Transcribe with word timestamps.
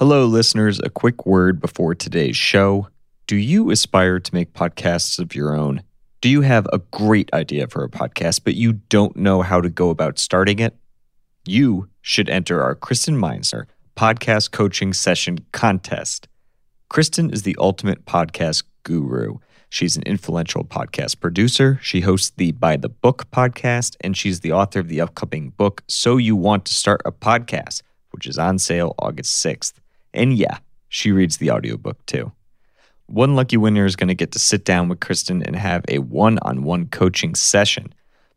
Hello, 0.00 0.24
listeners. 0.24 0.80
A 0.80 0.88
quick 0.88 1.26
word 1.26 1.60
before 1.60 1.94
today's 1.94 2.34
show. 2.34 2.88
Do 3.26 3.36
you 3.36 3.70
aspire 3.70 4.18
to 4.18 4.34
make 4.34 4.54
podcasts 4.54 5.18
of 5.18 5.34
your 5.34 5.54
own? 5.54 5.82
Do 6.22 6.30
you 6.30 6.40
have 6.40 6.66
a 6.72 6.78
great 6.78 7.30
idea 7.34 7.66
for 7.66 7.84
a 7.84 7.90
podcast, 7.90 8.40
but 8.42 8.54
you 8.54 8.72
don't 8.72 9.14
know 9.14 9.42
how 9.42 9.60
to 9.60 9.68
go 9.68 9.90
about 9.90 10.18
starting 10.18 10.58
it? 10.58 10.74
You 11.46 11.90
should 12.00 12.30
enter 12.30 12.62
our 12.62 12.74
Kristen 12.74 13.20
Meinzer 13.20 13.66
podcast 13.94 14.52
coaching 14.52 14.94
session 14.94 15.40
contest. 15.52 16.28
Kristen 16.88 17.28
is 17.28 17.42
the 17.42 17.56
ultimate 17.58 18.06
podcast 18.06 18.62
guru. 18.84 19.36
She's 19.68 19.96
an 19.96 20.04
influential 20.04 20.64
podcast 20.64 21.20
producer. 21.20 21.78
She 21.82 22.00
hosts 22.00 22.32
the 22.38 22.52
By 22.52 22.78
the 22.78 22.88
Book 22.88 23.30
podcast, 23.30 23.96
and 24.00 24.16
she's 24.16 24.40
the 24.40 24.52
author 24.52 24.80
of 24.80 24.88
the 24.88 25.02
upcoming 25.02 25.50
book, 25.50 25.82
So 25.88 26.16
You 26.16 26.36
Want 26.36 26.64
to 26.64 26.72
Start 26.72 27.02
a 27.04 27.12
Podcast, 27.12 27.82
which 28.12 28.26
is 28.26 28.38
on 28.38 28.58
sale 28.58 28.94
August 28.98 29.44
6th. 29.44 29.74
And 30.12 30.36
yeah, 30.36 30.58
she 30.88 31.12
reads 31.12 31.36
the 31.38 31.50
audiobook 31.50 32.04
too. 32.06 32.32
One 33.06 33.34
lucky 33.34 33.56
winner 33.56 33.86
is 33.86 33.96
going 33.96 34.08
to 34.08 34.14
get 34.14 34.32
to 34.32 34.38
sit 34.38 34.64
down 34.64 34.88
with 34.88 35.00
Kristen 35.00 35.42
and 35.42 35.56
have 35.56 35.84
a 35.88 35.98
one 35.98 36.38
on 36.42 36.62
one 36.62 36.86
coaching 36.86 37.34
session. 37.34 37.92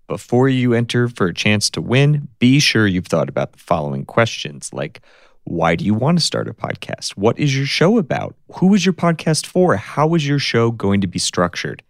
Before 0.07 0.49
you 0.49 0.73
enter 0.73 1.07
for 1.07 1.27
a 1.27 1.33
chance 1.33 1.69
to 1.71 1.81
win, 1.81 2.27
be 2.39 2.59
sure 2.59 2.87
you've 2.87 3.07
thought 3.07 3.29
about 3.29 3.53
the 3.53 3.59
following 3.59 4.05
questions 4.05 4.71
like 4.73 5.01
why 5.45 5.75
do 5.75 5.83
you 5.83 5.93
want 5.93 6.17
to 6.17 6.23
start 6.23 6.47
a 6.47 6.53
podcast? 6.53 7.11
What 7.11 7.37
is 7.37 7.55
your 7.55 7.65
show 7.65 7.97
about? 7.97 8.35
Who 8.55 8.73
is 8.73 8.85
your 8.85 8.93
podcast 8.93 9.45
for? 9.45 9.75
How 9.75 10.13
is 10.15 10.25
your 10.25 10.39
show 10.39 10.71
going 10.71 11.01
to 11.01 11.07
be 11.07 11.19
structured? 11.19 11.83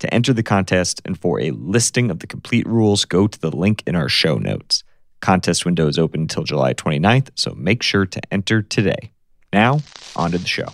To 0.00 0.12
enter 0.12 0.32
the 0.32 0.42
contest 0.42 1.02
and 1.04 1.18
for 1.18 1.40
a 1.40 1.50
listing 1.50 2.10
of 2.10 2.20
the 2.20 2.26
complete 2.26 2.66
rules, 2.66 3.04
go 3.04 3.26
to 3.26 3.40
the 3.40 3.54
link 3.54 3.82
in 3.86 3.96
our 3.96 4.08
show 4.08 4.36
notes. 4.36 4.82
Contest 5.20 5.64
window 5.64 5.88
is 5.88 5.98
open 5.98 6.22
until 6.22 6.44
July 6.44 6.74
29th, 6.74 7.30
so 7.34 7.54
make 7.54 7.82
sure 7.82 8.06
to 8.06 8.20
enter 8.30 8.62
today. 8.62 9.12
Now, 9.52 9.80
on 10.16 10.32
to 10.32 10.38
the 10.38 10.46
show. 10.46 10.66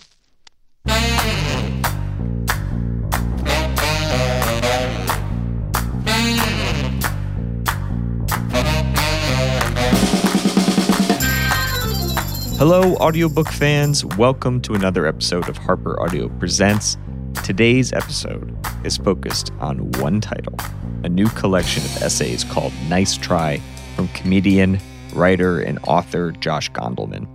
Hello, 12.59 12.95
audiobook 12.97 13.49
fans. 13.49 14.05
Welcome 14.05 14.61
to 14.63 14.75
another 14.75 15.05
episode 15.05 15.49
of 15.49 15.57
Harper 15.57 16.01
Audio 16.01 16.29
Presents. 16.29 16.97
Today's 17.43 17.93
episode 17.93 18.57
is 18.85 18.97
focused 18.97 19.51
on 19.59 19.91
one 19.99 20.21
title, 20.21 20.55
a 21.03 21.09
new 21.09 21.27
collection 21.31 21.83
of 21.85 22.03
essays 22.03 22.45
called 22.45 22.73
Nice 22.89 23.17
Try 23.17 23.61
from 23.97 24.07
comedian, 24.09 24.79
writer, 25.13 25.61
and 25.61 25.81
author 25.89 26.31
Josh 26.31 26.71
Gondelman. 26.71 27.27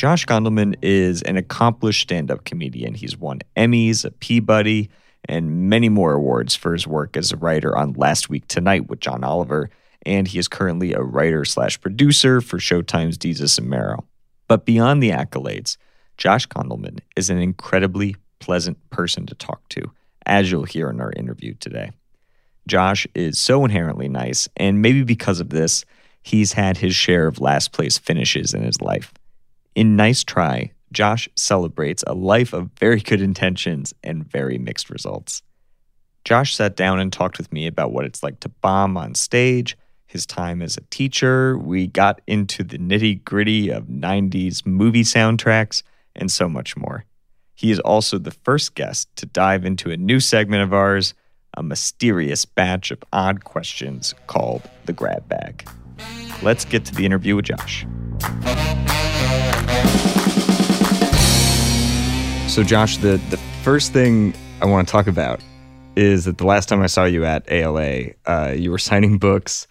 Josh 0.00 0.24
Gondelman 0.24 0.76
is 0.80 1.20
an 1.20 1.36
accomplished 1.36 2.00
stand 2.00 2.30
up 2.30 2.46
comedian. 2.46 2.94
He's 2.94 3.18
won 3.18 3.40
Emmys, 3.54 4.02
a 4.02 4.10
Peabody, 4.10 4.88
and 5.26 5.68
many 5.68 5.90
more 5.90 6.14
awards 6.14 6.54
for 6.54 6.72
his 6.72 6.86
work 6.86 7.18
as 7.18 7.32
a 7.32 7.36
writer 7.36 7.76
on 7.76 7.92
Last 7.92 8.30
Week 8.30 8.48
Tonight 8.48 8.88
with 8.88 9.00
John 9.00 9.22
Oliver. 9.22 9.68
And 10.06 10.26
he 10.26 10.38
is 10.38 10.48
currently 10.48 10.94
a 10.94 11.02
writer 11.02 11.44
slash 11.44 11.78
producer 11.78 12.40
for 12.40 12.56
Showtime's 12.56 13.18
Desus 13.18 13.58
and 13.58 13.68
Mero. 13.68 14.06
But 14.48 14.64
beyond 14.64 15.02
the 15.02 15.10
accolades, 15.10 15.76
Josh 16.16 16.46
Gondelman 16.48 17.00
is 17.14 17.28
an 17.28 17.36
incredibly 17.36 18.16
pleasant 18.38 18.78
person 18.88 19.26
to 19.26 19.34
talk 19.34 19.68
to, 19.68 19.82
as 20.24 20.50
you'll 20.50 20.64
hear 20.64 20.88
in 20.88 21.02
our 21.02 21.12
interview 21.12 21.52
today. 21.60 21.90
Josh 22.66 23.06
is 23.14 23.38
so 23.38 23.66
inherently 23.66 24.08
nice, 24.08 24.48
and 24.56 24.80
maybe 24.80 25.02
because 25.02 25.40
of 25.40 25.50
this, 25.50 25.84
he's 26.22 26.54
had 26.54 26.78
his 26.78 26.94
share 26.94 27.26
of 27.26 27.38
last 27.38 27.72
place 27.72 27.98
finishes 27.98 28.54
in 28.54 28.62
his 28.62 28.80
life. 28.80 29.12
In 29.76 29.94
Nice 29.94 30.24
Try, 30.24 30.72
Josh 30.92 31.28
celebrates 31.36 32.02
a 32.06 32.14
life 32.14 32.52
of 32.52 32.70
very 32.78 33.00
good 33.00 33.22
intentions 33.22 33.94
and 34.02 34.28
very 34.28 34.58
mixed 34.58 34.90
results. 34.90 35.42
Josh 36.24 36.56
sat 36.56 36.76
down 36.76 36.98
and 36.98 37.12
talked 37.12 37.38
with 37.38 37.52
me 37.52 37.66
about 37.68 37.92
what 37.92 38.04
it's 38.04 38.22
like 38.22 38.40
to 38.40 38.48
bomb 38.48 38.96
on 38.96 39.14
stage, 39.14 39.76
his 40.06 40.26
time 40.26 40.60
as 40.60 40.76
a 40.76 40.82
teacher. 40.90 41.56
We 41.56 41.86
got 41.86 42.20
into 42.26 42.64
the 42.64 42.78
nitty 42.78 43.24
gritty 43.24 43.70
of 43.70 43.84
90s 43.84 44.66
movie 44.66 45.04
soundtracks 45.04 45.84
and 46.16 46.32
so 46.32 46.48
much 46.48 46.76
more. 46.76 47.04
He 47.54 47.70
is 47.70 47.78
also 47.78 48.18
the 48.18 48.32
first 48.32 48.74
guest 48.74 49.14
to 49.16 49.26
dive 49.26 49.64
into 49.64 49.92
a 49.92 49.96
new 49.96 50.18
segment 50.18 50.64
of 50.64 50.74
ours, 50.74 51.14
a 51.56 51.62
mysterious 51.62 52.44
batch 52.44 52.90
of 52.90 52.98
odd 53.12 53.44
questions 53.44 54.14
called 54.26 54.62
the 54.86 54.92
grab 54.92 55.28
bag. 55.28 55.68
Let's 56.42 56.64
get 56.64 56.84
to 56.86 56.94
the 56.94 57.06
interview 57.06 57.36
with 57.36 57.44
Josh. 57.44 57.86
So, 62.48 62.64
Josh, 62.64 62.96
the, 62.96 63.16
the 63.30 63.36
first 63.62 63.92
thing 63.92 64.34
I 64.60 64.66
want 64.66 64.86
to 64.86 64.92
talk 64.92 65.06
about 65.06 65.40
is 65.96 66.24
that 66.24 66.38
the 66.38 66.46
last 66.46 66.68
time 66.68 66.82
I 66.82 66.88
saw 66.88 67.04
you 67.04 67.24
at 67.24 67.50
ALA, 67.50 68.10
uh, 68.26 68.54
you 68.56 68.70
were 68.70 68.78
signing 68.78 69.18
books 69.18 69.66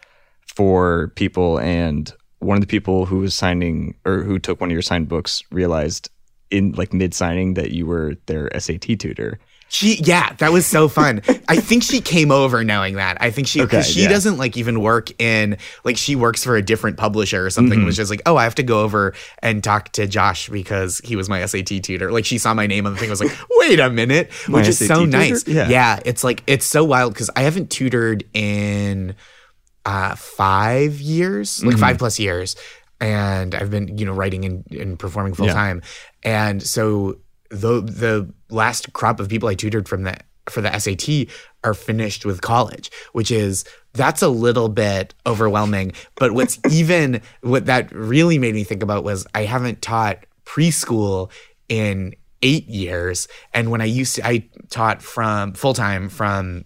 for 0.55 1.11
people, 1.15 1.59
and 1.59 2.11
one 2.39 2.55
of 2.55 2.61
the 2.61 2.67
people 2.67 3.05
who 3.05 3.19
was 3.19 3.35
signing 3.35 3.95
or 4.05 4.23
who 4.23 4.39
took 4.39 4.61
one 4.61 4.69
of 4.69 4.73
your 4.73 4.81
signed 4.81 5.09
books 5.09 5.43
realized 5.51 6.09
in 6.51 6.71
like 6.71 6.93
mid 6.93 7.13
signing 7.13 7.53
that 7.55 7.71
you 7.71 7.85
were 7.85 8.15
their 8.25 8.49
SAT 8.57 8.97
tutor. 8.99 9.39
She, 9.71 9.95
yeah, 9.97 10.33
that 10.39 10.51
was 10.51 10.65
so 10.65 10.87
fun. 10.87 11.21
I 11.47 11.57
think 11.57 11.83
she 11.83 12.01
came 12.01 12.31
over 12.31 12.63
knowing 12.63 12.95
that. 12.95 13.21
I 13.21 13.29
think 13.29 13.47
she, 13.47 13.61
because 13.61 13.85
okay, 13.85 13.93
she 13.93 14.01
yeah. 14.03 14.09
doesn't 14.09 14.37
like 14.37 14.57
even 14.57 14.81
work 14.81 15.11
in, 15.21 15.57
like, 15.83 15.95
she 15.95 16.15
works 16.15 16.43
for 16.43 16.55
a 16.55 16.61
different 16.61 16.97
publisher 16.97 17.45
or 17.45 17.51
something. 17.51 17.77
Mm-hmm. 17.77 17.83
It 17.83 17.85
was 17.85 17.95
just 17.95 18.09
like, 18.09 18.23
oh, 18.25 18.35
I 18.35 18.43
have 18.43 18.55
to 18.55 18.63
go 18.63 18.81
over 18.81 19.13
and 19.43 19.63
talk 19.63 19.89
to 19.93 20.07
Josh 20.07 20.49
because 20.49 20.99
he 21.03 21.15
was 21.15 21.29
my 21.29 21.45
SAT 21.45 21.83
tutor. 21.83 22.11
Like, 22.11 22.25
she 22.25 22.39
saw 22.39 22.53
my 22.55 22.65
name 22.65 22.87
on 22.87 22.93
the 22.93 22.99
thing, 22.99 23.11
and 23.11 23.19
was 23.19 23.21
like, 23.21 23.37
wait 23.51 23.79
a 23.79 23.91
minute, 23.91 24.31
which 24.47 24.67
is 24.67 24.79
SAT 24.79 24.87
so 24.87 25.05
tutor? 25.05 25.17
nice. 25.17 25.47
Yeah. 25.47 25.69
yeah, 25.69 25.99
it's 26.03 26.23
like, 26.23 26.43
it's 26.47 26.65
so 26.65 26.83
wild 26.83 27.13
because 27.13 27.29
I 27.35 27.41
haven't 27.41 27.69
tutored 27.69 28.23
in 28.33 29.15
uh, 29.85 30.15
five 30.15 30.99
years, 30.99 31.63
like 31.63 31.75
mm-hmm. 31.75 31.81
five 31.81 31.97
plus 31.99 32.19
years. 32.19 32.55
And 32.99 33.55
I've 33.55 33.71
been, 33.71 33.97
you 33.97 34.05
know, 34.05 34.13
writing 34.13 34.43
and, 34.45 34.65
and 34.71 34.99
performing 34.99 35.33
full 35.33 35.47
time. 35.47 35.81
And 36.23 36.61
so 36.61 37.19
the 37.49 37.81
the 37.81 38.33
last 38.49 38.91
crop 38.93 39.19
of 39.19 39.29
people 39.29 39.49
I 39.49 39.55
tutored 39.55 39.87
from 39.87 40.03
the 40.03 40.17
for 40.49 40.61
the 40.61 40.77
SAT 40.77 41.27
are 41.63 41.73
finished 41.73 42.25
with 42.25 42.41
college, 42.41 42.91
which 43.13 43.31
is 43.31 43.63
that's 43.93 44.21
a 44.21 44.29
little 44.29 44.69
bit 44.69 45.13
overwhelming. 45.25 45.93
But 46.15 46.33
what's 46.33 46.59
even 46.71 47.21
what 47.41 47.65
that 47.67 47.91
really 47.93 48.37
made 48.37 48.55
me 48.55 48.63
think 48.63 48.83
about 48.83 49.03
was 49.03 49.25
I 49.33 49.43
haven't 49.43 49.81
taught 49.81 50.25
preschool 50.45 51.31
in 51.67 52.15
eight 52.41 52.67
years, 52.67 53.27
and 53.53 53.69
when 53.69 53.81
I 53.81 53.85
used 53.85 54.15
to, 54.15 54.25
I 54.25 54.47
taught 54.69 55.01
from 55.01 55.53
full 55.53 55.73
time 55.73 56.09
from 56.09 56.65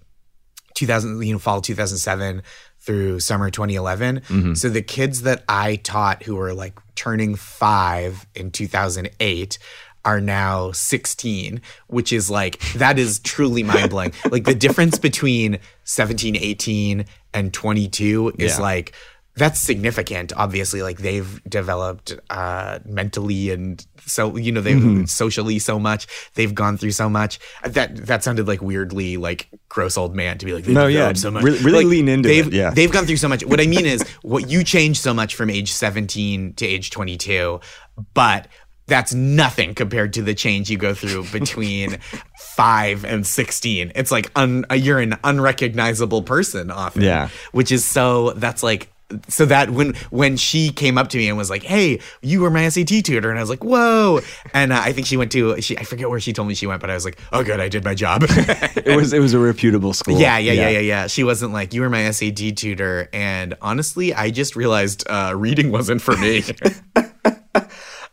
2000, 0.76 1.22
you 1.22 1.34
know, 1.34 1.40
fall 1.40 1.62
2007 1.62 2.42
through 2.80 3.20
summer 3.20 3.50
2011. 3.50 4.20
Mm-hmm. 4.20 4.54
So 4.56 4.70
the 4.70 4.82
kids 4.82 5.22
that 5.22 5.44
I 5.48 5.78
taught 5.78 6.24
who 6.24 6.36
were 6.36 6.54
like 6.54 6.78
turning 6.96 7.36
five 7.36 8.28
in 8.36 8.52
2008 8.52 9.58
are 10.06 10.22
now 10.22 10.72
16, 10.72 11.62
which 11.88 12.12
is 12.12 12.30
like, 12.30 12.60
that 12.74 13.00
is 13.00 13.20
truly 13.20 13.64
mind 13.64 13.90
blowing. 13.90 14.14
like 14.32 14.44
the 14.44 14.56
difference 14.56 14.98
between 14.98 15.60
17, 15.86 16.36
18, 16.36 17.06
and 17.34 17.54
22 17.54 18.34
is 18.38 18.58
yeah. 18.58 18.62
like, 18.62 18.94
that's 19.36 19.60
significant 19.60 20.32
obviously. 20.36 20.82
Like 20.82 21.00
they've 21.00 21.44
developed 21.46 22.14
uh 22.30 22.80
mentally 22.86 23.52
and 23.52 23.86
so 24.06 24.36
you 24.38 24.52
know 24.52 24.62
they've 24.62 24.78
mm-hmm. 24.78 25.06
socially 25.06 25.60
so 25.60 25.80
much. 25.80 26.08
They've 26.36 26.54
gone 26.54 26.78
through 26.78 26.92
so 26.92 27.10
much. 27.10 27.40
That 27.64 27.96
that 28.06 28.24
sounded 28.24 28.48
like 28.48 28.62
weirdly 28.62 29.18
like 29.18 29.50
gross 29.70 29.98
old 29.98 30.16
man 30.16 30.38
to 30.38 30.46
be 30.46 30.54
like 30.54 30.68
no 30.68 30.88
yeah. 30.88 31.14
so 31.14 31.32
much. 31.32 31.44
Really, 31.44 31.60
really 31.60 31.84
like, 31.84 31.88
lean 31.88 32.10
into 32.10 32.30
they've, 32.30 32.48
it 32.48 32.54
yeah. 32.54 32.70
they've 32.70 32.92
gone 32.92 33.06
through 33.06 33.18
so 33.18 33.28
much. 33.28 33.44
What 33.44 33.60
i 33.60 33.66
mean 33.66 33.86
is 33.86 34.04
what 34.22 34.50
you 34.50 34.64
changed 34.64 35.02
so 35.02 35.14
much 35.14 35.36
from 35.36 35.50
age 35.50 35.72
17 35.72 36.54
to 36.54 36.66
age 36.66 36.92
22 36.92 37.60
but 38.14 38.48
that's 38.88 39.14
nothing 39.14 39.76
compared 39.76 40.14
to 40.14 40.22
the 40.22 40.34
change 40.34 40.70
you 40.70 40.78
go 40.78 40.94
through 40.94 41.26
between 41.32 41.98
five 42.38 43.06
and 43.06 43.26
16. 43.26 43.92
It's 43.96 44.12
like 44.12 44.32
un, 44.36 44.66
you're 44.74 45.00
an 45.00 45.18
unrecognizable 45.24 46.24
person 46.24 46.72
often. 46.72 47.02
Yeah. 47.02 47.30
Which 47.52 47.72
is 47.72 47.86
so, 47.86 48.32
that's 48.32 48.64
like, 48.64 48.90
so 49.28 49.46
that 49.46 49.70
when 49.70 49.94
when 50.10 50.38
she 50.38 50.72
came 50.72 50.98
up 50.98 51.10
to 51.10 51.18
me 51.18 51.28
and 51.28 51.38
was 51.38 51.50
like, 51.50 51.62
"Hey, 51.62 52.00
you 52.22 52.42
were 52.42 52.50
my 52.50 52.68
SAT 52.70 53.06
tutor," 53.06 53.30
and 53.30 53.38
I 53.38 53.42
was 53.42 53.50
like, 53.50 53.64
"Whoa!" 53.64 54.22
And 54.54 54.74
uh, 54.74 54.82
I 54.84 54.92
think 54.92 55.08
she 55.08 55.18
went 55.18 55.32
to 55.34 55.62
she 55.62 55.78
I 55.78 55.84
forget 55.84 56.10
where 56.10 56.20
she 56.20 56.34
told 56.34 56.48
me 56.48 56.56
she 56.56 56.66
went, 56.66 56.82
but 56.82 56.90
I 56.90 56.96
was 56.96 57.06
like, 57.06 57.20
"Oh, 57.32 57.44
good, 57.44 57.60
I 57.60 57.70
did 57.70 57.84
my 57.84 57.94
job." 57.94 58.24
it 58.28 58.96
was 58.96 59.14
it 59.14 59.20
was 59.20 59.34
a 59.34 59.40
reputable 59.40 59.94
school. 59.94 60.20
Yeah, 60.20 60.38
yeah, 60.38 60.54
yeah, 60.54 60.62
yeah, 60.62 60.70
yeah, 60.70 60.80
yeah. 60.80 61.08
She 61.08 61.24
wasn't 61.24 61.54
like, 61.54 61.74
"You 61.74 61.82
were 61.82 61.90
my 61.90 62.10
SAT 62.10 62.56
tutor," 62.56 63.10
and 63.14 63.56
honestly, 63.62 64.14
I 64.14 64.32
just 64.32 64.56
realized 64.56 65.08
uh, 65.08 65.34
reading 65.36 65.72
wasn't 65.72 66.02
for 66.02 66.18
me. 66.18 66.44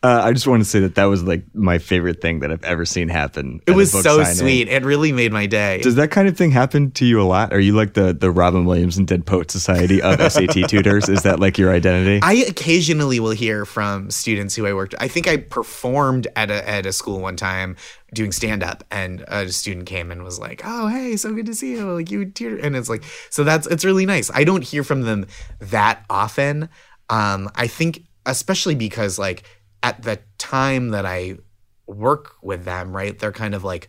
Uh, 0.03 0.23
I 0.25 0.33
just 0.33 0.47
want 0.47 0.63
to 0.63 0.65
say 0.69 0.81
that 0.81 0.95
that 0.95 1.05
was 1.05 1.23
like 1.23 1.45
my 1.55 1.77
favorite 1.77 2.23
thing 2.23 2.41
that 2.41 2.51
I've 2.51 2.65
ever 2.65 2.87
seen 2.87 3.11
happen. 3.11 3.61
It 3.67 3.73
was 3.73 3.93
so 3.93 4.23
signing. 4.23 4.35
sweet. 4.35 4.69
It 4.69 4.83
really 4.83 5.13
made 5.13 5.31
my 5.31 5.45
day. 5.45 5.83
Does 5.83 5.97
that 5.97 6.11
kind 6.11 6.27
of 6.27 6.39
thing 6.39 6.51
happen 6.51 6.91
to 6.93 7.05
you 7.05 7.21
a 7.21 7.25
lot? 7.25 7.53
Are 7.53 7.61
you 7.61 7.75
like 7.75 7.93
the 7.93 8.15
the 8.15 8.31
Robin 8.31 8.65
Williams 8.65 8.97
and 8.97 9.07
Dead 9.07 9.27
Poet 9.27 9.51
Society 9.51 10.01
of 10.01 10.19
SAT 10.33 10.69
tutors? 10.69 11.11
Is 11.11 11.23
that 11.25 11.39
like 11.39 11.59
your 11.59 11.71
identity? 11.71 12.21
I 12.23 12.33
occasionally 12.49 13.21
will 13.21 13.33
hear 13.33 13.67
from 13.67 14.11
students 14.11 14.57
who 14.57 14.65
I 14.65 14.73
worked. 14.73 14.95
I 14.99 15.07
think 15.07 15.29
I 15.29 15.37
performed 15.37 16.29
at 16.35 16.51
a 16.51 16.67
at 16.67 16.87
a 16.87 16.95
school 16.95 17.21
one 17.21 17.37
time 17.37 17.77
doing 18.15 18.33
stand 18.33 18.63
up 18.63 18.83
and 18.91 19.21
a 19.29 19.53
student 19.53 19.85
came 19.85 20.11
and 20.11 20.25
was 20.25 20.39
like, 20.39 20.63
"Oh, 20.65 20.89
hey, 20.89 21.19
so 21.19 21.35
good 21.35 21.47
to 21.47 21.55
see 21.55 21.73
you." 21.73 21.93
Like 21.93 22.11
you 22.11 22.25
tutor 22.25 22.57
and 22.57 22.75
it's 22.75 22.89
like 22.89 23.05
so 23.29 23.45
that's 23.45 23.67
it's 23.67 23.85
really 23.85 24.07
nice. 24.07 24.31
I 24.33 24.45
don't 24.45 24.65
hear 24.65 24.83
from 24.83 25.03
them 25.03 25.27
that 25.59 26.07
often. 26.09 26.71
Um 27.11 27.51
I 27.55 27.67
think 27.67 28.05
especially 28.25 28.75
because 28.75 29.19
like 29.19 29.43
at 29.83 30.03
the 30.03 30.21
time 30.39 30.91
that 30.91 31.07
I 31.07 31.39
work 31.87 32.35
with 32.43 32.65
them, 32.65 32.95
right? 32.95 33.19
They're 33.19 33.33
kind 33.33 33.55
of 33.55 33.65
like 33.65 33.89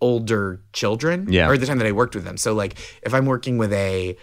older 0.00 0.62
children. 0.72 1.26
Yeah. 1.30 1.48
Or 1.48 1.56
the 1.56 1.66
time 1.66 1.78
that 1.78 1.86
I 1.86 1.92
worked 1.92 2.14
with 2.14 2.24
them. 2.24 2.36
So 2.36 2.54
like 2.54 2.76
if 3.02 3.14
I'm 3.14 3.26
working 3.26 3.58
with 3.58 3.72
a, 3.72 4.16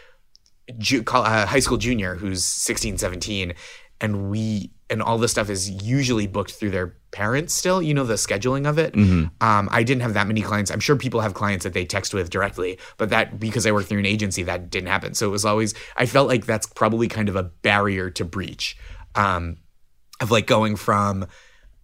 ju- 0.77 1.03
a 1.07 1.45
high 1.45 1.59
school 1.59 1.77
junior 1.77 2.15
who's 2.15 2.45
16, 2.45 2.97
17, 2.97 3.53
and 3.99 4.29
we 4.29 4.71
and 4.89 5.01
all 5.01 5.17
this 5.17 5.31
stuff 5.31 5.49
is 5.49 5.69
usually 5.69 6.27
booked 6.27 6.51
through 6.51 6.71
their 6.71 6.97
parents 7.11 7.53
still 7.53 7.81
you 7.81 7.93
know 7.93 8.03
the 8.03 8.15
scheduling 8.15 8.67
of 8.67 8.77
it 8.77 8.93
mm-hmm. 8.93 9.25
um, 9.45 9.69
i 9.71 9.83
didn't 9.83 10.01
have 10.01 10.15
that 10.15 10.27
many 10.27 10.41
clients 10.41 10.71
i'm 10.71 10.79
sure 10.79 10.95
people 10.95 11.21
have 11.21 11.33
clients 11.33 11.63
that 11.63 11.73
they 11.73 11.85
text 11.85 12.13
with 12.13 12.29
directly 12.29 12.77
but 12.97 13.09
that 13.09 13.39
because 13.39 13.65
i 13.65 13.71
work 13.71 13.85
through 13.85 13.99
an 13.99 14.05
agency 14.05 14.43
that 14.43 14.69
didn't 14.69 14.87
happen 14.87 15.13
so 15.13 15.27
it 15.27 15.31
was 15.31 15.45
always 15.45 15.73
i 15.95 16.05
felt 16.05 16.27
like 16.27 16.45
that's 16.45 16.65
probably 16.67 17.07
kind 17.07 17.29
of 17.29 17.35
a 17.35 17.43
barrier 17.43 18.09
to 18.09 18.25
breach 18.25 18.77
um, 19.15 19.57
of 20.21 20.31
like 20.31 20.47
going 20.47 20.75
from 20.75 21.25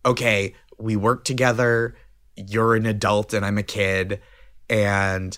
okay 0.06 0.54
we 0.78 0.96
work 0.96 1.24
together 1.24 1.96
you're 2.36 2.76
an 2.76 2.86
adult 2.86 3.34
and 3.34 3.46
i'm 3.46 3.58
a 3.58 3.64
kid 3.64 4.22
and 4.70 5.38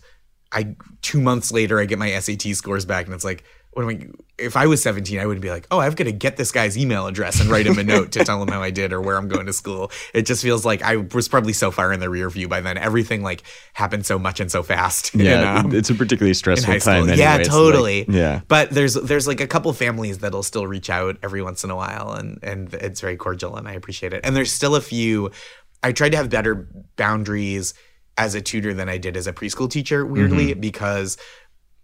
i 0.51 0.75
two 1.01 1.21
months 1.21 1.51
later 1.51 1.79
i 1.79 1.85
get 1.85 1.97
my 1.97 2.11
sat 2.19 2.41
scores 2.55 2.85
back 2.85 3.05
and 3.05 3.13
it's 3.13 3.25
like 3.25 3.43
what 3.71 3.83
am 3.83 3.89
I, 3.89 4.07
if 4.43 4.57
I 4.57 4.65
was 4.65 4.81
17, 4.81 5.19
I 5.19 5.25
would 5.25 5.41
be 5.41 5.51
like, 5.51 5.67
oh, 5.69 5.79
I've 5.79 5.95
got 5.95 6.05
to 6.05 6.11
get 6.11 6.37
this 6.37 6.51
guy's 6.51 6.77
email 6.77 7.05
address 7.05 7.39
and 7.39 7.49
write 7.51 7.67
him 7.67 7.77
a 7.77 7.83
note 7.83 8.11
to 8.13 8.25
tell 8.25 8.41
him 8.41 8.47
how 8.47 8.63
I 8.63 8.71
did 8.71 8.91
or 8.91 8.99
where 8.99 9.15
I'm 9.15 9.27
going 9.27 9.45
to 9.45 9.53
school. 9.53 9.91
It 10.13 10.23
just 10.23 10.41
feels 10.41 10.65
like 10.65 10.81
I 10.81 10.95
was 10.97 11.27
probably 11.27 11.53
so 11.53 11.69
far 11.69 11.93
in 11.93 11.99
the 11.99 12.09
rear 12.09 12.29
view 12.29 12.47
by 12.47 12.61
then. 12.61 12.77
Everything 12.77 13.21
like 13.21 13.43
happened 13.73 14.05
so 14.07 14.17
much 14.17 14.39
and 14.39 14.51
so 14.51 14.63
fast. 14.63 15.13
Yeah, 15.13 15.59
in, 15.59 15.65
um, 15.65 15.75
it's 15.75 15.89
a 15.89 15.95
particularly 15.95 16.33
stressful 16.33 16.79
time. 16.79 17.03
Anyway. 17.03 17.17
Yeah, 17.17 17.37
totally. 17.39 18.05
Like, 18.05 18.15
yeah, 18.15 18.41
but 18.47 18.71
there's 18.71 18.95
there's 18.95 19.27
like 19.27 19.41
a 19.41 19.47
couple 19.47 19.71
families 19.73 20.19
that'll 20.19 20.43
still 20.43 20.65
reach 20.65 20.89
out 20.89 21.17
every 21.21 21.41
once 21.41 21.63
in 21.63 21.69
a 21.69 21.75
while, 21.75 22.13
and 22.13 22.39
and 22.41 22.73
it's 22.73 23.01
very 23.01 23.17
cordial, 23.17 23.55
and 23.55 23.67
I 23.67 23.73
appreciate 23.73 24.13
it. 24.13 24.21
And 24.23 24.35
there's 24.35 24.51
still 24.51 24.75
a 24.75 24.81
few. 24.81 25.31
I 25.83 25.91
tried 25.91 26.09
to 26.09 26.17
have 26.17 26.29
better 26.29 26.67
boundaries 26.95 27.73
as 28.17 28.35
a 28.35 28.41
tutor 28.41 28.73
than 28.73 28.89
I 28.89 28.97
did 28.97 29.15
as 29.15 29.27
a 29.27 29.33
preschool 29.33 29.69
teacher. 29.69 30.05
Weirdly, 30.05 30.51
mm-hmm. 30.51 30.59
because 30.59 31.17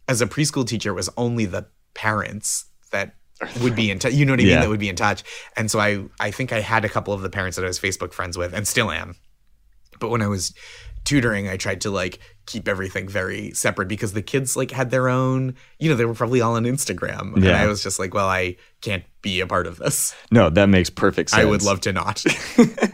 as 0.08 0.22
a 0.22 0.28
preschool 0.28 0.68
teacher, 0.68 0.90
it 0.90 0.94
was 0.94 1.10
only 1.18 1.46
the 1.46 1.68
parents 1.96 2.66
that 2.92 3.16
would 3.62 3.76
be 3.76 3.90
in 3.90 4.00
touch. 4.00 4.14
You 4.14 4.26
know 4.26 4.34
what 4.34 4.40
I 4.40 4.44
mean? 4.44 4.60
That 4.60 4.70
would 4.70 4.80
be 4.80 4.90
in 4.90 4.96
touch. 4.96 5.24
And 5.58 5.70
so 5.70 5.80
I 5.80 6.06
I 6.20 6.32
think 6.32 6.54
I 6.54 6.62
had 6.62 6.86
a 6.86 6.90
couple 6.90 7.14
of 7.14 7.22
the 7.22 7.30
parents 7.30 7.58
that 7.58 7.66
I 7.66 7.68
was 7.68 7.80
Facebook 7.80 8.14
friends 8.14 8.38
with 8.38 8.54
and 8.54 8.68
still 8.68 8.92
am. 8.92 9.16
But 10.00 10.10
when 10.10 10.22
I 10.22 10.28
was 10.28 10.54
tutoring, 11.04 11.48
I 11.48 11.58
tried 11.58 11.82
to 11.82 11.92
like 11.92 12.20
keep 12.46 12.68
everything 12.68 13.08
very 13.08 13.52
separate 13.52 13.88
because 13.88 14.14
the 14.14 14.22
kids 14.22 14.56
like 14.56 14.72
had 14.72 14.92
their 14.92 15.10
own, 15.10 15.56
you 15.80 15.90
know, 15.90 15.96
they 15.96 16.06
were 16.06 16.14
probably 16.14 16.42
all 16.42 16.56
on 16.56 16.64
Instagram. 16.64 17.42
Yeah. 17.42 17.52
And 17.52 17.58
I 17.58 17.68
was 17.68 17.82
just 17.82 18.00
like, 18.00 18.14
well, 18.14 18.28
I 18.28 18.58
can't 18.82 19.04
be 19.22 19.40
a 19.40 19.48
part 19.48 19.68
of 19.68 19.78
this. 19.78 20.16
No, 20.32 20.50
that 20.50 20.68
makes 20.68 20.90
perfect 20.90 21.32
sense. 21.32 21.42
I 21.42 21.46
would 21.46 21.64
love 21.64 21.82
to 21.82 21.94
not. 21.94 22.24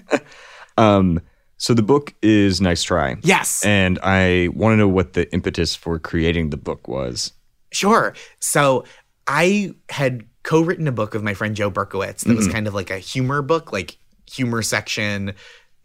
um 0.78 1.22
so 1.58 1.76
the 1.76 1.84
book 1.84 2.16
is 2.24 2.60
Nice 2.60 2.82
Try. 2.82 3.18
Yes. 3.22 3.64
And 3.64 4.00
I 4.02 4.50
want 4.54 4.74
to 4.74 4.78
know 4.78 4.88
what 4.88 5.14
the 5.14 5.32
impetus 5.32 5.76
for 5.76 6.00
creating 6.00 6.50
the 6.50 6.58
book 6.58 6.88
was. 6.88 7.34
Sure. 7.72 8.14
So 8.40 8.86
I 9.28 9.74
had 9.90 10.26
co-written 10.44 10.88
a 10.88 10.92
book 10.92 11.14
with 11.14 11.24
my 11.24 11.34
friend 11.34 11.56
Joe 11.56 11.72
Berkowitz 11.72 12.22
that 12.22 12.30
mm-hmm. 12.30 12.36
was 12.36 12.48
kind 12.48 12.68
of 12.68 12.74
like 12.74 12.90
a 12.90 12.98
humor 12.98 13.42
book, 13.42 13.72
like 13.72 13.98
humor 14.30 14.62
section. 14.62 15.34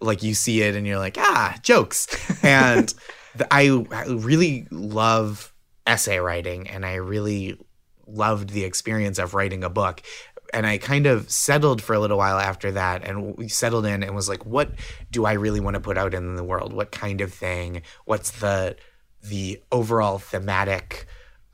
Like 0.00 0.22
you 0.22 0.34
see 0.34 0.62
it 0.62 0.74
and 0.74 0.86
you're 0.86 0.98
like, 0.98 1.16
ah, 1.18 1.56
jokes. 1.62 2.06
And 2.42 2.92
the, 3.34 3.46
I, 3.52 3.84
I 3.90 4.06
really 4.06 4.66
love 4.70 5.52
essay 5.86 6.18
writing 6.18 6.68
and 6.68 6.84
I 6.84 6.94
really 6.94 7.58
loved 8.06 8.50
the 8.50 8.64
experience 8.64 9.18
of 9.18 9.34
writing 9.34 9.64
a 9.64 9.70
book 9.70 10.02
and 10.52 10.66
I 10.66 10.78
kind 10.78 11.06
of 11.06 11.30
settled 11.30 11.82
for 11.82 11.94
a 11.94 11.98
little 11.98 12.18
while 12.18 12.38
after 12.38 12.72
that 12.72 13.04
and 13.04 13.36
we 13.36 13.48
settled 13.48 13.86
in 13.86 14.02
and 14.02 14.14
was 14.14 14.28
like 14.28 14.46
what 14.46 14.70
do 15.10 15.24
I 15.24 15.32
really 15.32 15.60
want 15.60 15.74
to 15.74 15.80
put 15.80 15.98
out 15.98 16.14
in 16.14 16.36
the 16.36 16.44
world 16.44 16.72
what 16.72 16.92
kind 16.92 17.20
of 17.20 17.32
thing 17.32 17.82
what's 18.04 18.30
the 18.30 18.76
the 19.22 19.60
overall 19.72 20.18
thematic 20.18 21.06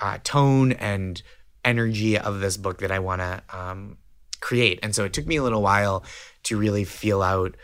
uh, 0.03 0.19
tone 0.25 0.73
and 0.73 1.23
energy 1.65 2.19
of 2.19 2.41
this 2.41 2.57
book 2.57 2.79
that 2.79 2.91
I 2.91 2.99
want 2.99 3.21
to 3.21 3.43
um, 3.57 3.97
create. 4.41 4.81
And 4.83 4.95
so 4.95 5.05
it 5.05 5.13
took 5.13 5.27
me 5.27 5.37
a 5.37 5.43
little 5.43 5.63
while 5.63 6.05
to 6.43 6.59
really 6.59 6.85
feel 6.85 7.23
out. 7.23 7.57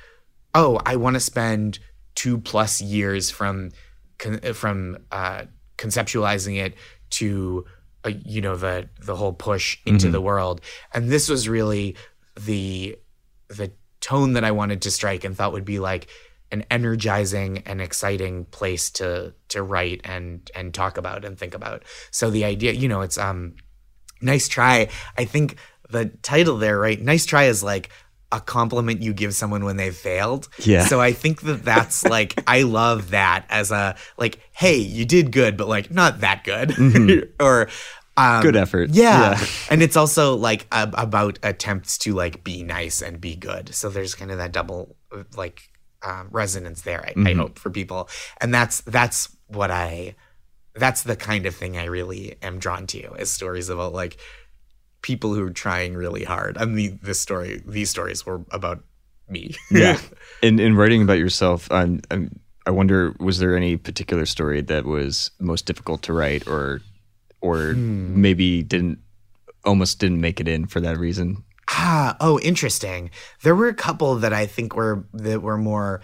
Oh, 0.54 0.80
I 0.86 0.96
want 0.96 1.14
to 1.14 1.20
spend 1.20 1.80
two 2.14 2.38
plus 2.38 2.80
years 2.80 3.30
from 3.30 3.70
from 4.54 4.98
uh, 5.12 5.44
conceptualizing 5.76 6.56
it 6.64 6.74
to 7.10 7.64
uh, 8.04 8.10
you 8.24 8.40
know 8.40 8.56
the 8.56 8.88
the 9.00 9.16
whole 9.16 9.32
push 9.32 9.78
into 9.84 10.06
mm-hmm. 10.06 10.12
the 10.12 10.20
world. 10.20 10.60
And 10.94 11.10
this 11.10 11.28
was 11.28 11.48
really 11.48 11.96
the 12.38 12.96
the 13.48 13.72
tone 14.00 14.34
that 14.34 14.44
I 14.44 14.52
wanted 14.52 14.82
to 14.82 14.90
strike 14.92 15.24
and 15.24 15.36
thought 15.36 15.52
would 15.52 15.64
be 15.64 15.80
like 15.80 16.08
an 16.50 16.64
energizing 16.70 17.58
and 17.66 17.80
exciting 17.80 18.44
place 18.46 18.90
to 18.90 19.34
to 19.48 19.62
write 19.62 20.00
and 20.04 20.50
and 20.54 20.72
talk 20.72 20.96
about 20.96 21.24
and 21.24 21.38
think 21.38 21.54
about. 21.54 21.84
So 22.10 22.30
the 22.30 22.44
idea, 22.44 22.72
you 22.72 22.88
know, 22.88 23.02
it's 23.02 23.18
um 23.18 23.56
nice 24.20 24.48
try. 24.48 24.88
I 25.16 25.24
think 25.24 25.56
the 25.90 26.06
title 26.22 26.58
there, 26.58 26.78
right? 26.78 27.00
Nice 27.00 27.26
try 27.26 27.44
is 27.44 27.62
like 27.62 27.90
a 28.30 28.40
compliment 28.40 29.02
you 29.02 29.14
give 29.14 29.34
someone 29.34 29.64
when 29.64 29.76
they've 29.76 29.94
failed. 29.94 30.48
Yeah. 30.58 30.84
So 30.84 31.00
I 31.00 31.12
think 31.12 31.42
that 31.42 31.64
that's 31.64 32.04
like 32.16 32.42
I 32.46 32.62
love 32.62 33.10
that 33.10 33.46
as 33.48 33.70
a 33.70 33.96
like, 34.16 34.40
hey, 34.52 34.76
you 34.76 35.04
did 35.04 35.32
good, 35.32 35.56
but 35.56 35.68
like 35.68 35.90
not 35.90 36.20
that 36.20 36.44
good, 36.44 36.70
mm-hmm. 36.70 37.30
or 37.44 37.68
um, 38.16 38.42
good 38.42 38.56
effort. 38.56 38.90
Yeah. 38.90 39.38
yeah. 39.38 39.46
and 39.70 39.82
it's 39.82 39.96
also 39.96 40.34
like 40.34 40.66
a, 40.72 40.90
about 40.94 41.38
attempts 41.42 41.98
to 41.98 42.14
like 42.14 42.44
be 42.44 42.62
nice 42.62 43.00
and 43.00 43.20
be 43.20 43.36
good. 43.36 43.74
So 43.74 43.88
there's 43.88 44.14
kind 44.14 44.30
of 44.30 44.38
that 44.38 44.52
double 44.52 44.96
like 45.36 45.62
um, 46.02 46.28
resonance 46.30 46.82
there. 46.82 47.04
I, 47.06 47.10
mm-hmm. 47.10 47.26
I 47.26 47.32
hope 47.34 47.58
for 47.58 47.70
people, 47.70 48.08
and 48.40 48.52
that's 48.52 48.80
that's 48.82 49.34
what 49.48 49.70
I 49.70 50.14
that's 50.74 51.02
the 51.02 51.16
kind 51.16 51.46
of 51.46 51.54
thing 51.54 51.76
I 51.76 51.84
really 51.84 52.36
am 52.42 52.58
drawn 52.58 52.86
to 52.88 53.14
is 53.14 53.30
stories 53.30 53.68
about 53.68 53.92
like 53.92 54.18
people 55.02 55.34
who 55.34 55.46
are 55.46 55.50
trying 55.50 55.94
really 55.94 56.24
hard. 56.24 56.58
I 56.58 56.64
mean, 56.64 56.98
this 57.02 57.20
story, 57.20 57.62
these 57.66 57.90
stories 57.90 58.24
were 58.24 58.42
about 58.50 58.82
me. 59.28 59.54
yeah. 59.70 59.98
In 60.42 60.58
in 60.58 60.76
writing 60.76 61.02
about 61.02 61.18
yourself, 61.18 61.70
um, 61.72 62.00
um, 62.10 62.30
I 62.64 62.70
wonder, 62.70 63.14
was 63.18 63.38
there 63.38 63.56
any 63.56 63.76
particular 63.76 64.24
story 64.24 64.60
that 64.60 64.84
was 64.84 65.30
most 65.40 65.66
difficult 65.66 66.02
to 66.02 66.12
write, 66.12 66.46
or 66.46 66.80
or 67.40 67.72
hmm. 67.72 68.20
maybe 68.20 68.62
didn't 68.62 69.00
almost 69.64 69.98
didn't 69.98 70.20
make 70.20 70.38
it 70.38 70.46
in 70.46 70.66
for 70.66 70.80
that 70.80 70.96
reason? 70.96 71.44
Ah, 71.70 72.16
oh, 72.20 72.40
interesting. 72.40 73.10
There 73.42 73.54
were 73.54 73.68
a 73.68 73.74
couple 73.74 74.16
that 74.16 74.32
I 74.32 74.46
think 74.46 74.74
were 74.74 75.04
that 75.12 75.42
were 75.42 75.58
more 75.58 76.00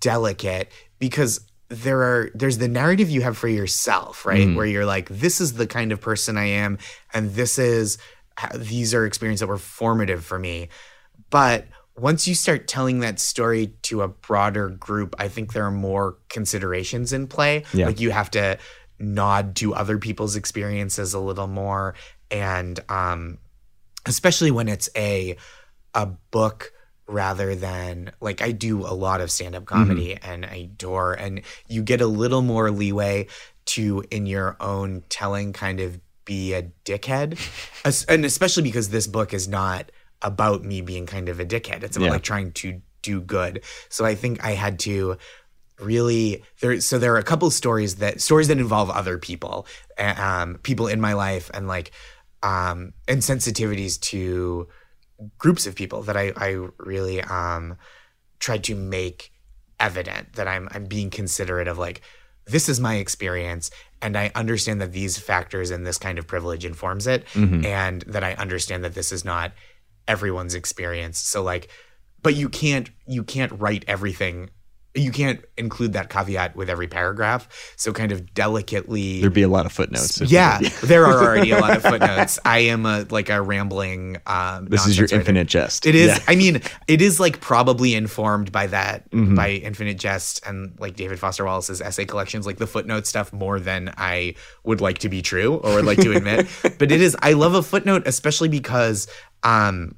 delicate 0.00 0.70
because 0.98 1.40
there 1.68 2.02
are 2.02 2.30
there's 2.34 2.58
the 2.58 2.68
narrative 2.68 3.08
you 3.08 3.22
have 3.22 3.38
for 3.38 3.48
yourself, 3.48 4.26
right? 4.26 4.48
Mm. 4.48 4.56
Where 4.56 4.66
you're 4.66 4.84
like, 4.84 5.08
this 5.08 5.40
is 5.40 5.54
the 5.54 5.66
kind 5.66 5.92
of 5.92 6.00
person 6.00 6.36
I 6.36 6.46
am, 6.46 6.78
and 7.14 7.32
this 7.34 7.58
is 7.58 7.98
these 8.54 8.92
are 8.94 9.06
experiences 9.06 9.40
that 9.40 9.46
were 9.46 9.58
formative 9.58 10.24
for 10.24 10.38
me. 10.38 10.68
But 11.30 11.66
once 11.96 12.26
you 12.26 12.34
start 12.34 12.66
telling 12.66 13.00
that 13.00 13.20
story 13.20 13.74
to 13.82 14.02
a 14.02 14.08
broader 14.08 14.68
group, 14.68 15.14
I 15.18 15.28
think 15.28 15.52
there 15.52 15.64
are 15.64 15.70
more 15.70 16.16
considerations 16.28 17.12
in 17.12 17.26
play. 17.26 17.64
Yeah. 17.72 17.86
Like 17.86 18.00
you 18.00 18.10
have 18.10 18.30
to 18.32 18.58
nod 18.98 19.56
to 19.56 19.74
other 19.74 19.98
people's 19.98 20.36
experiences 20.36 21.14
a 21.14 21.20
little 21.20 21.46
more 21.46 21.94
and 22.30 22.78
um 22.90 23.38
especially 24.06 24.50
when 24.50 24.68
it's 24.68 24.88
a 24.96 25.36
a 25.94 26.06
book 26.06 26.72
rather 27.06 27.54
than 27.54 28.12
like 28.20 28.40
I 28.40 28.52
do 28.52 28.86
a 28.86 28.94
lot 28.94 29.20
of 29.20 29.30
stand 29.30 29.54
up 29.54 29.64
comedy 29.64 30.14
mm-hmm. 30.14 30.30
and 30.30 30.46
I 30.46 30.54
adore 30.54 31.12
and 31.14 31.42
you 31.66 31.82
get 31.82 32.00
a 32.00 32.06
little 32.06 32.42
more 32.42 32.70
leeway 32.70 33.26
to 33.66 34.04
in 34.10 34.26
your 34.26 34.56
own 34.60 35.02
telling 35.08 35.52
kind 35.52 35.80
of 35.80 36.00
be 36.24 36.54
a 36.54 36.70
dickhead 36.84 37.38
and 38.08 38.24
especially 38.24 38.62
because 38.62 38.90
this 38.90 39.06
book 39.06 39.34
is 39.34 39.48
not 39.48 39.90
about 40.22 40.62
me 40.62 40.80
being 40.80 41.06
kind 41.06 41.28
of 41.28 41.40
a 41.40 41.44
dickhead 41.44 41.82
it's 41.82 41.96
about 41.96 42.06
yeah. 42.06 42.12
like 42.12 42.22
trying 42.22 42.52
to 42.52 42.80
do 43.02 43.20
good 43.20 43.62
so 43.88 44.04
I 44.04 44.14
think 44.14 44.44
I 44.44 44.52
had 44.52 44.78
to 44.80 45.16
really 45.80 46.44
there 46.60 46.80
so 46.80 46.98
there 46.98 47.14
are 47.14 47.18
a 47.18 47.24
couple 47.24 47.50
stories 47.50 47.96
that 47.96 48.20
stories 48.20 48.48
that 48.48 48.58
involve 48.58 48.90
other 48.90 49.18
people 49.18 49.66
um 49.98 50.58
people 50.62 50.86
in 50.86 51.00
my 51.00 51.14
life 51.14 51.50
and 51.54 51.66
like 51.66 51.90
um, 52.42 52.92
and 53.06 53.20
sensitivities 53.20 54.00
to 54.00 54.68
groups 55.38 55.66
of 55.66 55.74
people 55.74 56.02
that 56.02 56.16
I, 56.16 56.32
I 56.36 56.66
really 56.78 57.20
um, 57.22 57.76
tried 58.38 58.64
to 58.64 58.74
make 58.74 59.32
evident 59.78 60.34
that 60.34 60.46
I'm 60.46 60.68
I'm 60.72 60.84
being 60.84 61.10
considerate 61.10 61.68
of 61.68 61.78
like 61.78 62.02
this 62.46 62.68
is 62.68 62.80
my 62.80 62.96
experience 62.96 63.70
and 64.02 64.16
I 64.16 64.30
understand 64.34 64.80
that 64.80 64.92
these 64.92 65.18
factors 65.18 65.70
and 65.70 65.86
this 65.86 65.98
kind 65.98 66.18
of 66.18 66.26
privilege 66.26 66.64
informs 66.64 67.06
it 67.06 67.26
mm-hmm. 67.32 67.64
and 67.64 68.02
that 68.02 68.24
I 68.24 68.34
understand 68.34 68.84
that 68.84 68.94
this 68.94 69.12
is 69.12 69.24
not 69.24 69.52
everyone's 70.08 70.54
experience. 70.54 71.18
So 71.18 71.42
like 71.42 71.70
but 72.22 72.34
you 72.34 72.48
can't 72.48 72.90
you 73.06 73.24
can't 73.24 73.52
write 73.58 73.84
everything 73.86 74.50
you 74.94 75.12
can't 75.12 75.44
include 75.56 75.92
that 75.92 76.10
caveat 76.10 76.56
with 76.56 76.68
every 76.68 76.88
paragraph. 76.88 77.48
So 77.76 77.92
kind 77.92 78.10
of 78.10 78.34
delicately 78.34 79.20
There'd 79.20 79.32
be 79.32 79.42
a 79.42 79.48
lot 79.48 79.64
of 79.64 79.72
footnotes. 79.72 80.20
Yeah. 80.20 80.58
there 80.82 81.06
are 81.06 81.22
already 81.22 81.52
a 81.52 81.58
lot 81.58 81.76
of 81.76 81.82
footnotes. 81.90 82.40
I 82.44 82.58
am 82.60 82.84
a 82.86 83.06
like 83.10 83.30
a 83.30 83.40
rambling 83.40 84.18
um 84.26 84.66
This 84.66 84.86
is 84.86 84.98
your 84.98 85.04
writer. 85.04 85.16
infinite 85.16 85.46
jest. 85.46 85.86
It 85.86 85.94
is 85.94 86.08
yeah. 86.08 86.24
I 86.26 86.34
mean, 86.34 86.60
it 86.88 87.00
is 87.00 87.20
like 87.20 87.40
probably 87.40 87.94
informed 87.94 88.50
by 88.50 88.66
that 88.66 89.08
mm-hmm. 89.10 89.36
by 89.36 89.50
Infinite 89.50 89.98
Jest 89.98 90.44
and 90.44 90.76
like 90.80 90.96
David 90.96 91.20
Foster 91.20 91.44
Wallace's 91.44 91.80
essay 91.80 92.04
collections, 92.04 92.44
like 92.44 92.58
the 92.58 92.66
footnote 92.66 93.06
stuff 93.06 93.32
more 93.32 93.60
than 93.60 93.94
I 93.96 94.34
would 94.64 94.80
like 94.80 94.98
to 94.98 95.08
be 95.08 95.22
true 95.22 95.56
or 95.56 95.76
would 95.76 95.84
like 95.84 95.98
to 95.98 96.16
admit. 96.16 96.48
but 96.62 96.90
it 96.90 97.00
is 97.00 97.16
I 97.22 97.34
love 97.34 97.54
a 97.54 97.62
footnote, 97.62 98.02
especially 98.06 98.48
because 98.48 99.06
um 99.44 99.94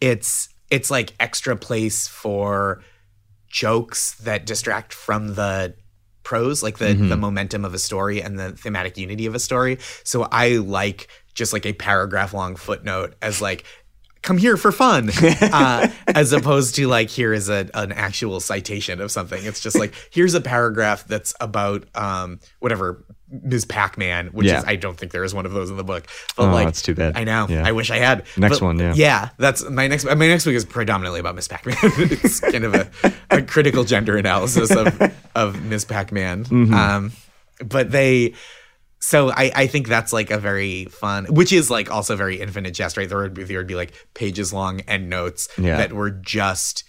it's 0.00 0.48
it's 0.70 0.90
like 0.90 1.14
extra 1.20 1.56
place 1.56 2.08
for 2.08 2.82
jokes 3.48 4.14
that 4.16 4.46
distract 4.46 4.92
from 4.92 5.34
the 5.34 5.74
prose, 6.22 6.62
like 6.62 6.78
the 6.78 6.86
mm-hmm. 6.86 7.08
the 7.08 7.16
momentum 7.16 7.64
of 7.64 7.74
a 7.74 7.78
story 7.78 8.20
and 8.20 8.38
the 8.38 8.52
thematic 8.52 8.98
unity 8.98 9.26
of 9.26 9.34
a 9.34 9.38
story. 9.38 9.78
So 10.04 10.28
I 10.30 10.56
like 10.56 11.08
just 11.34 11.52
like 11.52 11.64
a 11.64 11.72
paragraph 11.72 12.34
long 12.34 12.56
footnote 12.56 13.14
as 13.22 13.40
like 13.40 13.64
come 14.22 14.36
here 14.36 14.56
for 14.56 14.72
fun 14.72 15.10
uh, 15.40 15.88
as 16.08 16.32
opposed 16.32 16.74
to 16.74 16.88
like 16.88 17.08
here 17.08 17.32
is 17.32 17.48
a, 17.48 17.70
an 17.74 17.92
actual 17.92 18.40
citation 18.40 19.00
of 19.00 19.12
something 19.12 19.42
it's 19.44 19.60
just 19.60 19.78
like 19.78 19.94
here's 20.10 20.34
a 20.34 20.40
paragraph 20.40 21.06
that's 21.06 21.34
about 21.40 21.84
um, 21.94 22.40
whatever 22.58 23.04
Ms. 23.30 23.66
Pac-Man, 23.66 24.28
which 24.28 24.46
yeah. 24.46 24.58
is 24.58 24.64
I 24.64 24.76
don't 24.76 24.96
think 24.96 25.12
there 25.12 25.24
is 25.24 25.34
one 25.34 25.44
of 25.44 25.52
those 25.52 25.70
in 25.70 25.76
the 25.76 25.84
book. 25.84 26.06
But 26.36 26.48
oh, 26.48 26.52
like 26.52 26.66
that's 26.66 26.82
too 26.82 26.94
bad. 26.94 27.16
I 27.16 27.24
know. 27.24 27.46
Yeah. 27.48 27.66
I 27.66 27.72
wish 27.72 27.90
I 27.90 27.98
had. 27.98 28.24
Next 28.36 28.60
but, 28.60 28.66
one, 28.66 28.78
yeah. 28.78 28.94
Yeah, 28.94 29.28
that's 29.38 29.68
my 29.68 29.86
next 29.86 30.04
my 30.04 30.14
next 30.14 30.46
week 30.46 30.56
is 30.56 30.64
predominantly 30.64 31.20
about 31.20 31.34
Ms. 31.34 31.48
Pac-Man. 31.48 31.76
it's 31.82 32.40
kind 32.40 32.64
of 32.64 32.74
a, 32.74 32.90
a, 33.30 33.42
critical 33.42 33.84
gender 33.84 34.16
analysis 34.16 34.74
of 34.74 35.00
of 35.34 35.62
Ms. 35.62 35.84
Pac-Man. 35.84 36.44
Mm-hmm. 36.44 36.74
Um, 36.74 37.12
but 37.64 37.90
they 37.90 38.34
so 39.00 39.30
I, 39.30 39.52
I 39.54 39.66
think 39.66 39.88
that's 39.88 40.12
like 40.12 40.30
a 40.30 40.38
very 40.38 40.86
fun 40.86 41.26
which 41.26 41.52
is 41.52 41.70
like 41.70 41.90
also 41.90 42.16
very 42.16 42.40
infinite 42.40 42.72
jest, 42.72 42.96
right? 42.96 43.08
There 43.08 43.18
would 43.18 43.34
be 43.34 43.44
there 43.44 43.58
would 43.58 43.66
be 43.66 43.74
like 43.74 43.92
pages 44.14 44.52
long 44.52 44.80
end 44.82 45.10
notes 45.10 45.48
yeah. 45.58 45.76
that 45.76 45.92
were 45.92 46.10
just 46.10 46.84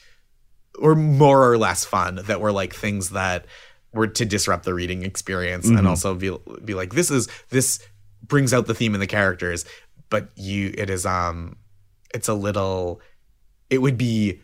or 0.80 0.96
more 0.96 1.52
or 1.52 1.58
less 1.58 1.84
fun 1.84 2.22
that 2.28 2.40
were 2.40 2.52
like 2.52 2.74
things 2.74 3.10
that 3.10 3.46
were 3.94 4.08
to 4.08 4.26
disrupt 4.26 4.66
the 4.66 4.74
reading 4.74 5.04
experience 5.04 5.68
mm-hmm. 5.68 5.78
and 5.78 5.88
also 5.88 6.16
be 6.16 6.36
be 6.64 6.74
like 6.74 6.94
this 6.94 7.10
is 7.10 7.28
this 7.50 7.80
brings 8.24 8.54
out 8.54 8.68
the 8.68 8.74
theme 8.74 8.94
in 8.94 9.00
the 9.00 9.08
characters 9.08 9.66
but 10.10 10.30
you 10.36 10.74
it 10.78 10.90
is 10.90 11.06
um 11.06 11.56
it's 12.14 12.28
a 12.28 12.34
little 12.34 13.02
it 13.70 13.80
would 13.80 13.98
be 13.98 14.40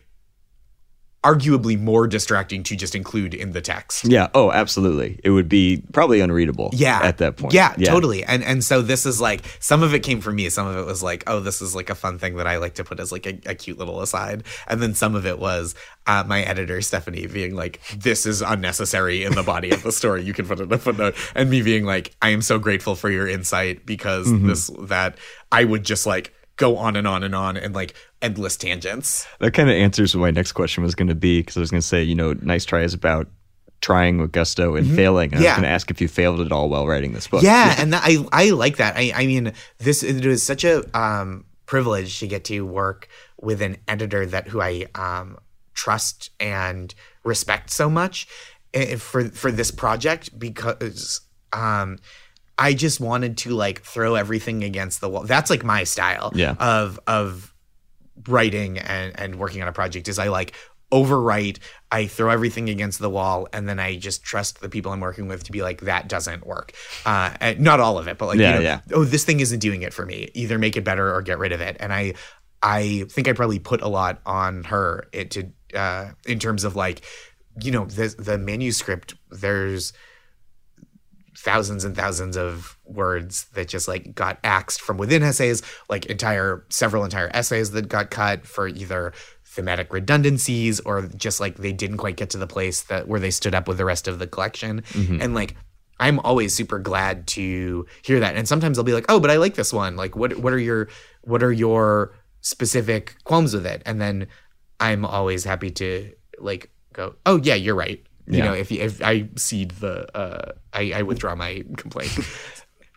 arguably 1.26 1.78
more 1.78 2.06
distracting 2.06 2.62
to 2.62 2.76
just 2.76 2.94
include 2.94 3.34
in 3.34 3.50
the 3.50 3.60
text. 3.60 4.04
Yeah. 4.04 4.28
Oh, 4.32 4.52
absolutely. 4.52 5.18
It 5.24 5.30
would 5.30 5.48
be 5.48 5.82
probably 5.92 6.20
unreadable. 6.20 6.70
Yeah. 6.72 7.00
At 7.02 7.18
that 7.18 7.36
point. 7.36 7.52
Yeah, 7.52 7.74
yeah, 7.76 7.90
totally. 7.90 8.22
And 8.22 8.44
and 8.44 8.62
so 8.62 8.80
this 8.80 9.04
is 9.04 9.20
like 9.20 9.42
some 9.58 9.82
of 9.82 9.92
it 9.92 10.00
came 10.00 10.20
from 10.20 10.36
me. 10.36 10.48
Some 10.50 10.68
of 10.68 10.76
it 10.76 10.86
was 10.86 11.02
like, 11.02 11.24
oh, 11.26 11.40
this 11.40 11.60
is 11.60 11.74
like 11.74 11.90
a 11.90 11.96
fun 11.96 12.20
thing 12.20 12.36
that 12.36 12.46
I 12.46 12.58
like 12.58 12.74
to 12.74 12.84
put 12.84 13.00
as 13.00 13.10
like 13.10 13.26
a, 13.26 13.40
a 13.46 13.54
cute 13.56 13.76
little 13.76 14.00
aside. 14.00 14.44
And 14.68 14.80
then 14.80 14.94
some 14.94 15.16
of 15.16 15.26
it 15.26 15.40
was 15.40 15.74
uh, 16.06 16.22
my 16.26 16.42
editor 16.42 16.80
Stephanie 16.80 17.26
being 17.26 17.56
like, 17.56 17.80
this 17.96 18.24
is 18.24 18.40
unnecessary 18.40 19.24
in 19.24 19.34
the 19.34 19.42
body 19.42 19.70
of 19.72 19.82
the 19.82 19.92
story. 19.92 20.22
You 20.22 20.32
can 20.32 20.46
put 20.46 20.60
it 20.60 20.64
in 20.64 20.72
a 20.72 20.78
footnote. 20.78 21.16
And 21.34 21.50
me 21.50 21.62
being 21.62 21.84
like, 21.84 22.14
I 22.22 22.28
am 22.30 22.42
so 22.42 22.60
grateful 22.60 22.94
for 22.94 23.10
your 23.10 23.26
insight 23.26 23.84
because 23.84 24.28
mm-hmm. 24.28 24.46
this 24.46 24.70
that 24.82 25.18
I 25.50 25.64
would 25.64 25.84
just 25.84 26.06
like 26.06 26.32
go 26.56 26.76
on 26.76 26.96
and 26.96 27.06
on 27.06 27.22
and 27.22 27.34
on 27.34 27.56
and 27.56 27.74
like 27.74 27.94
endless 28.22 28.56
tangents. 28.56 29.26
That 29.40 29.52
kind 29.52 29.68
of 29.68 29.76
answers 29.76 30.14
what 30.14 30.22
my 30.22 30.30
next 30.30 30.52
question 30.52 30.82
was 30.82 30.94
going 30.94 31.08
to 31.08 31.14
be 31.14 31.40
because 31.40 31.56
I 31.56 31.60
was 31.60 31.70
going 31.70 31.80
to 31.80 31.86
say, 31.86 32.02
you 32.02 32.14
know, 32.14 32.32
nice 32.34 32.64
try 32.64 32.82
is 32.82 32.94
about 32.94 33.28
trying 33.80 34.18
with 34.18 34.32
gusto 34.32 34.74
and 34.74 34.86
mm-hmm. 34.86 34.96
failing. 34.96 35.32
And 35.32 35.42
yeah. 35.42 35.50
I 35.50 35.52
was 35.52 35.56
going 35.56 35.68
to 35.68 35.74
ask 35.74 35.90
if 35.90 36.00
you 36.00 36.08
failed 36.08 36.40
at 36.40 36.52
all 36.52 36.68
while 36.68 36.86
writing 36.86 37.12
this 37.12 37.28
book. 37.28 37.42
Yeah, 37.42 37.74
and 37.78 37.92
that, 37.92 38.02
I 38.04 38.26
I 38.32 38.50
like 38.50 38.78
that. 38.78 38.96
I 38.96 39.12
I 39.14 39.26
mean, 39.26 39.52
this 39.78 40.02
it 40.02 40.24
was 40.24 40.42
such 40.42 40.64
a 40.64 40.84
um, 40.98 41.44
privilege 41.66 42.18
to 42.20 42.26
get 42.26 42.44
to 42.44 42.62
work 42.62 43.08
with 43.40 43.60
an 43.62 43.76
editor 43.86 44.26
that 44.26 44.48
who 44.48 44.60
I 44.60 44.86
um, 44.94 45.38
trust 45.74 46.30
and 46.40 46.94
respect 47.22 47.70
so 47.70 47.90
much 47.90 48.26
eh, 48.74 48.96
for 48.96 49.28
for 49.28 49.52
this 49.52 49.70
project 49.70 50.36
because 50.38 51.20
um, 51.52 51.98
I 52.58 52.72
just 52.72 53.00
wanted 53.00 53.36
to 53.38 53.50
like 53.50 53.82
throw 53.82 54.14
everything 54.14 54.64
against 54.64 55.00
the 55.00 55.08
wall. 55.08 55.24
That's 55.24 55.50
like 55.50 55.64
my 55.64 55.84
style 55.84 56.32
yeah. 56.34 56.54
of 56.58 56.98
of 57.06 57.52
writing 58.28 58.78
and 58.78 59.18
and 59.18 59.36
working 59.36 59.62
on 59.62 59.68
a 59.68 59.72
project 59.72 60.08
is 60.08 60.18
I 60.18 60.28
like 60.28 60.54
overwrite, 60.92 61.58
I 61.90 62.06
throw 62.06 62.30
everything 62.30 62.68
against 62.68 63.00
the 63.00 63.10
wall, 63.10 63.48
and 63.52 63.68
then 63.68 63.80
I 63.80 63.96
just 63.96 64.22
trust 64.22 64.60
the 64.60 64.68
people 64.68 64.92
I'm 64.92 65.00
working 65.00 65.26
with 65.26 65.44
to 65.44 65.52
be 65.52 65.62
like, 65.62 65.80
that 65.82 66.08
doesn't 66.08 66.46
work. 66.46 66.72
Uh, 67.04 67.54
not 67.58 67.80
all 67.80 67.98
of 67.98 68.06
it, 68.06 68.18
but 68.18 68.26
like, 68.26 68.38
yeah, 68.38 68.50
you 68.50 68.54
know, 68.54 68.60
yeah. 68.60 68.80
oh, 68.92 69.04
this 69.04 69.24
thing 69.24 69.40
isn't 69.40 69.58
doing 69.58 69.82
it 69.82 69.92
for 69.92 70.06
me. 70.06 70.30
Either 70.34 70.58
make 70.58 70.76
it 70.76 70.84
better 70.84 71.12
or 71.12 71.22
get 71.22 71.38
rid 71.38 71.52
of 71.52 71.60
it. 71.60 71.76
And 71.80 71.92
I, 71.92 72.14
I 72.62 73.04
think 73.10 73.26
I 73.28 73.32
probably 73.32 73.58
put 73.58 73.82
a 73.82 73.88
lot 73.88 74.20
on 74.24 74.64
her 74.64 75.08
it 75.12 75.32
to, 75.32 75.50
uh, 75.74 76.10
in 76.24 76.38
terms 76.38 76.62
of 76.62 76.76
like, 76.76 77.04
you 77.60 77.72
know, 77.72 77.86
the 77.86 78.14
the 78.18 78.38
manuscript. 78.38 79.14
There's 79.30 79.92
thousands 81.36 81.84
and 81.84 81.94
thousands 81.94 82.36
of 82.36 82.78
words 82.84 83.44
that 83.54 83.68
just 83.68 83.88
like 83.88 84.14
got 84.14 84.38
axed 84.42 84.80
from 84.80 84.96
within 84.96 85.22
essays, 85.22 85.62
like 85.88 86.06
entire 86.06 86.64
several 86.70 87.04
entire 87.04 87.30
essays 87.34 87.72
that 87.72 87.88
got 87.88 88.10
cut 88.10 88.46
for 88.46 88.68
either 88.68 89.12
thematic 89.44 89.92
redundancies 89.92 90.80
or 90.80 91.02
just 91.16 91.40
like 91.40 91.56
they 91.56 91.72
didn't 91.72 91.98
quite 91.98 92.16
get 92.16 92.30
to 92.30 92.38
the 92.38 92.46
place 92.46 92.82
that 92.84 93.08
where 93.08 93.20
they 93.20 93.30
stood 93.30 93.54
up 93.54 93.68
with 93.68 93.78
the 93.78 93.84
rest 93.84 94.08
of 94.08 94.18
the 94.18 94.26
collection. 94.26 94.82
Mm-hmm. 94.92 95.20
And 95.20 95.34
like 95.34 95.54
I'm 95.98 96.18
always 96.20 96.54
super 96.54 96.78
glad 96.78 97.26
to 97.28 97.86
hear 98.02 98.20
that. 98.20 98.36
And 98.36 98.46
sometimes 98.46 98.78
I'll 98.78 98.84
be 98.84 98.92
like, 98.92 99.06
"Oh, 99.08 99.20
but 99.20 99.30
I 99.30 99.36
like 99.36 99.54
this 99.54 99.72
one. 99.72 99.96
Like 99.96 100.16
what 100.16 100.36
what 100.38 100.52
are 100.52 100.58
your 100.58 100.88
what 101.22 101.42
are 101.42 101.52
your 101.52 102.14
specific 102.40 103.16
qualms 103.24 103.54
with 103.54 103.66
it?" 103.66 103.82
And 103.86 104.00
then 104.00 104.26
I'm 104.78 105.04
always 105.04 105.44
happy 105.44 105.70
to 105.72 106.12
like 106.38 106.70
go, 106.92 107.14
"Oh, 107.24 107.40
yeah, 107.42 107.54
you're 107.54 107.74
right." 107.74 108.04
You 108.26 108.38
yeah. 108.38 108.44
know, 108.46 108.54
if 108.54 108.72
if 108.72 109.02
I 109.02 109.28
cede 109.36 109.70
the, 109.72 110.16
uh, 110.16 110.52
I, 110.72 110.92
I 110.96 111.02
withdraw 111.02 111.34
my 111.34 111.64
complaint. 111.76 112.18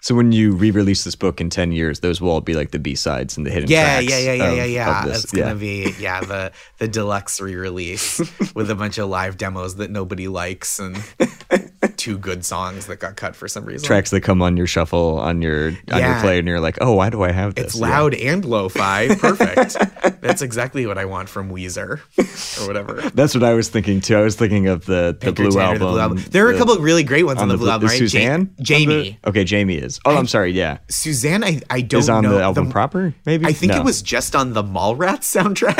So 0.02 0.16
when 0.16 0.32
you 0.32 0.54
re-release 0.54 1.04
this 1.04 1.16
book 1.16 1.42
in 1.42 1.50
ten 1.50 1.74
years, 1.74 2.00
those 2.00 2.22
will 2.22 2.30
all 2.30 2.42
be 2.42 2.54
like 2.54 2.72
the 2.72 2.80
B 2.80 2.96
sides 2.96 3.36
and 3.36 3.46
the 3.46 3.52
hidden 3.52 3.70
yeah, 3.70 4.00
tracks. 4.00 4.10
Yeah, 4.10 4.18
yeah, 4.20 4.34
yeah, 4.34 4.52
yeah, 4.52 4.54
yeah, 4.54 4.66
yeah. 4.66 5.08
It's 5.08 5.32
gonna 5.32 5.56
be 5.56 5.94
yeah 6.00 6.22
the 6.22 6.52
the 6.78 6.88
deluxe 6.88 7.42
re-release 7.42 8.20
with 8.56 8.72
a 8.72 8.76
bunch 8.76 8.98
of 8.98 9.10
live 9.10 9.36
demos 9.38 9.76
that 9.76 9.92
nobody 9.92 10.30
likes 10.30 10.80
and 10.80 10.96
two 12.10 12.18
good 12.18 12.44
songs 12.44 12.88
that 12.88 12.98
got 12.98 13.16
cut 13.16 13.36
for 13.36 13.48
some 13.48 13.64
reason. 13.66 13.86
Tracks 13.86 14.10
that 14.10 14.22
come 14.22 14.42
on 14.42 14.58
your 14.58 14.66
shuffle 14.66 15.20
on 15.20 15.44
your 15.44 15.68
on 15.68 15.76
yeah. 16.00 16.14
your 16.14 16.22
play, 16.22 16.40
and 16.40 16.48
you're 16.48 16.60
like, 16.60 16.80
oh, 16.82 16.94
why 16.94 17.12
do 17.12 17.22
I 17.22 17.32
have 17.32 17.54
this? 17.54 17.66
It's 17.66 17.76
loud 17.76 18.18
yeah. 18.18 18.32
and 18.32 18.46
lo-fi. 18.46 19.14
Perfect. 19.20 19.78
That's 20.22 20.42
exactly 20.42 20.88
what 20.88 20.98
I 20.98 21.06
want 21.06 21.30
from 21.30 21.52
Weezer 21.52 22.00
or 22.60 22.68
whatever. 22.68 23.02
That's 23.14 23.36
what 23.36 23.44
I 23.44 23.54
was 23.54 23.70
thinking 23.70 24.02
too. 24.02 24.18
I 24.18 24.22
was 24.22 24.36
thinking 24.36 24.68
of 24.68 24.86
the 24.86 25.16
the, 25.20 25.32
blue 25.32 25.60
album. 25.60 25.80
the 25.80 25.86
blue 25.86 26.00
album. 26.00 26.24
There 26.32 26.48
are 26.48 26.52
a 26.52 26.58
couple 26.58 26.74
of 26.74 26.82
really 26.82 27.04
great 27.04 27.24
ones 27.24 27.38
on, 27.38 27.44
on 27.44 27.50
the, 27.50 27.58
blue 27.58 27.70
album. 27.70 27.90
Right? 27.90 27.98
Susanne, 27.98 28.56
Jamie. 28.60 29.20
okay, 29.26 29.44
Jamie 29.44 29.76
is. 29.76 30.00
Oh, 30.06 30.16
I, 30.16 30.20
am 30.20 30.26
sorry. 30.26 30.52
Yeah, 30.52 30.80
Susanne. 30.90 31.44
I 31.44 31.62
I 31.70 31.82
don't 31.82 31.92
know. 31.92 32.00
is 32.00 32.10
on 32.10 32.24
know 32.24 32.38
the 32.38 32.42
album 32.42 32.66
the, 32.66 32.72
proper. 32.72 33.14
Maybe 33.28 33.46
I 33.46 33.54
think 33.54 33.74
no. 33.74 33.82
it 33.82 33.86
was 33.86 34.02
just 34.02 34.36
on 34.36 34.54
the 34.54 34.64
Mallrats 34.64 35.30
soundtrack. 35.30 35.78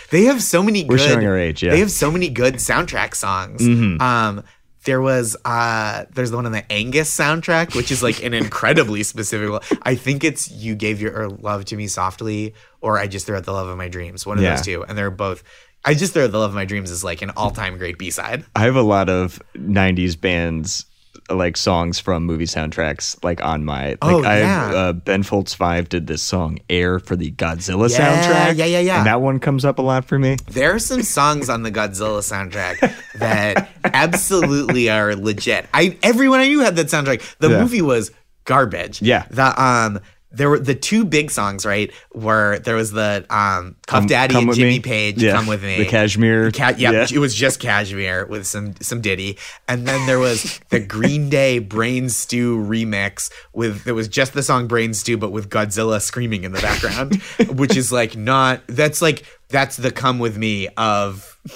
they 0.10 0.24
have 0.24 0.42
so 0.42 0.64
many. 0.64 0.84
We're 0.84 0.96
good, 0.96 1.08
showing 1.08 1.26
our 1.26 1.38
age. 1.38 1.62
Yeah, 1.62 1.70
they 1.70 1.78
have 1.78 1.92
so 1.92 2.10
many 2.10 2.28
good 2.28 2.54
soundtrack 2.54 3.14
songs. 3.14 3.62
Mm-hmm. 3.62 4.02
Um, 4.02 4.42
there 4.84 5.00
was 5.00 5.36
uh 5.44 6.04
there's 6.12 6.30
the 6.30 6.36
one 6.36 6.46
on 6.46 6.52
the 6.52 6.70
Angus 6.70 7.14
soundtrack, 7.14 7.74
which 7.74 7.90
is 7.90 8.02
like 8.02 8.22
an 8.22 8.34
incredibly 8.42 9.02
specific 9.02 9.50
one. 9.50 9.60
I 9.82 9.94
think 9.94 10.24
it's 10.24 10.50
You 10.50 10.74
Gave 10.74 11.00
Your 11.00 11.28
Love 11.28 11.64
to 11.66 11.76
Me 11.76 11.86
Softly 11.86 12.54
or 12.80 12.98
I 12.98 13.06
Just 13.06 13.26
Threw 13.26 13.36
Out 13.36 13.44
the 13.44 13.52
Love 13.52 13.68
of 13.68 13.78
My 13.78 13.88
Dreams. 13.88 14.26
One 14.26 14.38
of 14.38 14.44
yeah. 14.44 14.56
those 14.56 14.64
two. 14.64 14.84
And 14.84 14.96
they're 14.96 15.10
both 15.10 15.42
I 15.84 15.94
Just 15.94 16.12
Threw 16.12 16.24
Out 16.24 16.32
the 16.32 16.38
Love 16.38 16.50
of 16.50 16.54
My 16.54 16.64
Dreams 16.64 16.90
is 16.90 17.04
like 17.04 17.22
an 17.22 17.30
all 17.30 17.50
time 17.50 17.78
great 17.78 17.98
B 17.98 18.10
side. 18.10 18.44
I 18.54 18.62
have 18.62 18.76
a 18.76 18.82
lot 18.82 19.08
of 19.08 19.42
nineties 19.54 20.16
bands 20.16 20.86
like 21.34 21.56
songs 21.56 21.98
from 21.98 22.24
movie 22.24 22.44
soundtracks 22.44 23.22
like 23.24 23.42
on 23.44 23.64
my 23.64 23.90
like 23.90 23.98
oh, 24.02 24.22
I 24.22 24.38
yeah. 24.40 24.66
uh, 24.66 24.92
Ben 24.92 25.22
Folds 25.22 25.54
5 25.54 25.88
did 25.88 26.06
this 26.06 26.22
song 26.22 26.58
Air 26.68 26.98
for 26.98 27.16
the 27.16 27.32
Godzilla 27.32 27.90
yeah, 27.90 27.98
soundtrack. 27.98 28.56
Yeah, 28.56 28.64
yeah, 28.64 28.78
yeah. 28.80 28.98
And 28.98 29.06
that 29.06 29.20
one 29.20 29.38
comes 29.38 29.64
up 29.64 29.78
a 29.78 29.82
lot 29.82 30.04
for 30.04 30.18
me. 30.18 30.36
There 30.50 30.74
are 30.74 30.78
some 30.78 31.02
songs 31.02 31.48
on 31.48 31.62
the 31.62 31.70
Godzilla 31.70 32.20
soundtrack 32.20 32.94
that 33.18 33.68
absolutely 33.84 34.90
are 34.90 35.14
legit. 35.16 35.66
I 35.72 35.96
everyone 36.02 36.40
I 36.40 36.48
knew 36.48 36.60
had 36.60 36.76
that 36.76 36.86
soundtrack. 36.86 37.36
The 37.38 37.50
yeah. 37.50 37.60
movie 37.60 37.82
was 37.82 38.10
garbage. 38.44 39.02
Yeah. 39.02 39.26
The 39.30 39.62
um 39.62 40.00
there 40.32 40.48
were 40.48 40.58
the 40.58 40.74
two 40.74 41.04
big 41.04 41.30
songs, 41.30 41.66
right? 41.66 41.92
Were 42.14 42.58
there 42.58 42.76
was 42.76 42.92
the 42.92 43.26
um, 43.30 43.76
Puff 43.86 44.06
Daddy 44.06 44.36
and 44.36 44.54
Jimmy 44.54 44.70
me. 44.70 44.80
Page, 44.80 45.22
yeah. 45.22 45.32
"Come 45.32 45.46
with 45.46 45.62
Me," 45.62 45.78
the 45.78 45.86
Kashmir, 45.86 46.50
Ca- 46.50 46.74
yeah, 46.78 46.90
yeah, 46.90 47.06
it 47.12 47.18
was 47.18 47.34
just 47.34 47.60
Kashmir 47.60 48.26
with 48.26 48.46
some 48.46 48.74
some 48.80 49.00
Diddy, 49.00 49.38
and 49.68 49.86
then 49.86 50.06
there 50.06 50.18
was 50.18 50.60
the 50.70 50.80
Green 50.80 51.28
Day 51.28 51.58
Brain 51.58 52.08
Stew 52.08 52.56
remix 52.58 53.30
with 53.52 53.86
it 53.86 53.92
was 53.92 54.08
just 54.08 54.32
the 54.32 54.42
song 54.42 54.66
Brain 54.66 54.94
Stew, 54.94 55.16
but 55.18 55.32
with 55.32 55.50
Godzilla 55.50 56.00
screaming 56.00 56.44
in 56.44 56.52
the 56.52 56.60
background, 56.60 57.16
which 57.58 57.76
is 57.76 57.92
like 57.92 58.16
not 58.16 58.62
that's 58.66 59.02
like 59.02 59.24
that's 59.48 59.76
the 59.76 59.90
"Come 59.90 60.18
with 60.18 60.38
Me" 60.38 60.68
of 60.76 61.38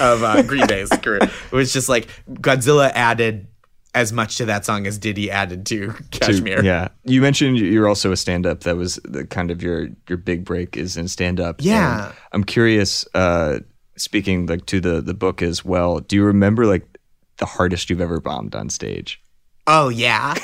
of 0.00 0.22
uh, 0.22 0.42
Green 0.42 0.66
Day's 0.66 0.90
career. 0.90 1.20
It 1.22 1.52
was 1.52 1.72
just 1.72 1.88
like 1.88 2.08
Godzilla 2.28 2.90
added 2.94 3.46
as 3.96 4.12
much 4.12 4.36
to 4.36 4.44
that 4.44 4.66
song 4.66 4.86
as 4.86 4.98
Diddy 4.98 5.30
added 5.30 5.64
to 5.66 5.94
Kashmir. 6.10 6.58
To, 6.58 6.64
yeah. 6.64 6.88
You 7.04 7.22
mentioned 7.22 7.56
you're 7.58 7.88
also 7.88 8.12
a 8.12 8.16
stand 8.16 8.46
up. 8.46 8.60
That 8.60 8.76
was 8.76 9.00
the 9.04 9.26
kind 9.26 9.50
of 9.50 9.62
your 9.62 9.88
your 10.06 10.18
big 10.18 10.44
break 10.44 10.76
is 10.76 10.98
in 10.98 11.08
stand 11.08 11.40
up. 11.40 11.56
Yeah. 11.60 12.08
And 12.08 12.14
I'm 12.32 12.44
curious 12.44 13.06
uh 13.14 13.60
speaking 13.96 14.46
like 14.46 14.66
to 14.66 14.80
the 14.80 15.00
the 15.00 15.14
book 15.14 15.40
as 15.40 15.64
well. 15.64 16.00
Do 16.00 16.14
you 16.14 16.24
remember 16.24 16.66
like 16.66 16.86
the 17.38 17.46
hardest 17.46 17.88
you've 17.88 18.02
ever 18.02 18.20
bombed 18.20 18.54
on 18.54 18.68
stage? 18.68 19.20
Oh 19.66 19.88
yeah. 19.88 20.34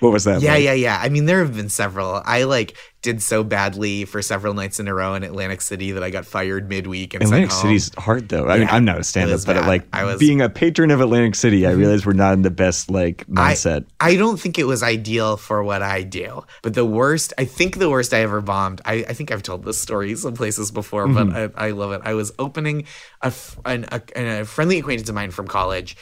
What 0.00 0.12
was 0.12 0.24
that? 0.24 0.42
Yeah, 0.42 0.52
like? 0.52 0.64
yeah, 0.64 0.72
yeah. 0.72 0.98
I 1.00 1.08
mean, 1.08 1.24
there 1.24 1.38
have 1.40 1.56
been 1.56 1.70
several. 1.70 2.20
I 2.24 2.44
like 2.44 2.76
did 3.06 3.22
so 3.22 3.44
badly 3.44 4.04
for 4.04 4.20
several 4.20 4.52
nights 4.52 4.80
in 4.80 4.88
a 4.88 4.94
row 4.94 5.14
in 5.14 5.22
Atlantic 5.22 5.60
City 5.60 5.92
that 5.92 6.02
I 6.02 6.10
got 6.10 6.26
fired 6.26 6.68
midweek. 6.68 7.14
And 7.14 7.22
Atlantic 7.22 7.52
City's 7.52 7.94
hard 7.94 8.28
though. 8.28 8.48
I 8.48 8.58
mean, 8.58 8.68
I'm 8.68 8.84
not 8.84 8.98
a 8.98 9.04
stand-up, 9.04 9.40
but 9.46 9.56
like 9.64 9.86
I 9.92 10.02
was, 10.02 10.18
being 10.18 10.40
a 10.40 10.48
patron 10.48 10.90
of 10.90 11.00
Atlantic 11.00 11.36
City, 11.36 11.66
I 11.66 11.70
mm-hmm. 11.70 11.78
realized 11.78 12.04
we're 12.04 12.14
not 12.14 12.34
in 12.34 12.42
the 12.42 12.50
best 12.50 12.90
like 12.90 13.24
mindset. 13.28 13.86
I, 14.00 14.10
I, 14.10 14.16
don't 14.16 14.40
think 14.40 14.58
it 14.58 14.64
was 14.64 14.82
ideal 14.82 15.36
for 15.36 15.62
what 15.62 15.82
I 15.82 16.02
do. 16.02 16.44
But 16.62 16.74
the 16.74 16.84
worst, 16.84 17.32
I 17.38 17.44
think 17.44 17.78
the 17.78 17.88
worst 17.88 18.12
I 18.12 18.22
ever 18.22 18.40
bombed. 18.40 18.80
I, 18.84 19.04
I 19.08 19.12
think 19.12 19.30
I've 19.30 19.44
told 19.44 19.64
this 19.64 19.80
story 19.80 20.16
some 20.16 20.34
places 20.34 20.72
before, 20.72 21.06
mm-hmm. 21.06 21.30
but 21.30 21.52
I, 21.56 21.68
I, 21.68 21.70
love 21.70 21.92
it. 21.92 22.00
I 22.04 22.14
was 22.14 22.32
opening 22.40 22.86
a, 23.22 23.32
an, 23.64 23.86
a, 23.92 24.40
a 24.40 24.44
friendly 24.44 24.78
acquaintance 24.78 25.08
of 25.08 25.14
mine 25.14 25.30
from 25.30 25.46
college 25.46 25.96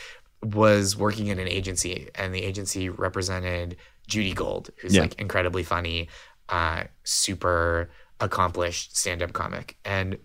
was 0.45 0.97
working 0.97 1.29
in 1.29 1.39
an 1.39 1.49
agency, 1.49 2.09
and 2.15 2.35
the 2.35 2.43
agency 2.43 2.89
represented 2.89 3.77
Judy 4.07 4.33
Gold, 4.33 4.71
who's 4.77 4.95
yeah. 4.95 5.03
like 5.03 5.19
incredibly 5.21 5.63
funny, 5.63 6.09
uh, 6.49 6.85
super 7.05 7.91
accomplished 8.21 8.97
stand-up 8.97 9.33
comic, 9.33 9.77
and 9.85 10.19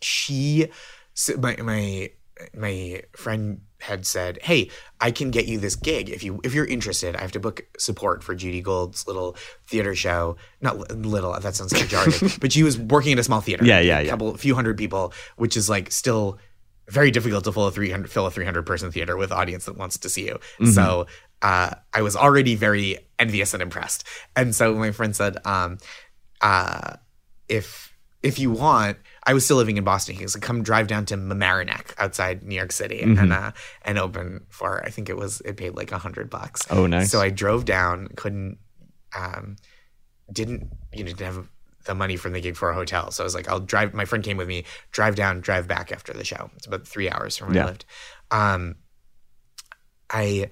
she, 0.00 0.68
my 1.38 1.56
my 1.56 2.10
my 2.54 3.02
friend 3.12 3.60
had 3.80 4.06
said, 4.06 4.38
"Hey, 4.42 4.70
I 5.00 5.10
can 5.10 5.30
get 5.30 5.46
you 5.46 5.58
this 5.58 5.76
gig 5.76 6.10
if 6.10 6.22
you 6.22 6.40
if 6.44 6.54
you're 6.54 6.66
interested. 6.66 7.16
I 7.16 7.20
have 7.20 7.32
to 7.32 7.40
book 7.40 7.66
support 7.78 8.22
for 8.22 8.34
Judy 8.34 8.60
Gold's 8.60 9.06
little 9.06 9.36
theater 9.66 9.94
show. 9.94 10.36
Not 10.60 10.90
little, 10.94 11.38
that 11.38 11.54
sounds 11.54 11.72
like 11.72 11.88
jargon. 11.88 12.30
but 12.40 12.52
she 12.52 12.62
was 12.62 12.78
working 12.78 13.12
in 13.12 13.18
a 13.18 13.22
small 13.22 13.40
theater. 13.40 13.64
Yeah, 13.64 13.80
yeah, 13.80 14.00
yeah. 14.00 14.06
A 14.06 14.10
couple, 14.10 14.34
a 14.34 14.38
few 14.38 14.54
hundred 14.54 14.76
people, 14.76 15.12
which 15.36 15.56
is 15.56 15.68
like 15.68 15.92
still 15.92 16.38
very 16.88 17.10
difficult 17.10 17.44
to 17.44 17.52
fill 17.52 17.66
a 17.66 17.72
300 17.72 18.10
fill 18.10 18.26
a 18.26 18.30
300 18.30 18.64
person 18.64 18.92
theater 18.92 19.16
with 19.16 19.32
audience 19.32 19.64
that 19.66 19.76
wants 19.76 19.98
to 19.98 20.08
see 20.08 20.26
you. 20.26 20.34
Mm-hmm. 20.34 20.66
So 20.66 21.06
uh, 21.42 21.74
I 21.92 22.02
was 22.02 22.16
already 22.16 22.54
very 22.54 22.98
envious 23.18 23.54
and 23.54 23.62
impressed. 23.62 24.04
And 24.34 24.54
so 24.54 24.74
my 24.74 24.92
friend 24.92 25.14
said, 25.14 25.38
um, 25.44 25.78
uh, 26.40 26.96
if 27.48 27.94
if 28.22 28.38
you 28.38 28.50
want, 28.50 28.98
I 29.24 29.34
was 29.34 29.44
still 29.44 29.56
living 29.56 29.76
in 29.76 29.84
Boston. 29.84 30.16
He 30.16 30.26
like, 30.26 30.42
come 30.42 30.62
drive 30.62 30.88
down 30.88 31.06
to 31.06 31.16
Mamaroneck 31.16 31.94
outside 31.98 32.42
New 32.42 32.56
York 32.56 32.72
City 32.72 33.00
mm-hmm. 33.00 33.18
and 33.18 33.32
uh, 33.32 33.52
and 33.82 33.98
open 33.98 34.46
for 34.48 34.84
I 34.84 34.90
think 34.90 35.08
it 35.08 35.16
was 35.16 35.40
it 35.42 35.56
paid 35.56 35.74
like 35.76 35.92
a 35.92 35.98
hundred 35.98 36.30
bucks. 36.30 36.62
Oh, 36.70 36.86
nice. 36.86 37.10
So 37.10 37.20
I 37.20 37.30
drove 37.30 37.64
down, 37.64 38.08
couldn't, 38.16 38.58
um, 39.16 39.56
didn't 40.32 40.68
you 40.92 41.04
know 41.04 41.10
didn't 41.10 41.34
have 41.34 41.48
the 41.86 41.94
money 41.94 42.16
from 42.16 42.32
the 42.32 42.40
gig 42.40 42.56
for 42.56 42.70
a 42.70 42.74
hotel. 42.74 43.10
So 43.10 43.22
I 43.22 43.26
was 43.26 43.34
like, 43.34 43.48
I'll 43.48 43.60
drive. 43.60 43.94
My 43.94 44.04
friend 44.04 44.22
came 44.22 44.36
with 44.36 44.48
me. 44.48 44.64
Drive 44.92 45.16
down, 45.16 45.40
drive 45.40 45.66
back 45.66 45.90
after 45.90 46.12
the 46.12 46.24
show. 46.24 46.50
It's 46.56 46.66
about 46.66 46.86
three 46.86 47.10
hours 47.10 47.36
from 47.36 47.48
where 47.48 47.56
yeah. 47.56 47.62
I 47.62 47.66
lived. 47.66 47.84
Um, 48.30 48.76
I 50.10 50.50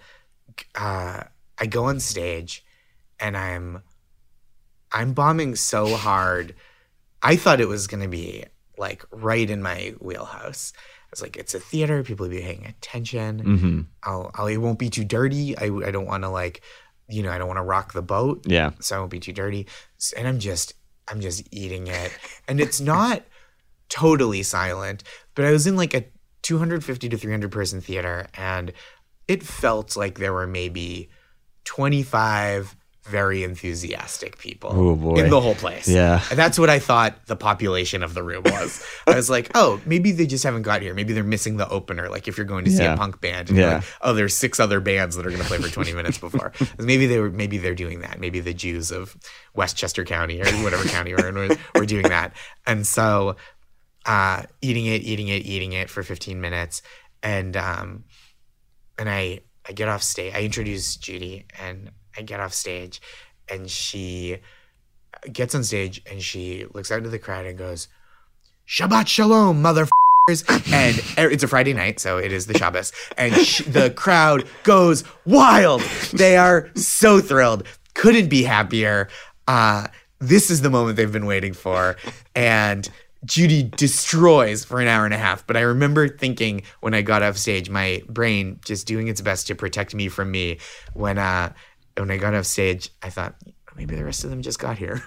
uh, 0.74 1.24
I 1.58 1.66
go 1.66 1.84
on 1.84 2.00
stage, 2.00 2.64
and 3.20 3.36
I'm 3.36 3.82
I'm 4.92 5.12
bombing 5.12 5.56
so 5.56 5.94
hard. 5.94 6.54
I 7.22 7.36
thought 7.36 7.60
it 7.60 7.68
was 7.68 7.86
gonna 7.86 8.08
be 8.08 8.44
like 8.78 9.04
right 9.10 9.48
in 9.48 9.62
my 9.62 9.94
wheelhouse. 10.00 10.72
I 10.76 11.06
was 11.10 11.22
like, 11.22 11.36
it's 11.36 11.54
a 11.54 11.60
theater. 11.60 12.02
People 12.02 12.24
will 12.24 12.34
be 12.34 12.40
paying 12.40 12.66
attention. 12.66 13.42
Mm-hmm. 13.42 13.80
I'll, 14.02 14.32
I'll, 14.34 14.48
it 14.48 14.56
won't 14.56 14.80
be 14.80 14.90
too 14.90 15.04
dirty. 15.04 15.56
I, 15.56 15.66
I 15.66 15.92
don't 15.92 16.06
want 16.06 16.24
to 16.24 16.28
like, 16.28 16.62
you 17.08 17.22
know, 17.22 17.30
I 17.30 17.38
don't 17.38 17.46
want 17.46 17.58
to 17.58 17.62
rock 17.62 17.92
the 17.92 18.02
boat. 18.02 18.44
Yeah. 18.48 18.72
So 18.80 18.96
I 18.96 18.98
won't 18.98 19.12
be 19.12 19.20
too 19.20 19.32
dirty. 19.32 19.68
And 20.16 20.26
I'm 20.26 20.40
just 20.40 20.74
I'm 21.08 21.20
just 21.20 21.46
eating 21.50 21.86
it. 21.86 22.16
And 22.48 22.60
it's 22.60 22.80
not 22.80 23.22
totally 23.88 24.42
silent, 24.42 25.02
but 25.34 25.44
I 25.44 25.50
was 25.50 25.66
in 25.66 25.76
like 25.76 25.94
a 25.94 26.04
250 26.42 27.08
to 27.08 27.16
300 27.16 27.50
person 27.50 27.80
theater 27.80 28.26
and 28.34 28.72
it 29.26 29.42
felt 29.42 29.96
like 29.96 30.18
there 30.18 30.32
were 30.32 30.46
maybe 30.46 31.08
25 31.64 32.76
very 33.04 33.44
enthusiastic 33.44 34.38
people 34.38 34.70
oh 34.72 35.14
in 35.16 35.28
the 35.28 35.40
whole 35.40 35.54
place. 35.54 35.86
Yeah. 35.86 36.22
And 36.30 36.38
that's 36.38 36.58
what 36.58 36.70
I 36.70 36.78
thought 36.78 37.26
the 37.26 37.36
population 37.36 38.02
of 38.02 38.14
the 38.14 38.22
room 38.22 38.42
was. 38.44 38.84
I 39.06 39.14
was 39.14 39.28
like, 39.28 39.50
oh, 39.54 39.80
maybe 39.84 40.10
they 40.12 40.26
just 40.26 40.42
haven't 40.42 40.62
got 40.62 40.80
here. 40.80 40.94
Maybe 40.94 41.12
they're 41.12 41.22
missing 41.22 41.58
the 41.58 41.68
opener. 41.68 42.08
Like 42.08 42.28
if 42.28 42.38
you're 42.38 42.46
going 42.46 42.64
to 42.64 42.70
see 42.70 42.82
yeah. 42.82 42.94
a 42.94 42.96
punk 42.96 43.20
band 43.20 43.50
and 43.50 43.58
yeah. 43.58 43.74
like, 43.74 43.84
oh, 44.00 44.14
there's 44.14 44.34
six 44.34 44.58
other 44.58 44.80
bands 44.80 45.16
that 45.16 45.26
are 45.26 45.30
going 45.30 45.42
to 45.42 45.46
play 45.46 45.58
for 45.58 45.68
20 45.68 45.92
minutes 45.92 46.16
before. 46.16 46.52
maybe 46.78 47.06
they 47.06 47.20
were, 47.20 47.30
maybe 47.30 47.58
they're 47.58 47.74
doing 47.74 48.00
that. 48.00 48.18
Maybe 48.18 48.40
the 48.40 48.54
Jews 48.54 48.90
of 48.90 49.16
Westchester 49.54 50.04
County 50.04 50.40
or 50.40 50.46
whatever 50.62 50.88
county 50.88 51.14
we're 51.14 51.28
in 51.28 51.34
were, 51.34 51.56
were 51.74 51.86
doing 51.86 52.08
that. 52.08 52.32
And 52.66 52.86
so, 52.86 53.36
uh, 54.06 54.44
eating 54.62 54.86
it, 54.86 55.02
eating 55.02 55.28
it, 55.28 55.44
eating 55.44 55.72
it 55.72 55.90
for 55.90 56.02
15 56.02 56.40
minutes. 56.40 56.80
And, 57.22 57.54
um, 57.56 58.04
and 58.98 59.10
I, 59.10 59.40
I 59.68 59.72
get 59.72 59.88
off 59.88 60.02
stage. 60.02 60.34
I 60.34 60.42
introduce 60.42 60.96
Judy 60.96 61.46
and 61.58 61.90
I 62.16 62.22
get 62.22 62.40
off 62.40 62.54
stage 62.54 63.00
and 63.48 63.70
she 63.70 64.38
gets 65.32 65.54
on 65.54 65.64
stage 65.64 66.02
and 66.10 66.22
she 66.22 66.66
looks 66.74 66.90
out 66.90 66.98
into 66.98 67.10
the 67.10 67.18
crowd 67.18 67.46
and 67.46 67.58
goes, 67.58 67.88
Shabbat 68.68 69.06
Shalom, 69.06 69.62
motherfuckers. 69.62 69.92
and 70.72 71.02
it's 71.32 71.42
a 71.42 71.48
Friday 71.48 71.74
night, 71.74 72.00
so 72.00 72.16
it 72.18 72.32
is 72.32 72.46
the 72.46 72.56
Shabbos. 72.56 72.92
And 73.18 73.34
sh- 73.34 73.62
the 73.66 73.90
crowd 73.90 74.46
goes 74.62 75.04
wild. 75.26 75.82
They 76.12 76.36
are 76.36 76.70
so 76.74 77.20
thrilled. 77.20 77.64
Couldn't 77.94 78.28
be 78.28 78.42
happier. 78.42 79.08
Uh, 79.46 79.88
this 80.20 80.50
is 80.50 80.62
the 80.62 80.70
moment 80.70 80.96
they've 80.96 81.12
been 81.12 81.26
waiting 81.26 81.52
for. 81.52 81.96
And 82.34 82.88
Judy 83.24 83.62
destroys 83.62 84.64
for 84.64 84.80
an 84.80 84.88
hour 84.88 85.04
and 85.04 85.14
a 85.14 85.18
half. 85.18 85.46
But 85.46 85.56
I 85.56 85.60
remember 85.60 86.08
thinking 86.08 86.62
when 86.80 86.94
I 86.94 87.02
got 87.02 87.22
off 87.22 87.36
stage, 87.36 87.68
my 87.68 88.02
brain 88.08 88.60
just 88.64 88.86
doing 88.86 89.08
its 89.08 89.20
best 89.20 89.46
to 89.48 89.54
protect 89.54 89.94
me 89.94 90.08
from 90.08 90.30
me 90.30 90.58
when 90.94 91.18
uh, 91.18 91.52
when 91.96 92.10
I 92.10 92.16
got 92.16 92.34
off 92.34 92.46
stage, 92.46 92.90
I 93.02 93.10
thought 93.10 93.36
maybe 93.76 93.96
the 93.96 94.04
rest 94.04 94.24
of 94.24 94.30
them 94.30 94.42
just 94.42 94.58
got 94.58 94.78
here. 94.78 95.02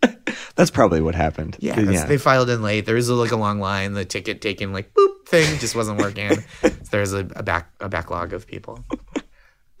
that's 0.56 0.70
probably 0.70 1.00
what 1.00 1.14
happened. 1.14 1.56
Yeah, 1.60 1.78
yeah, 1.80 2.04
they 2.06 2.18
filed 2.18 2.50
in 2.50 2.62
late. 2.62 2.86
There 2.86 2.94
was 2.94 3.08
a, 3.08 3.14
like 3.14 3.32
a 3.32 3.36
long 3.36 3.60
line. 3.60 3.92
The 3.92 4.04
ticket 4.04 4.40
taking 4.40 4.72
like 4.72 4.92
boop 4.94 5.26
thing 5.28 5.58
just 5.58 5.74
wasn't 5.74 6.00
working. 6.00 6.30
so 6.62 6.70
there's 6.90 7.12
a, 7.12 7.20
a 7.36 7.42
back 7.42 7.70
a 7.80 7.88
backlog 7.88 8.32
of 8.32 8.46
people. 8.46 8.84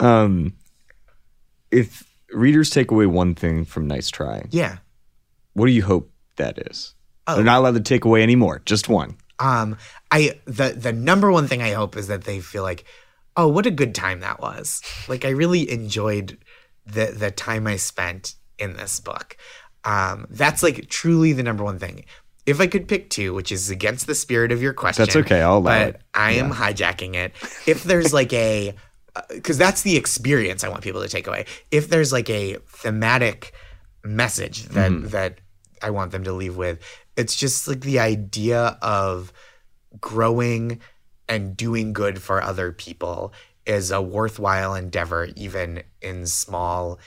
Um, 0.00 0.54
if 1.70 2.04
readers 2.30 2.70
take 2.70 2.90
away 2.90 3.06
one 3.06 3.34
thing 3.34 3.64
from 3.64 3.86
Nice 3.86 4.10
Try, 4.10 4.46
yeah, 4.50 4.78
what 5.54 5.66
do 5.66 5.72
you 5.72 5.82
hope 5.82 6.12
that 6.36 6.58
is? 6.70 6.94
Oh. 7.26 7.36
They're 7.36 7.44
not 7.44 7.58
allowed 7.58 7.74
to 7.74 7.80
take 7.80 8.04
away 8.04 8.22
anymore. 8.22 8.62
Just 8.64 8.88
one. 8.88 9.16
Um, 9.38 9.76
I 10.10 10.40
the 10.44 10.70
the 10.70 10.92
number 10.92 11.30
one 11.30 11.48
thing 11.48 11.62
I 11.62 11.72
hope 11.72 11.96
is 11.96 12.08
that 12.08 12.24
they 12.24 12.40
feel 12.40 12.62
like 12.62 12.84
oh, 13.36 13.48
what 13.48 13.66
a 13.66 13.70
good 13.70 13.94
time 13.94 14.20
that 14.20 14.40
was. 14.40 14.82
Like 15.08 15.24
I 15.24 15.30
really 15.30 15.70
enjoyed 15.70 16.38
the 16.86 17.06
the 17.06 17.30
time 17.30 17.66
I 17.66 17.76
spent 17.76 18.34
in 18.58 18.76
this 18.76 19.00
book. 19.00 19.36
Um, 19.84 20.26
that's 20.30 20.62
like 20.62 20.88
truly 20.88 21.32
the 21.32 21.42
number 21.42 21.62
one 21.62 21.78
thing. 21.78 22.04
If 22.44 22.60
I 22.60 22.66
could 22.66 22.86
pick 22.86 23.10
two, 23.10 23.34
which 23.34 23.50
is 23.50 23.70
against 23.70 24.06
the 24.06 24.14
spirit 24.14 24.52
of 24.52 24.62
your 24.62 24.72
question, 24.72 25.04
that's 25.04 25.16
okay. 25.16 25.42
I'll 25.42 25.58
allow 25.58 25.62
but 25.62 25.88
it. 25.88 26.00
I 26.14 26.32
am 26.32 26.48
yeah. 26.48 26.54
hijacking 26.54 27.14
it. 27.14 27.32
If 27.66 27.82
there's 27.82 28.12
like 28.14 28.32
a, 28.32 28.74
because 29.30 29.60
uh, 29.60 29.64
that's 29.64 29.82
the 29.82 29.96
experience 29.96 30.62
I 30.62 30.68
want 30.68 30.82
people 30.82 31.02
to 31.02 31.08
take 31.08 31.26
away. 31.26 31.46
If 31.70 31.88
there's 31.88 32.12
like 32.12 32.30
a 32.30 32.58
thematic 32.68 33.52
message 34.04 34.64
that 34.66 34.92
mm. 34.92 35.10
that 35.10 35.40
I 35.82 35.90
want 35.90 36.12
them 36.12 36.24
to 36.24 36.32
leave 36.32 36.56
with, 36.56 36.80
it's 37.16 37.34
just 37.34 37.66
like 37.66 37.80
the 37.80 37.98
idea 37.98 38.78
of 38.80 39.32
growing 40.00 40.80
and 41.28 41.56
doing 41.56 41.92
good 41.92 42.22
for 42.22 42.42
other 42.42 42.72
people 42.72 43.32
is 43.66 43.90
a 43.90 44.00
worthwhile 44.00 44.74
endeavor, 44.74 45.28
even 45.36 45.82
in 46.00 46.26
small 46.26 46.98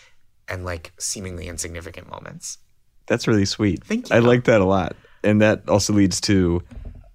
and 0.47 0.65
like 0.65 0.91
seemingly 0.99 1.47
insignificant 1.47 2.10
moments. 2.10 2.58
That's 3.08 3.27
really 3.27 3.45
sweet. 3.45 3.84
Thank 3.84 4.10
you. 4.10 4.15
I 4.15 4.19
like 4.19 4.43
that 4.45 4.62
a 4.62 4.65
lot. 4.65 4.95
And 5.23 5.41
that 5.41 5.67
also 5.67 5.93
leads 5.93 6.21
to 6.21 6.62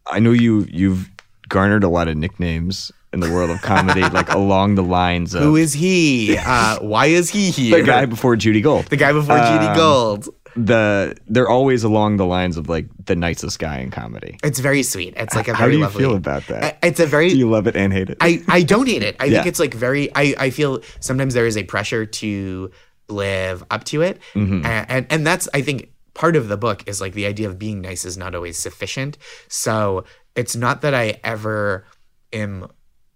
I 0.07 0.19
know 0.19 0.33
you 0.33 0.67
you've 0.71 1.11
garnered 1.49 1.85
a 1.85 1.89
lot 1.89 2.09
of 2.09 2.17
nicknames 2.17 2.91
in 3.13 3.21
the 3.21 3.31
world 3.31 3.51
of 3.51 3.63
comedy, 3.63 4.03
like 4.13 4.31
along 4.33 4.75
the 4.75 4.83
lines 4.83 5.35
of 5.35 5.43
who 5.43 5.57
is 5.57 5.73
he? 5.73 6.37
Uh, 6.39 6.79
why 6.81 7.07
is 7.07 7.31
he 7.31 7.51
here? 7.51 7.79
the 7.81 7.87
guy 7.87 8.07
before 8.07 8.37
Judy 8.37 8.61
Gold. 8.61 8.87
The 8.87 8.97
guy 8.97 9.13
before 9.13 9.39
um, 9.39 9.61
Judy 9.61 9.75
Gold. 9.75 10.29
The 10.57 11.17
they're 11.27 11.49
always 11.49 11.85
along 11.85 12.17
the 12.17 12.27
lines 12.27 12.57
of 12.57 12.69
like 12.69 12.87
the 13.05 13.17
nicest 13.17 13.59
guy 13.59 13.79
in 13.79 13.91
comedy. 13.91 14.39
It's 14.45 14.61
very 14.61 14.83
sweet. 14.83 15.15
It's 15.17 15.35
like 15.35 15.49
a 15.49 15.53
very 15.53 15.59
How 15.59 15.67
do 15.67 15.77
you 15.77 15.83
lovely, 15.83 16.01
feel 16.01 16.15
about 16.15 16.47
that? 16.47 16.79
It's 16.83 17.01
a 17.01 17.07
very. 17.07 17.31
Do 17.31 17.37
you 17.37 17.51
love 17.51 17.67
it 17.67 17.77
and 17.77 17.93
hate 17.93 18.11
it? 18.11 18.19
I 18.21 18.43
I 18.49 18.63
don't 18.63 18.87
hate 18.87 19.03
it. 19.03 19.17
I 19.19 19.25
yeah. 19.25 19.39
think 19.39 19.47
it's 19.47 19.59
like 19.59 19.75
very. 19.75 20.15
I 20.15 20.35
I 20.39 20.51
feel 20.51 20.81
sometimes 21.01 21.35
there 21.35 21.47
is 21.47 21.57
a 21.57 21.65
pressure 21.65 22.07
to 22.07 22.71
live 23.09 23.65
up 23.71 23.85
to 23.85 24.03
it, 24.03 24.21
mm-hmm. 24.35 24.65
and, 24.65 24.91
and 24.91 25.07
and 25.11 25.27
that's 25.27 25.49
I 25.53 25.63
think 25.63 25.91
part 26.15 26.37
of 26.37 26.49
the 26.49 26.57
book 26.57 26.89
is 26.89 27.01
like 27.01 27.13
the 27.15 27.27
idea 27.27 27.49
of 27.49 27.59
being 27.59 27.81
nice 27.81 28.05
is 28.05 28.17
not 28.17 28.35
always 28.35 28.59
sufficient. 28.59 29.19
So 29.49 30.05
it's 30.37 30.57
not 30.57 30.83
that 30.83 30.95
I 30.95 31.21
ever 31.25 31.85
am 32.33 32.69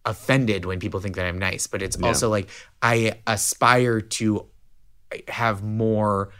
offended 0.04 0.64
when 0.64 0.80
people 0.80 1.00
think 1.00 1.16
that 1.16 1.26
I'm 1.26 1.38
nice, 1.38 1.66
but 1.66 1.82
it's 1.82 1.96
yeah. 1.98 2.06
also 2.06 2.28
like 2.28 2.48
I 2.82 3.20
aspire 3.26 4.00
to 4.00 4.46
have 5.28 5.62
more 5.62 6.30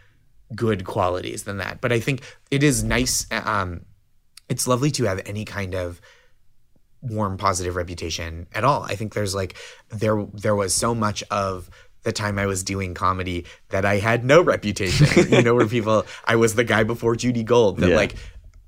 good 0.55 0.85
qualities 0.85 1.45
than 1.45 1.59
that. 1.59 1.81
But 1.81 1.93
I 1.93 2.01
think 2.01 2.23
it 2.51 2.63
is 2.63 2.83
nice. 2.83 3.27
Um, 3.31 3.83
it's 4.49 4.67
lovely 4.67 4.91
to 4.93 5.05
have 5.05 5.21
any 5.27 5.45
kind 5.45 5.75
of 5.75 6.01
warm, 7.01 7.37
positive 7.37 7.77
reputation 7.77 8.47
at 8.53 8.65
all. 8.65 8.83
I 8.83 8.97
think 8.97 9.15
there's 9.15 9.35
like 9.35 9.57
there 9.89 10.27
there 10.33 10.57
was 10.57 10.75
so 10.75 10.95
much 10.95 11.23
of 11.31 11.71
the 12.03 12.13
time 12.13 12.39
I 12.39 12.47
was 12.47 12.63
doing 12.63 12.95
comedy 12.95 13.45
that 13.69 13.85
I 13.85 13.97
had 13.97 14.25
no 14.25 14.41
reputation. 14.43 15.31
you 15.33 15.43
know, 15.43 15.55
where 15.55 15.67
people 15.67 16.07
I 16.25 16.37
was 16.37 16.55
the 16.55 16.65
guy 16.65 16.85
before 16.85 17.17
Judy 17.17 17.43
Gold 17.43 17.79
that 17.79 17.91
yeah. 17.91 17.97
like 17.97 18.17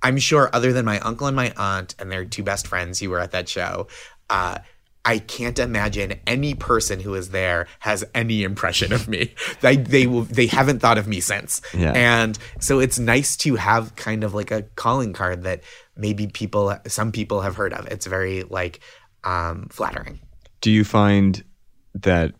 I'm 0.03 0.19
sure 0.19 0.51
other 0.53 0.73
than 0.73 0.85
my 0.85 0.99
uncle 1.01 1.27
and 1.27 1.37
my 1.37 1.53
aunt 1.57 1.95
and 1.99 2.11
their 2.11 2.25
two 2.25 2.43
best 2.43 2.67
friends 2.67 2.99
who 2.99 3.11
were 3.11 3.21
at 3.21 3.33
that 3.33 3.49
show, 3.49 3.89
uh, 4.29 4.59
I 5.05 5.19
can't 5.19 5.59
imagine 5.59 6.21
any 6.27 6.55
person 6.55 7.01
who 7.01 7.15
is 7.15 7.31
there 7.31 7.67
has 7.79 8.05
any 8.15 8.43
impression 8.43 8.93
of 8.93 9.09
me. 9.09 9.35
they 9.61 9.77
they 9.77 10.07
will 10.07 10.23
they 10.23 10.47
haven't 10.47 10.81
thought 10.81 10.99
of 10.99 11.09
me 11.09 11.21
since. 11.21 11.63
Yeah. 11.73 11.93
And 11.93 12.39
so 12.61 12.81
it's 12.81 12.99
nice 12.99 13.37
to 13.39 13.57
have 13.57 13.97
kind 13.97 14.25
of 14.25 14.35
like 14.35 14.51
a 14.51 14.63
calling 14.77 15.13
card 15.13 15.43
that 15.45 15.63
maybe 15.97 16.27
people 16.27 16.77
some 16.87 17.13
people 17.13 17.41
have 17.41 17.57
heard 17.57 17.73
of. 17.73 17.87
It's 17.87 18.07
very 18.07 18.43
like 18.43 18.81
um, 19.25 19.69
flattering. 19.71 20.21
Do 20.61 20.71
you 20.71 20.85
find 20.85 21.43
that 21.95 22.35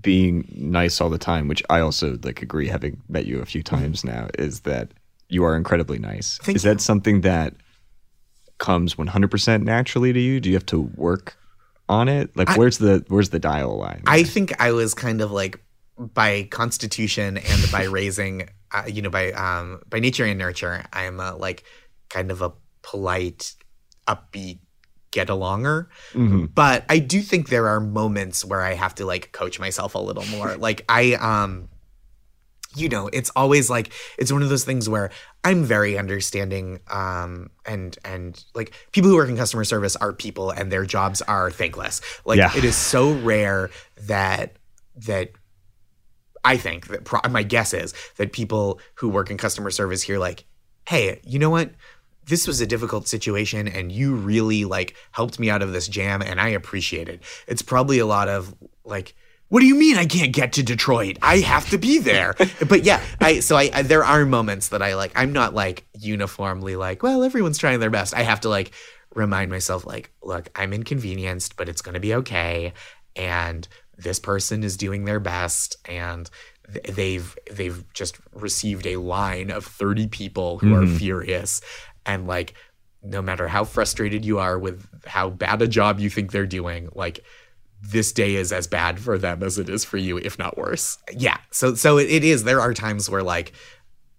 being 0.00 0.46
nice 0.56 1.00
all 1.00 1.10
the 1.10 1.18
time, 1.18 1.48
which 1.48 1.64
I 1.68 1.80
also 1.80 2.16
like 2.22 2.42
agree 2.42 2.68
having 2.68 3.02
met 3.08 3.26
you 3.26 3.40
a 3.40 3.46
few 3.46 3.62
times 3.62 4.04
now, 4.04 4.28
is 4.38 4.60
that 4.60 4.92
you 5.28 5.42
are 5.44 5.56
incredibly 5.56 5.98
nice. 5.98 6.38
Thank 6.38 6.56
is 6.56 6.64
you. 6.64 6.70
that 6.70 6.80
something 6.80 7.22
that 7.22 7.54
comes 8.58 8.94
100% 8.94 9.62
naturally 9.64 10.12
to 10.12 10.20
you? 10.20 10.38
Do 10.40 10.48
you 10.48 10.54
have 10.54 10.66
to 10.66 10.80
work 10.94 11.36
on 11.88 12.08
it? 12.08 12.36
Like 12.36 12.50
I, 12.50 12.56
where's 12.56 12.78
the 12.78 13.04
where's 13.08 13.30
the 13.30 13.38
dial 13.38 13.78
line? 13.78 14.02
I 14.06 14.22
think 14.22 14.60
I 14.60 14.72
was 14.72 14.94
kind 14.94 15.20
of 15.20 15.30
like 15.32 15.60
by 15.98 16.44
constitution 16.50 17.38
and 17.38 17.72
by 17.72 17.84
raising 17.90 18.48
uh, 18.72 18.84
you 18.86 19.02
know 19.02 19.10
by 19.10 19.32
um 19.32 19.80
by 19.88 20.00
nature 20.00 20.24
and 20.24 20.38
nurture, 20.38 20.84
I'm 20.92 21.20
a, 21.20 21.34
like 21.34 21.64
kind 22.08 22.30
of 22.30 22.42
a 22.42 22.52
polite, 22.82 23.54
upbeat 24.06 24.60
get 25.16 25.28
alonger. 25.28 25.86
Mm-hmm. 26.12 26.46
But 26.54 26.84
I 26.88 26.98
do 26.98 27.22
think 27.22 27.48
there 27.48 27.68
are 27.68 27.80
moments 27.80 28.44
where 28.44 28.62
I 28.62 28.74
have 28.74 28.94
to 28.96 29.06
like 29.06 29.32
coach 29.32 29.58
myself 29.58 29.94
a 29.94 29.98
little 29.98 30.26
more. 30.26 30.56
like 30.56 30.84
I 30.88 31.14
um 31.14 31.68
you 32.76 32.88
know, 32.88 33.08
it's 33.08 33.30
always 33.34 33.70
like 33.70 33.92
it's 34.18 34.30
one 34.30 34.42
of 34.42 34.48
those 34.48 34.64
things 34.64 34.88
where 34.88 35.10
I'm 35.42 35.64
very 35.64 35.98
understanding 35.98 36.80
um 36.88 37.50
and 37.64 37.96
and 38.04 38.42
like 38.54 38.72
people 38.92 39.10
who 39.10 39.16
work 39.16 39.28
in 39.28 39.36
customer 39.36 39.64
service 39.64 39.96
are 39.96 40.12
people 40.12 40.50
and 40.50 40.70
their 40.70 40.84
jobs 40.84 41.22
are 41.22 41.50
thankless. 41.50 42.00
Like 42.24 42.38
yeah. 42.38 42.56
it 42.56 42.64
is 42.64 42.76
so 42.76 43.12
rare 43.12 43.70
that 44.06 44.56
that 45.06 45.30
I 46.44 46.56
think 46.56 46.88
that 46.88 47.04
pro- 47.04 47.28
my 47.30 47.42
guess 47.42 47.74
is 47.74 47.92
that 48.18 48.32
people 48.32 48.78
who 48.96 49.08
work 49.08 49.30
in 49.30 49.36
customer 49.36 49.70
service 49.70 50.02
here 50.02 50.18
like, 50.18 50.44
"Hey, 50.86 51.20
you 51.24 51.38
know 51.38 51.50
what? 51.50 51.72
This 52.26 52.46
was 52.46 52.60
a 52.60 52.66
difficult 52.66 53.08
situation 53.08 53.66
and 53.66 53.90
you 53.90 54.14
really 54.14 54.64
like 54.64 54.94
helped 55.12 55.38
me 55.38 55.50
out 55.50 55.62
of 55.62 55.72
this 55.72 55.88
jam 55.88 56.22
and 56.22 56.40
I 56.40 56.48
appreciate 56.48 57.08
it." 57.08 57.22
It's 57.48 57.62
probably 57.62 57.98
a 57.98 58.06
lot 58.06 58.28
of 58.28 58.54
like 58.84 59.14
what 59.48 59.60
do 59.60 59.66
you 59.66 59.74
mean 59.74 59.96
I 59.96 60.06
can't 60.06 60.32
get 60.32 60.54
to 60.54 60.62
Detroit? 60.62 61.18
I 61.22 61.38
have 61.38 61.68
to 61.70 61.78
be 61.78 61.98
there. 61.98 62.34
but 62.68 62.84
yeah, 62.84 63.02
I 63.20 63.40
so 63.40 63.56
I, 63.56 63.70
I, 63.72 63.82
there 63.82 64.04
are 64.04 64.24
moments 64.24 64.68
that 64.68 64.82
I 64.82 64.94
like 64.94 65.12
I'm 65.14 65.32
not 65.32 65.54
like 65.54 65.86
uniformly 65.94 66.76
like, 66.76 67.02
well, 67.02 67.22
everyone's 67.22 67.58
trying 67.58 67.80
their 67.80 67.90
best. 67.90 68.14
I 68.14 68.22
have 68.22 68.40
to 68.40 68.48
like 68.48 68.72
remind 69.14 69.50
myself 69.50 69.86
like, 69.86 70.10
look, 70.22 70.48
I'm 70.54 70.72
inconvenienced, 70.72 71.56
but 71.56 71.68
it's 71.68 71.82
going 71.82 71.94
to 71.94 72.00
be 72.00 72.14
okay 72.14 72.72
and 73.14 73.66
this 73.96 74.18
person 74.18 74.62
is 74.62 74.76
doing 74.76 75.04
their 75.04 75.20
best 75.20 75.76
and 75.86 76.28
they've 76.88 77.36
they've 77.50 77.84
just 77.94 78.18
received 78.32 78.86
a 78.86 78.96
line 78.96 79.50
of 79.50 79.64
30 79.64 80.08
people 80.08 80.58
who 80.58 80.72
mm-hmm. 80.72 80.94
are 80.94 80.98
furious 80.98 81.60
and 82.04 82.26
like 82.26 82.54
no 83.02 83.22
matter 83.22 83.48
how 83.48 83.64
frustrated 83.64 84.24
you 84.24 84.38
are 84.38 84.58
with 84.58 84.86
how 85.06 85.30
bad 85.30 85.62
a 85.62 85.68
job 85.68 86.00
you 86.00 86.10
think 86.10 86.32
they're 86.32 86.46
doing, 86.46 86.88
like 86.94 87.24
this 87.90 88.12
day 88.12 88.34
is 88.34 88.52
as 88.52 88.66
bad 88.66 88.98
for 88.98 89.18
them 89.18 89.42
as 89.42 89.58
it 89.58 89.68
is 89.68 89.84
for 89.84 89.96
you, 89.96 90.18
if 90.18 90.38
not 90.38 90.56
worse. 90.56 90.98
Yeah. 91.12 91.38
So 91.50 91.74
so 91.74 91.98
it, 91.98 92.10
it 92.10 92.24
is. 92.24 92.44
There 92.44 92.60
are 92.60 92.74
times 92.74 93.08
where 93.08 93.22
like 93.22 93.52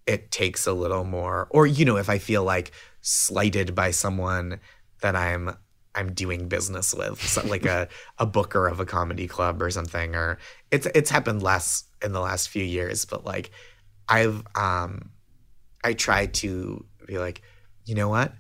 it 0.06 0.32
takes 0.32 0.66
a 0.66 0.74
little 0.74 1.04
more, 1.04 1.48
or 1.52 1.68
you 1.68 1.86
know, 1.86 1.98
if 1.98 2.10
I 2.10 2.18
feel 2.18 2.44
like 2.44 2.72
slighted 3.02 3.76
by 3.76 3.92
someone 3.92 4.60
that 5.02 5.16
I'm 5.16 5.56
I'm 5.96 6.14
doing 6.14 6.48
business 6.48 6.94
with, 6.94 7.22
so 7.22 7.46
like 7.46 7.66
a 7.66 7.88
a 8.18 8.26
booker 8.26 8.68
of 8.68 8.80
a 8.80 8.86
comedy 8.86 9.28
club 9.28 9.62
or 9.62 9.70
something, 9.70 10.16
or 10.16 10.38
it's 10.72 10.88
it's 10.96 11.10
happened 11.10 11.44
less 11.44 11.84
in 12.04 12.14
the 12.14 12.22
last 12.22 12.50
few 12.50 12.64
years, 12.64 13.06
but 13.06 13.26
like 13.26 13.52
I've 14.08 14.44
um 14.56 15.12
I 15.84 15.94
try 15.94 16.28
to 16.28 16.86
be 17.06 17.18
like, 17.18 17.42
you 17.86 17.96
know 17.96 18.10
what? 18.10 18.34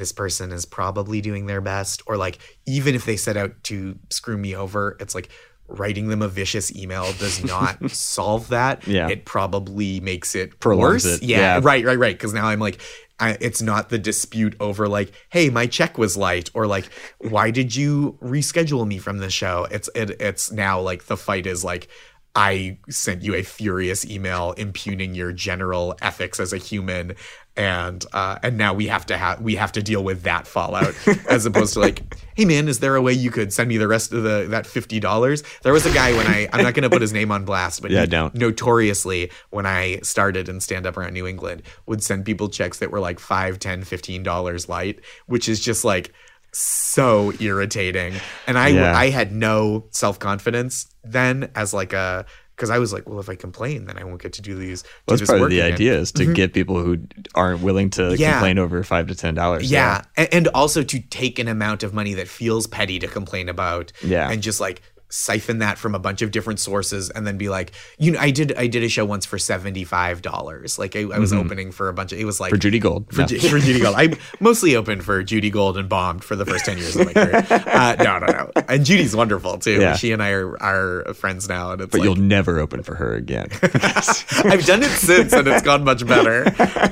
This 0.00 0.12
person 0.12 0.50
is 0.50 0.64
probably 0.64 1.20
doing 1.20 1.44
their 1.44 1.60
best 1.60 2.02
or 2.06 2.16
like 2.16 2.38
even 2.66 2.94
if 2.94 3.04
they 3.04 3.16
set 3.16 3.36
out 3.36 3.52
to 3.62 3.98
screw 4.08 4.38
me 4.38 4.56
over 4.56 4.96
it's 4.98 5.14
like 5.14 5.28
writing 5.68 6.08
them 6.08 6.22
a 6.22 6.28
vicious 6.28 6.74
email 6.74 7.12
does 7.12 7.44
not 7.44 7.90
solve 7.90 8.48
that. 8.48 8.84
Yeah. 8.86 9.08
It 9.08 9.24
probably 9.24 10.00
makes 10.00 10.34
it 10.34 10.58
Prolongs 10.58 11.04
worse. 11.04 11.04
it. 11.04 11.22
Yeah, 11.22 11.38
yeah, 11.38 11.60
right 11.62 11.84
right 11.84 11.98
right. 11.98 12.14
Because 12.14 12.32
now 12.32 12.48
i'm 12.48 12.58
like 12.58 12.80
I, 13.20 13.36
it's 13.38 13.60
not 13.60 13.90
the 13.90 13.98
dispute 13.98 14.56
over 14.60 14.88
like 14.88 15.12
hey 15.28 15.50
my 15.50 15.66
check 15.66 15.98
was 15.98 16.16
light 16.16 16.48
or 16.54 16.66
like 16.66 16.88
why 17.18 17.50
did 17.50 17.76
you 17.76 18.16
reschedule 18.22 18.86
me 18.86 18.96
from 18.96 19.18
the 19.18 19.28
show? 19.28 19.66
It's 19.70 19.90
it, 19.94 20.10
it's 20.20 20.50
now 20.50 20.80
like 20.80 21.04
the 21.04 21.18
fight 21.18 21.46
is 21.46 21.62
like 21.62 21.88
I 22.34 22.78
sent 22.88 23.22
you 23.22 23.34
a 23.34 23.42
furious 23.42 24.04
email 24.04 24.52
impugning 24.52 25.14
your 25.14 25.32
general 25.32 25.96
ethics 26.00 26.38
as 26.40 26.52
a 26.52 26.58
human 26.58 27.16
and 27.60 28.06
uh, 28.14 28.38
and 28.42 28.56
now 28.56 28.72
we 28.72 28.86
have 28.86 29.04
to 29.04 29.18
have 29.18 29.38
we 29.42 29.54
have 29.54 29.70
to 29.70 29.82
deal 29.82 30.02
with 30.02 30.22
that 30.22 30.46
fallout 30.46 30.94
as 31.28 31.44
opposed 31.44 31.74
to 31.74 31.80
like 31.80 32.16
hey 32.34 32.46
man 32.46 32.68
is 32.68 32.80
there 32.80 32.96
a 32.96 33.02
way 33.02 33.12
you 33.12 33.30
could 33.30 33.52
send 33.52 33.68
me 33.68 33.76
the 33.76 33.86
rest 33.86 34.14
of 34.14 34.22
the 34.22 34.46
that 34.48 34.64
$50 34.64 35.60
there 35.60 35.72
was 35.74 35.84
a 35.84 35.92
guy 35.92 36.16
when 36.16 36.26
i 36.26 36.48
i'm 36.54 36.64
not 36.64 36.72
going 36.72 36.84
to 36.84 36.90
put 36.90 37.02
his 37.02 37.12
name 37.12 37.30
on 37.30 37.44
blast 37.44 37.82
but 37.82 37.90
yeah 37.90 38.06
don't. 38.06 38.34
notoriously 38.34 39.30
when 39.50 39.66
i 39.66 39.98
started 39.98 40.48
in 40.48 40.58
stand 40.58 40.86
up 40.86 40.96
around 40.96 41.12
new 41.12 41.26
england 41.26 41.62
would 41.84 42.02
send 42.02 42.24
people 42.24 42.48
checks 42.48 42.78
that 42.78 42.90
were 42.90 43.00
like 43.00 43.20
5 43.20 43.58
10 43.58 43.84
15 43.84 44.22
dollars 44.22 44.66
light 44.66 45.00
which 45.26 45.46
is 45.46 45.60
just 45.60 45.84
like 45.84 46.14
so 46.52 47.32
irritating. 47.38 48.14
And 48.48 48.58
i 48.58 48.68
yeah. 48.68 48.96
i 48.96 49.10
had 49.10 49.32
no 49.32 49.86
self-confidence 49.90 50.86
then 51.04 51.50
as 51.54 51.72
like 51.72 51.92
a 51.92 52.26
because 52.60 52.68
I 52.68 52.78
was 52.78 52.92
like, 52.92 53.08
well, 53.08 53.18
if 53.20 53.30
I 53.30 53.36
complain, 53.36 53.86
then 53.86 53.96
I 53.96 54.04
won't 54.04 54.20
get 54.20 54.34
to 54.34 54.42
do 54.42 54.54
these. 54.54 54.84
Well, 55.08 55.16
that's 55.16 55.30
part 55.30 55.40
of 55.40 55.48
the 55.48 55.60
again. 55.60 55.72
idea 55.72 55.98
is 55.98 56.12
to 56.12 56.24
mm-hmm. 56.24 56.34
get 56.34 56.52
people 56.52 56.78
who 56.78 56.98
aren't 57.34 57.62
willing 57.62 57.88
to 57.90 58.14
yeah. 58.18 58.32
complain 58.32 58.58
over 58.58 58.82
five 58.84 59.06
to 59.06 59.14
ten 59.14 59.34
dollars. 59.34 59.70
Yeah. 59.70 60.02
yeah, 60.18 60.26
and 60.30 60.46
also 60.48 60.82
to 60.82 61.00
take 61.00 61.38
an 61.38 61.48
amount 61.48 61.82
of 61.82 61.94
money 61.94 62.12
that 62.14 62.28
feels 62.28 62.66
petty 62.66 62.98
to 62.98 63.08
complain 63.08 63.48
about. 63.48 63.92
Yeah, 64.02 64.30
and 64.30 64.42
just 64.42 64.60
like 64.60 64.82
siphon 65.10 65.58
that 65.58 65.78
from 65.78 65.94
a 65.94 65.98
bunch 65.98 66.22
of 66.22 66.30
different 66.30 66.60
sources 66.60 67.10
and 67.10 67.26
then 67.26 67.36
be 67.36 67.48
like 67.48 67.72
you 67.98 68.12
know 68.12 68.18
i 68.20 68.30
did 68.30 68.56
i 68.56 68.66
did 68.66 68.82
a 68.82 68.88
show 68.88 69.04
once 69.04 69.26
for 69.26 69.36
$75 69.36 70.78
like 70.78 70.96
i, 70.96 71.00
I 71.00 71.18
was 71.18 71.32
mm-hmm. 71.32 71.40
opening 71.40 71.72
for 71.72 71.88
a 71.88 71.92
bunch 71.92 72.12
of 72.12 72.18
it 72.18 72.24
was 72.24 72.40
like 72.40 72.50
for 72.50 72.56
judy 72.56 72.78
gold. 72.78 73.06
For, 73.12 73.22
no. 73.22 73.26
for 73.26 73.58
judy 73.58 73.80
gold. 73.80 73.94
I 73.96 74.12
mostly 74.40 74.76
opened 74.76 75.04
for 75.04 75.22
judy 75.22 75.50
gold 75.50 75.76
and 75.76 75.88
bombed 75.88 76.24
for 76.24 76.36
the 76.36 76.44
first 76.44 76.64
10 76.64 76.78
years 76.78 76.96
of 76.96 77.06
my 77.06 77.12
career. 77.12 77.46
Uh, 77.50 77.96
no 77.98 78.18
no 78.18 78.26
no. 78.26 78.50
And 78.68 78.84
judy's 78.84 79.14
wonderful 79.14 79.58
too. 79.58 79.80
Yeah. 79.80 79.96
she 79.96 80.12
and 80.12 80.22
i 80.22 80.30
are, 80.30 80.60
are 80.62 81.14
friends 81.14 81.48
now 81.48 81.72
and 81.72 81.80
it's 81.80 81.90
but 81.90 82.00
like, 82.00 82.04
you'll 82.04 82.16
never 82.16 82.58
open 82.58 82.82
for 82.82 82.94
her 82.94 83.14
again. 83.14 83.48
I've 83.62 84.66
done 84.66 84.82
it 84.82 84.90
since 84.90 85.32
and 85.32 85.46
it's 85.48 85.62
gone 85.62 85.84
much 85.84 86.06
better. 86.06 86.44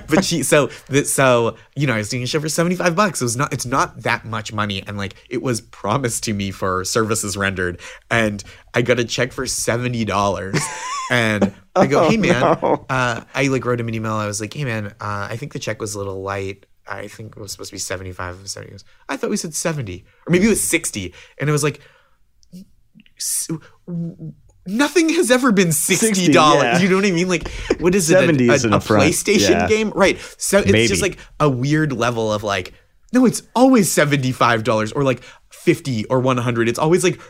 But 0.08 0.24
she 0.24 0.42
so 0.42 0.68
so 1.04 1.56
you 1.76 1.86
know 1.86 1.94
i 1.94 1.98
was 1.98 2.08
doing 2.08 2.22
a 2.22 2.26
show 2.26 2.40
for 2.40 2.48
75 2.48 2.96
bucks. 2.96 3.20
It 3.20 3.24
was 3.24 3.36
not 3.36 3.52
it's 3.52 3.66
not 3.66 4.02
that 4.02 4.24
much 4.24 4.52
money. 4.52 4.82
And 4.86 4.96
like 4.96 5.14
it 5.28 5.42
was 5.42 5.60
promised 5.60 6.24
to 6.24 6.32
me 6.32 6.50
for 6.50 6.84
services 6.84 7.36
rendered 7.36 7.80
and 8.10 8.42
I 8.74 8.82
got 8.82 8.98
a 8.98 9.04
check 9.04 9.32
for 9.32 9.46
seventy 9.46 10.04
dollars, 10.04 10.60
and 11.10 11.52
I 11.74 11.86
go, 11.86 12.08
"Hey 12.08 12.16
man," 12.16 12.40
no. 12.40 12.86
uh, 12.88 13.22
I 13.34 13.46
like 13.48 13.64
wrote 13.64 13.80
him 13.80 13.88
an 13.88 13.94
email. 13.94 14.14
I 14.14 14.26
was 14.26 14.40
like, 14.40 14.54
"Hey 14.54 14.64
man, 14.64 14.86
uh, 15.00 15.28
I 15.30 15.36
think 15.36 15.52
the 15.52 15.58
check 15.58 15.80
was 15.80 15.94
a 15.94 15.98
little 15.98 16.22
light. 16.22 16.66
I 16.88 17.08
think 17.08 17.36
it 17.36 17.40
was 17.40 17.52
supposed 17.52 17.70
to 17.70 17.74
be 17.74 17.80
75 17.80 18.40
of 18.40 18.48
70. 18.48 18.76
I 19.08 19.16
thought 19.16 19.30
we 19.30 19.36
said 19.36 19.54
70 19.54 20.04
or 20.26 20.30
maybe 20.30 20.46
it 20.46 20.48
was 20.48 20.62
60. 20.62 21.14
And 21.38 21.48
it 21.48 21.52
was 21.52 21.62
like, 21.62 21.80
nothing 24.66 25.08
has 25.10 25.30
ever 25.30 25.52
been 25.52 25.68
$60. 25.68 26.32
yeah. 26.34 26.78
You 26.78 26.88
know 26.88 26.96
what 26.96 27.04
I 27.04 27.10
mean? 27.10 27.28
Like, 27.28 27.50
what 27.78 27.94
is 27.94 28.10
it? 28.10 28.16
A, 28.16 28.22
a, 28.22 28.76
a 28.76 28.80
PlayStation 28.80 29.50
yeah. 29.50 29.68
game? 29.68 29.90
Right. 29.90 30.18
So 30.38 30.58
it's 30.58 30.72
maybe. 30.72 30.88
just 30.88 31.02
like 31.02 31.18
a 31.40 31.48
weird 31.48 31.92
level 31.92 32.32
of 32.32 32.42
like, 32.42 32.74
no, 33.12 33.24
it's 33.24 33.42
always 33.54 33.88
$75 33.94 34.92
or 34.94 35.02
like 35.02 35.22
50 35.68 36.06
or 36.06 36.18
100. 36.18 36.66
It's 36.66 36.78
always 36.78 37.04
like 37.04 37.20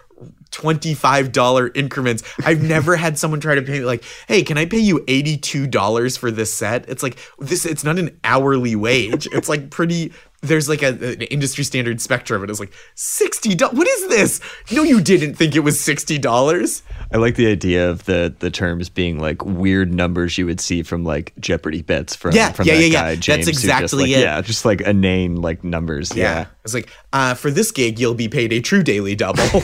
$25 0.53 1.77
increments. 1.77 2.22
I've 2.44 2.62
never 2.62 2.94
had 2.94 3.18
someone 3.18 3.40
try 3.40 3.57
to 3.57 3.62
pay 3.62 3.81
me 3.81 3.85
like, 3.85 4.05
"Hey, 4.29 4.44
can 4.44 4.57
I 4.57 4.64
pay 4.64 4.79
you 4.79 5.03
$82 5.09 6.16
for 6.16 6.31
this 6.31 6.55
set?" 6.55 6.88
It's 6.88 7.03
like 7.03 7.18
this 7.40 7.66
it's 7.66 7.83
not 7.83 7.98
an 7.98 8.16
hourly 8.22 8.77
wage. 8.77 9.27
It's 9.33 9.48
like 9.48 9.70
pretty 9.70 10.12
there's 10.40 10.68
like 10.68 10.83
a, 10.83 10.88
an 10.88 11.22
industry 11.22 11.64
standard 11.64 12.01
spectrum 12.01 12.42
and 12.42 12.51
it's 12.51 12.61
like 12.61 12.72
$60 12.96 13.72
what 13.72 13.88
is 13.88 14.09
this? 14.09 14.40
No 14.70 14.83
you 14.83 15.01
didn't 15.01 15.35
think 15.35 15.57
it 15.57 15.61
was 15.61 15.79
$60 15.79 16.83
i 17.12 17.16
like 17.16 17.37
the 17.37 17.46
idea 17.46 17.88
of 17.88 18.05
the 18.05 18.35
the 18.38 18.51
terms 18.51 18.88
being 18.88 19.18
like 19.18 19.44
weird 19.44 19.92
numbers 19.92 20.38
you 20.38 20.46
would 20.46 20.61
see 20.61 20.83
from 20.83 21.05
like 21.05 21.33
jeopardy 21.40 21.83
bets 21.83 22.14
from 22.14 22.35
yeah 22.35 22.53
from 22.53 22.66
yeah 22.66 22.74
that 22.74 22.83
yeah, 22.83 22.92
guy, 22.92 23.11
yeah. 23.11 23.14
James, 23.14 23.46
that's 23.46 23.48
exactly 23.48 23.85
just 23.85 23.94
like, 23.94 24.11
it. 24.11 24.20
yeah 24.20 24.40
just 24.40 24.64
like 24.64 24.81
inane 24.83 25.37
like 25.37 25.64
numbers 25.64 26.14
yeah, 26.14 26.24
yeah. 26.24 26.46
it's 26.64 26.74
like 26.74 26.88
uh, 27.12 27.35
for 27.35 27.51
this 27.51 27.70
gig 27.70 27.98
you'll 27.98 28.14
be 28.14 28.29
paid 28.29 28.53
a 28.53 28.61
true 28.61 28.83
daily 28.83 29.14
double. 29.14 29.44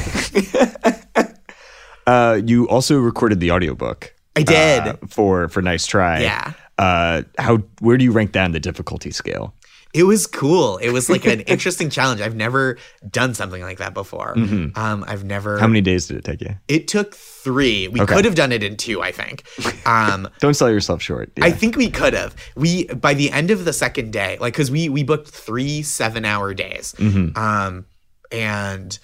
Uh, 2.07 2.41
you 2.45 2.69
also 2.69 2.99
recorded 2.99 3.41
the 3.41 3.51
audiobook 3.51 4.15
i 4.37 4.43
did. 4.43 4.81
uh, 4.81 4.97
for 5.09 5.49
for 5.49 5.63
nice 5.63 5.87
try. 5.87 6.21
Yeah. 6.21 6.53
Uh, 6.77 7.23
how 7.39 7.59
where 7.81 7.97
do 7.97 8.05
you 8.05 8.13
rank 8.13 8.33
that 8.33 8.45
in 8.47 8.53
the 8.53 8.61
difficulty 8.61 9.11
scale 9.11 9.55
it 9.95 10.03
was 10.03 10.27
cool. 10.27 10.79
It 10.79 10.91
was 10.91 11.09
like 11.09 11.25
an 11.25 11.41
interesting 11.47 11.89
challenge. 11.89 12.21
I've 12.21 12.35
never 12.35 12.79
done 13.09 13.33
something 13.33 13.63
like 13.63 13.79
that 13.79 13.95
before. 13.95 14.35
Mm-hmm. 14.35 14.77
Um, 14.79 15.05
I've 15.07 15.23
never. 15.23 15.57
How 15.59 15.69
many 15.69 15.81
days 15.81 16.09
did 16.09 16.17
it 16.17 16.25
take 16.25 16.41
you? 16.41 16.57
It 16.67 16.89
took 16.89 17.15
three. 17.15 17.87
We 17.87 18.01
okay. 18.01 18.13
could 18.13 18.25
have 18.25 18.35
done 18.35 18.51
it 18.51 18.65
in 18.65 18.77
two. 18.77 19.01
I 19.01 19.13
think. 19.13 19.45
Um, 19.87 20.29
Don't 20.41 20.55
sell 20.55 20.69
yourself 20.69 21.01
short. 21.01 21.31
Yeah. 21.37 21.45
I 21.45 21.53
think 21.53 21.77
we 21.77 21.91
could 21.91 22.13
have. 22.13 22.35
We 22.57 22.87
by 22.87 23.15
the 23.15 23.31
end 23.31 23.53
of 23.53 23.65
the 23.65 23.73
second 23.73 24.13
day, 24.13 24.37
like 24.41 24.55
because 24.55 24.71
we 24.71 24.89
we 24.89 25.05
booked 25.05 25.29
three 25.29 25.83
seven 25.83 26.25
hour 26.25 26.53
days, 26.55 26.95
mm-hmm. 26.99 27.39
um, 27.39 27.87
and 28.33 28.99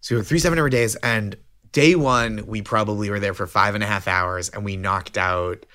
so 0.00 0.22
three 0.22 0.38
seven 0.38 0.58
hour 0.58 0.70
days, 0.70 0.96
and 0.96 1.36
day 1.72 1.94
one 1.94 2.46
we 2.46 2.62
probably 2.62 3.10
were 3.10 3.20
there 3.20 3.34
for 3.34 3.46
five 3.46 3.74
and 3.74 3.84
a 3.84 3.86
half 3.86 4.08
hours, 4.08 4.48
and 4.48 4.64
we 4.64 4.78
knocked 4.78 5.18
out 5.18 5.66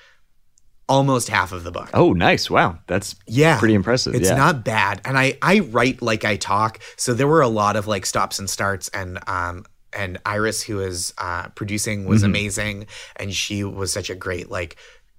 almost 0.90 1.28
half 1.28 1.52
of 1.52 1.62
the 1.62 1.70
book. 1.70 1.88
Oh, 1.94 2.12
nice. 2.12 2.50
Wow. 2.50 2.78
That's 2.88 3.14
yeah, 3.26 3.58
pretty 3.58 3.74
impressive. 3.74 4.14
It's 4.14 4.28
yeah. 4.28 4.34
not 4.34 4.64
bad. 4.64 5.00
And 5.04 5.16
I 5.16 5.38
I 5.40 5.60
write 5.60 6.02
like 6.02 6.24
I 6.24 6.36
talk. 6.36 6.80
So 6.96 7.14
there 7.14 7.28
were 7.28 7.40
a 7.40 7.48
lot 7.48 7.76
of 7.76 7.86
like 7.86 8.04
stops 8.04 8.38
and 8.40 8.50
starts 8.50 8.88
and 8.88 9.18
um 9.28 9.64
and 9.92 10.18
Iris 10.26 10.62
who 10.62 10.80
is 10.80 11.14
uh 11.18 11.48
producing 11.50 12.06
was 12.06 12.22
mm-hmm. 12.22 12.30
amazing 12.30 12.86
and 13.16 13.32
she 13.32 13.62
was 13.64 13.92
such 13.92 14.10
a 14.10 14.16
great 14.16 14.50
like 14.50 14.76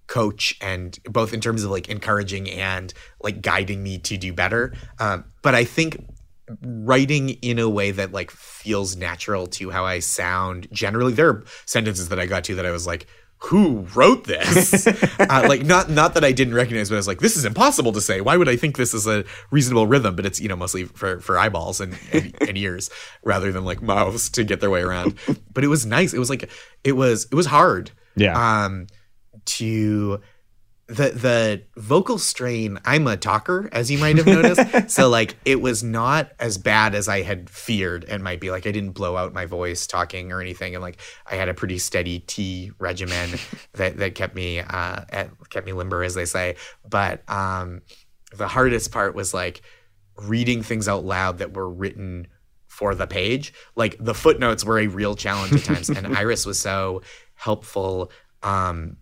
coach 0.07 0.57
and 0.61 0.99
both 1.05 1.33
in 1.33 1.39
terms 1.39 1.63
of 1.63 1.71
like 1.71 1.87
encouraging 1.87 2.49
and 2.49 2.93
like 3.23 3.41
guiding 3.41 3.81
me 3.81 3.97
to 3.99 4.17
do 4.17 4.33
better. 4.33 4.73
Um 4.99 5.23
but 5.41 5.55
I 5.55 5.63
think 5.63 6.05
writing 6.61 7.29
in 7.29 7.59
a 7.59 7.69
way 7.69 7.91
that 7.91 8.11
like 8.11 8.29
feels 8.29 8.97
natural 8.97 9.47
to 9.47 9.69
how 9.69 9.85
I 9.85 9.99
sound 9.99 10.67
generally 10.73 11.13
there 11.13 11.29
are 11.29 11.43
sentences 11.65 12.09
that 12.09 12.19
I 12.19 12.25
got 12.25 12.43
to 12.45 12.55
that 12.55 12.65
I 12.65 12.71
was 12.71 12.85
like 12.85 13.07
who 13.45 13.87
wrote 13.95 14.25
this? 14.25 14.87
uh, 15.19 15.45
like 15.47 15.63
not 15.63 15.89
not 15.89 16.13
that 16.13 16.23
I 16.23 16.31
didn't 16.31 16.53
recognize, 16.53 16.89
but 16.89 16.95
I 16.95 16.99
was 16.99 17.07
like, 17.07 17.19
this 17.19 17.35
is 17.35 17.45
impossible 17.45 17.91
to 17.93 18.01
say. 18.01 18.21
Why 18.21 18.37
would 18.37 18.47
I 18.47 18.55
think 18.55 18.77
this 18.77 18.93
is 18.93 19.07
a 19.07 19.25
reasonable 19.49 19.87
rhythm? 19.87 20.15
But 20.15 20.25
it's 20.25 20.39
you 20.39 20.47
know 20.47 20.55
mostly 20.55 20.85
for 20.85 21.19
for 21.19 21.37
eyeballs 21.37 21.81
and, 21.81 21.97
and, 22.11 22.35
and 22.47 22.57
ears 22.57 22.89
rather 23.23 23.51
than 23.51 23.65
like 23.65 23.81
mouths 23.81 24.29
to 24.31 24.43
get 24.43 24.61
their 24.61 24.69
way 24.69 24.81
around. 24.81 25.17
But 25.53 25.63
it 25.63 25.67
was 25.67 25.85
nice. 25.85 26.13
It 26.13 26.19
was 26.19 26.29
like 26.29 26.49
it 26.83 26.93
was 26.93 27.25
it 27.31 27.35
was 27.35 27.47
hard. 27.47 27.91
Yeah. 28.15 28.63
Um, 28.63 28.87
to 29.45 30.21
the 30.87 31.09
the 31.09 31.63
vocal 31.77 32.17
strain 32.17 32.77
i'm 32.83 33.07
a 33.07 33.15
talker 33.15 33.69
as 33.71 33.89
you 33.89 33.97
might 33.97 34.17
have 34.17 34.25
noticed. 34.25 34.61
So 34.89 35.07
like 35.09 35.37
it 35.45 35.61
was 35.61 35.83
not 35.83 36.31
as 36.39 36.57
bad 36.57 36.95
as 36.95 37.07
i 37.07 37.21
had 37.21 37.49
feared 37.49 38.03
and 38.05 38.23
might 38.23 38.41
be. 38.41 38.51
Like 38.51 38.67
i 38.67 38.71
didn't 38.71 38.91
blow 38.91 39.15
out 39.15 39.33
my 39.33 39.45
voice 39.45 39.87
talking 39.87 40.31
or 40.31 40.41
anything. 40.41 40.75
And 40.75 40.81
like 40.81 40.99
i 41.25 41.35
had 41.35 41.47
a 41.49 41.53
pretty 41.53 41.77
steady 41.77 42.19
tea 42.19 42.71
regimen 42.79 43.29
that 43.73 43.97
that 43.97 44.15
kept 44.15 44.35
me 44.35 44.59
uh 44.59 45.05
at, 45.09 45.29
kept 45.49 45.65
me 45.65 45.73
limber 45.73 46.03
as 46.03 46.13
they 46.13 46.25
say. 46.25 46.55
But 46.87 47.23
um 47.29 47.81
the 48.35 48.47
hardest 48.47 48.91
part 48.91 49.15
was 49.15 49.33
like 49.33 49.61
reading 50.17 50.61
things 50.61 50.87
out 50.87 51.05
loud 51.05 51.37
that 51.37 51.53
were 51.53 51.69
written 51.69 52.27
for 52.67 52.95
the 52.95 53.07
page. 53.07 53.53
Like 53.75 53.95
the 53.99 54.13
footnotes 54.13 54.65
were 54.65 54.79
a 54.79 54.87
real 54.87 55.15
challenge 55.15 55.53
at 55.53 55.63
times. 55.63 55.89
And 55.89 56.17
iris 56.17 56.45
was 56.45 56.59
so 56.59 57.01
helpful 57.35 58.11
um 58.43 58.97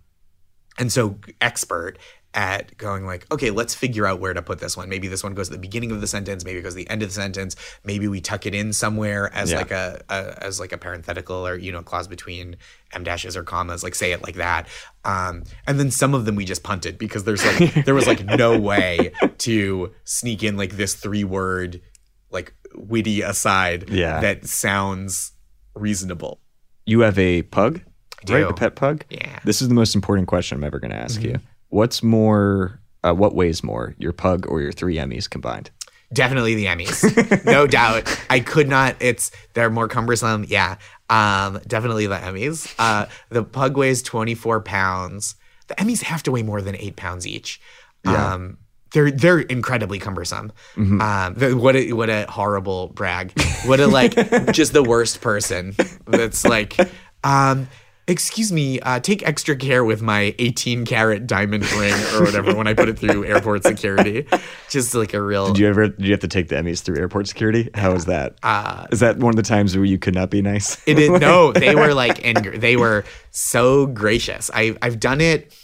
and 0.80 0.92
so 0.92 1.20
expert 1.42 2.00
at 2.36 2.78
going 2.78 3.08
like 3.08 3.26
okay 3.34 3.50
let's 3.50 3.74
figure 3.74 4.06
out 4.06 4.20
where 4.20 4.34
to 4.34 4.42
put 4.42 4.60
this 4.60 4.78
one. 4.78 4.88
Maybe 4.88 5.08
this 5.08 5.24
one 5.24 5.34
goes 5.34 5.48
to 5.48 5.54
the 5.54 5.60
beginning 5.60 5.92
of 5.92 6.00
the 6.00 6.08
sentence 6.08 6.46
maybe 6.46 6.60
it 6.60 6.62
goes 6.62 6.74
to 6.74 6.78
the 6.78 6.90
end 6.90 7.02
of 7.02 7.10
the 7.10 7.14
sentence. 7.14 7.56
Maybe 7.84 8.08
we 8.08 8.22
tuck 8.22 8.46
it 8.46 8.54
in 8.54 8.72
somewhere 8.72 9.34
as 9.34 9.52
yeah. 9.52 9.58
like 9.58 9.72
a, 9.72 10.02
a, 10.10 10.44
as 10.44 10.60
like 10.60 10.72
a 10.72 10.78
parenthetical 10.78 11.48
or 11.48 11.56
you 11.58 11.72
know 11.72 11.82
clause 11.82 12.08
between 12.08 12.56
em 12.94 13.04
dashes 13.04 13.36
or 13.36 13.44
commas 13.44 13.84
like 13.84 13.96
say 13.96 14.12
it 14.12 14.24
like 14.24 14.36
that. 14.36 14.68
Um, 15.04 15.44
and 15.66 15.80
then 15.80 15.90
some 15.90 16.14
of 16.14 16.26
them 16.26 16.36
we 16.36 16.46
just 16.46 16.64
punted 16.64 16.98
because 16.98 17.24
there's 17.24 17.44
like 17.46 17.74
there 17.86 17.96
was 17.96 18.08
like 18.08 18.24
no 18.24 18.60
way 18.60 19.12
to 19.40 19.94
sneak 20.04 20.44
in 20.44 20.56
like 20.56 20.74
this 20.74 20.94
three 20.94 21.24
word 21.24 21.82
like 22.30 22.54
witty 22.76 23.22
aside 23.22 23.90
yeah. 23.90 24.22
that 24.22 24.46
sounds 24.46 25.32
reasonable. 25.74 26.40
You 26.86 27.02
have 27.02 27.18
a 27.18 27.42
pug 27.44 27.82
right? 28.28 28.44
A 28.44 28.54
pet 28.54 28.76
pug? 28.76 29.06
Yeah. 29.10 29.40
This 29.44 29.62
is 29.62 29.68
the 29.68 29.74
most 29.74 29.96
important 29.96 30.28
question 30.28 30.58
I'm 30.58 30.64
ever 30.64 30.80
going 30.80 30.92
to 30.92 30.98
ask 30.98 31.20
mm-hmm. 31.20 31.30
you. 31.30 31.40
What's 31.70 32.02
more, 32.02 32.80
uh, 33.04 33.14
what 33.14 33.36
weighs 33.36 33.64
more, 33.64 33.96
your 33.98 34.14
pug 34.14 34.48
or 34.48 34.62
your 34.62 34.72
three 34.72 34.96
Emmys 34.96 35.30
combined? 35.30 35.72
Definitely 36.12 36.56
the 36.56 36.66
Emmys, 36.66 37.46
no 37.46 37.68
doubt. 37.68 38.24
I 38.32 38.40
could 38.40 38.68
not. 38.68 38.96
It's 39.00 39.32
they're 39.54 39.70
more 39.70 39.88
cumbersome. 39.88 40.44
Yeah, 40.48 40.78
um, 41.08 41.60
definitely 41.68 42.08
the 42.08 42.16
Emmys. 42.16 42.74
Uh, 42.80 43.06
the 43.30 43.44
pug 43.44 43.78
weighs 43.78 44.02
24 44.02 44.62
pounds. 44.62 45.36
The 45.68 45.76
Emmys 45.76 46.02
have 46.02 46.24
to 46.24 46.32
weigh 46.32 46.42
more 46.42 46.64
than 46.64 46.76
eight 46.78 46.96
pounds 46.96 47.28
each. 47.28 47.62
Yeah. 48.06 48.34
Um, 48.34 48.58
they're 48.92 49.12
they're 49.12 49.40
incredibly 49.40 50.00
cumbersome. 50.00 50.52
Mm-hmm. 50.76 51.00
Um, 51.00 51.34
the, 51.36 51.56
what 51.56 51.76
a 51.76 51.94
what 51.94 52.10
a 52.10 52.26
horrible 52.28 52.88
brag. 52.88 53.40
What 53.66 53.80
a 53.80 53.86
like 53.86 54.16
just 54.52 54.74
the 54.74 54.84
worst 54.84 55.22
person. 55.22 55.76
That's 56.08 56.44
like. 56.44 56.76
Um, 57.24 57.68
excuse 58.10 58.52
me, 58.52 58.80
uh, 58.82 59.00
take 59.00 59.26
extra 59.26 59.56
care 59.56 59.86
with 59.86 60.02
my 60.02 60.36
18 60.40 60.86
carat 60.86 61.28
diamond 61.28 61.72
ring 61.74 61.94
or 62.16 62.24
whatever 62.24 62.56
when 62.56 62.68
I 62.68 62.74
put 62.74 62.90
it 62.90 62.98
through 62.98 63.26
airport 63.34 63.64
security. 63.64 64.28
Just 64.70 64.94
like 64.96 65.14
a 65.14 65.22
real. 65.22 65.48
Did 65.48 65.60
you 65.60 65.68
ever? 65.68 65.90
Did 65.90 66.06
you 66.06 66.12
have 66.12 66.20
to 66.22 66.28
take 66.28 66.50
the 66.50 66.56
Emmys 66.56 66.82
through 66.82 66.98
airport 66.98 67.28
security? 67.28 67.70
How 67.76 67.94
was 67.94 68.06
that? 68.06 68.38
Uh, 68.44 68.88
Is 68.92 69.00
that 69.00 69.18
one 69.18 69.32
of 69.32 69.36
the 69.36 69.44
times 69.44 69.76
where 69.76 69.86
you 69.86 70.00
could 70.00 70.16
not 70.16 70.30
be 70.30 70.42
nice? 70.42 70.82
It 70.88 71.00
is, 71.00 71.10
no, 71.10 71.52
they 71.54 71.76
were 71.76 71.94
like, 71.94 72.26
and 72.26 72.38
they 72.38 72.76
were 72.76 73.06
so 73.32 73.86
gracious. 73.86 74.50
I 74.54 74.76
I've 74.82 75.00
done 75.00 75.22
it 75.22 75.56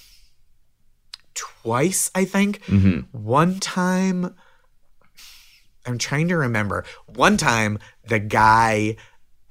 twice, 1.33 2.11
I 2.15 2.25
think. 2.25 2.63
Mm-hmm. 2.65 3.17
One 3.17 3.59
time. 3.59 4.35
I'm 5.87 5.99
trying 5.99 6.29
to 6.29 6.37
remember. 6.37 6.83
One 7.05 7.37
time, 7.37 7.77
the 8.07 8.17
guy 8.17 8.97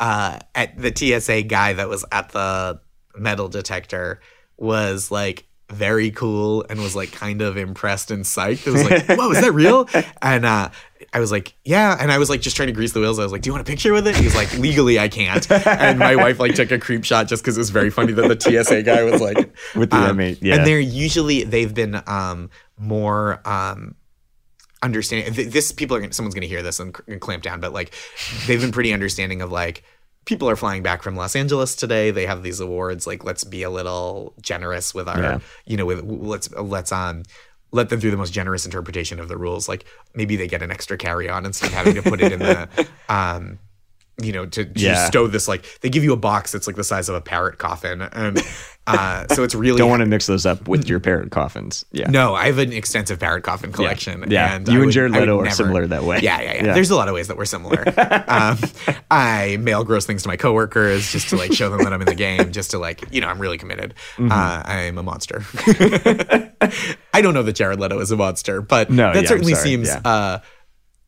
uh, 0.00 0.38
at 0.54 0.76
the 0.76 0.92
TSA 0.94 1.42
guy 1.42 1.74
that 1.74 1.88
was 1.88 2.04
at 2.10 2.30
the 2.30 2.80
metal 3.16 3.48
detector 3.48 4.20
was 4.56 5.10
like 5.10 5.46
very 5.70 6.10
cool 6.10 6.64
and 6.68 6.80
was 6.80 6.94
like 6.94 7.12
kind 7.12 7.42
of 7.42 7.56
impressed 7.56 8.10
and 8.10 8.24
psyched. 8.24 8.66
It 8.66 8.72
was 8.72 8.84
like, 8.84 9.06
whoa, 9.18 9.30
is 9.30 9.40
that 9.40 9.52
real? 9.54 9.88
And 10.20 10.44
uh, 10.44 10.70
I 11.12 11.20
was 11.20 11.32
like, 11.32 11.54
yeah. 11.64 11.96
And 11.98 12.12
I 12.12 12.18
was 12.18 12.28
like 12.28 12.40
just 12.40 12.56
trying 12.56 12.68
to 12.68 12.72
grease 12.72 12.92
the 12.92 13.00
wheels. 13.00 13.18
I 13.18 13.22
was 13.22 13.32
like, 13.32 13.42
do 13.42 13.48
you 13.48 13.52
want 13.52 13.66
a 13.66 13.70
picture 13.70 13.92
with 13.92 14.06
it? 14.06 14.16
He's 14.16 14.34
like, 14.34 14.56
legally, 14.58 14.98
I 14.98 15.08
can't. 15.08 15.50
And 15.50 15.98
my 15.98 16.16
wife 16.16 16.38
like 16.38 16.54
took 16.54 16.70
a 16.70 16.78
creep 16.78 17.04
shot 17.04 17.28
just 17.28 17.42
because 17.42 17.56
it 17.56 17.60
was 17.60 17.70
very 17.70 17.90
funny 17.90 18.12
that 18.12 18.28
the 18.28 18.64
TSA 18.64 18.82
guy 18.82 19.02
was 19.04 19.20
like, 19.20 19.54
with 19.74 19.90
the 19.90 19.96
um, 19.96 20.20
yeah. 20.20 20.56
And 20.56 20.66
they're 20.66 20.80
usually 20.80 21.44
they've 21.44 21.74
been 21.74 22.02
um, 22.06 22.50
more. 22.78 23.40
Um, 23.48 23.96
understanding 24.82 25.32
this 25.48 25.72
people 25.72 25.96
are 25.96 26.12
someone's 26.12 26.34
going 26.34 26.42
to 26.42 26.46
hear 26.46 26.62
this 26.62 26.78
and 26.78 26.92
clamp 27.18 27.42
down 27.42 27.58
but 27.58 27.72
like 27.72 27.94
they've 28.46 28.60
been 28.60 28.70
pretty 28.70 28.92
understanding 28.92 29.40
of 29.40 29.50
like 29.50 29.82
people 30.24 30.48
are 30.48 30.56
flying 30.56 30.82
back 30.82 31.02
from 31.02 31.16
Los 31.16 31.36
Angeles 31.36 31.74
today. 31.74 32.10
They 32.10 32.26
have 32.26 32.42
these 32.42 32.60
awards. 32.60 33.06
Like, 33.06 33.24
let's 33.24 33.44
be 33.44 33.62
a 33.62 33.70
little 33.70 34.34
generous 34.40 34.94
with 34.94 35.08
our, 35.08 35.20
yeah. 35.20 35.38
you 35.66 35.76
know, 35.76 35.86
with 35.86 36.02
let's 36.04 36.50
let's 36.52 36.92
um 36.92 37.22
let 37.74 37.88
them 37.88 38.00
through 38.00 38.12
the 38.12 38.16
most 38.16 38.32
generous 38.32 38.64
interpretation 38.64 39.18
of 39.18 39.28
the 39.28 39.36
rules. 39.36 39.68
Like 39.68 39.84
maybe 40.14 40.36
they 40.36 40.46
get 40.46 40.62
an 40.62 40.70
extra 40.70 40.96
carry 40.96 41.28
on 41.28 41.44
instead 41.44 41.66
of 41.66 41.72
having 41.72 41.94
to 41.94 42.02
put 42.02 42.20
it 42.20 42.32
in 42.32 42.38
the 42.38 42.68
um 43.08 43.58
you 44.22 44.32
know, 44.32 44.46
to, 44.46 44.64
to 44.64 44.80
Yeah. 44.80 45.06
stow 45.06 45.26
this 45.26 45.48
like 45.48 45.64
they 45.80 45.88
give 45.90 46.04
you 46.04 46.12
a 46.12 46.16
box 46.16 46.52
that's 46.52 46.66
like 46.66 46.76
the 46.76 46.84
size 46.84 47.08
of 47.08 47.14
a 47.16 47.20
parrot 47.20 47.58
coffin, 47.58 48.00
and 48.02 48.38
uh, 48.86 49.26
so 49.34 49.42
it's 49.42 49.54
really 49.54 49.78
Don't 49.78 49.90
want 49.90 50.00
to 50.00 50.06
mix 50.06 50.26
those 50.26 50.46
up 50.46 50.68
with 50.68 50.88
your 50.88 51.00
parrot 51.00 51.30
coffins. 51.30 51.84
Yeah. 51.90 52.08
No, 52.10 52.34
I 52.34 52.46
have 52.46 52.58
an 52.58 52.72
extensive 52.72 53.18
parrot 53.18 53.42
coffin 53.42 53.72
collection. 53.72 54.24
Yeah. 54.30 54.54
and 54.54 54.68
You 54.68 54.74
I 54.74 54.76
and 54.76 54.84
would- 54.86 54.92
Jared 54.92 55.12
Leto 55.12 55.40
are 55.40 55.44
never- 55.44 55.54
similar 55.56 55.86
that 55.88 56.04
way. 56.04 56.20
Yeah, 56.20 56.40
yeah, 56.40 56.54
yeah, 56.54 56.64
Yeah. 56.66 56.74
There's 56.74 56.90
a 56.90 56.96
lot 56.96 57.08
of 57.08 57.14
ways 57.14 57.28
that 57.28 57.36
we're 57.36 57.44
similar. 57.44 57.82
um, 58.28 58.58
I 59.10 59.56
mail 59.60 59.82
gross 59.84 60.06
things 60.06 60.22
to 60.22 60.28
my 60.28 60.36
coworkers 60.36 61.10
just 61.10 61.30
to 61.30 61.36
like 61.36 61.52
show 61.52 61.68
them 61.70 61.82
that 61.82 61.92
I'm 61.92 62.00
in 62.00 62.06
the 62.06 62.14
game, 62.14 62.52
just 62.52 62.70
to 62.72 62.78
like, 62.78 63.02
you 63.10 63.20
know, 63.20 63.26
I'm 63.28 63.38
really 63.40 63.58
committed. 63.58 63.94
Mm-hmm. 64.16 64.30
Uh, 64.30 64.62
I'm 64.64 64.98
a 64.98 65.02
monster. 65.02 65.42
I 67.12 67.20
don't 67.22 67.34
know 67.34 67.42
that 67.42 67.54
Jared 67.54 67.80
Leto 67.80 67.98
is 68.00 68.10
a 68.10 68.16
monster, 68.16 68.60
but 68.60 68.90
No, 68.90 69.12
that 69.12 69.22
yeah, 69.24 69.28
certainly 69.28 69.54
seems. 69.54 69.88
yeah. 69.88 70.00
Uh, 70.04 70.38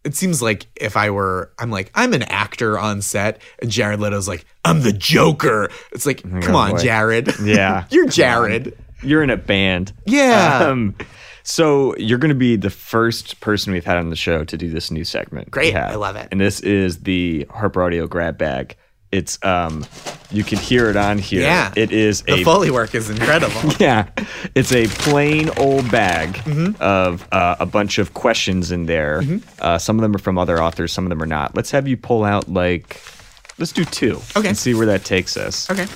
it 0.06 0.14
seems 0.14 0.40
like 0.40 0.66
if 0.76 0.96
I 0.96 1.10
were, 1.10 1.50
I'm 1.58 1.70
like, 1.70 1.90
I'm 1.94 2.14
an 2.14 2.22
actor 2.22 2.78
on 2.78 3.02
set, 3.02 3.40
and 3.60 3.70
Jared 3.70 4.00
Leto's 4.00 4.26
like, 4.28 4.46
I'm 4.64 4.82
the 4.82 4.92
Joker. 4.92 5.68
It's 5.92 6.06
like, 6.06 6.22
come 6.22 6.54
Oh, 6.54 6.58
on, 6.58 6.70
boy. 6.72 6.78
Jared. 6.78 7.34
Yeah. 7.42 7.84
You're 7.90 8.06
Jared. 8.08 8.76
You're 9.02 9.22
in 9.22 9.30
a 9.30 9.36
band. 9.36 9.92
Yeah. 10.06 10.68
Um, 10.68 10.94
so 11.42 11.94
you're 11.96 12.18
going 12.18 12.30
to 12.30 12.34
be 12.34 12.56
the 12.56 12.70
first 12.70 13.40
person 13.40 13.72
we've 13.72 13.84
had 13.84 13.98
on 13.98 14.10
the 14.10 14.16
show 14.16 14.42
to 14.44 14.56
do 14.56 14.68
this 14.70 14.90
new 14.90 15.04
segment. 15.04 15.50
Great. 15.50 15.76
I 15.76 15.94
love 15.94 16.16
it. 16.16 16.28
And 16.32 16.40
this 16.40 16.60
is 16.60 17.00
the 17.00 17.46
Harper 17.50 17.82
Audio 17.82 18.06
grab 18.06 18.36
bag. 18.38 18.74
It's 19.12 19.38
um, 19.44 19.86
you 20.30 20.42
can 20.42 20.58
hear 20.58 20.90
it 20.90 20.96
on 20.96 21.18
here. 21.18 21.42
Yeah. 21.42 21.72
It 21.76 21.92
is 21.92 22.22
a 22.22 22.24
The 22.36 22.40
a 22.40 22.44
Foley 22.44 22.70
work 22.70 22.94
is 22.94 23.08
incredible. 23.08 23.72
yeah, 23.78 24.08
it's 24.54 24.72
a 24.72 24.86
plain 24.86 25.50
old 25.58 25.90
bag 25.90 26.34
Mm-hmm. 26.34 26.82
of 26.82 27.26
uh, 27.32 27.56
a 27.60 27.66
bunch 27.66 27.98
of 27.98 28.14
questions 28.14 28.72
in 28.72 28.86
there. 28.86 29.22
Uh, 29.60 29.78
some 29.78 29.96
of 29.96 30.02
them 30.02 30.14
are 30.14 30.18
from 30.18 30.38
other 30.38 30.60
authors, 30.62 30.92
some 30.92 31.04
of 31.04 31.10
them 31.10 31.22
are 31.22 31.26
not. 31.26 31.54
Let's 31.56 31.70
have 31.70 31.86
you 31.86 31.96
pull 31.96 32.24
out 32.24 32.48
like, 32.48 33.00
let's 33.58 33.72
do 33.72 33.84
two. 33.84 34.20
Okay. 34.36 34.48
And 34.48 34.58
see 34.58 34.74
where 34.74 34.86
that 34.86 35.04
takes 35.04 35.36
us. 35.36 35.70
Okay. 35.70 35.86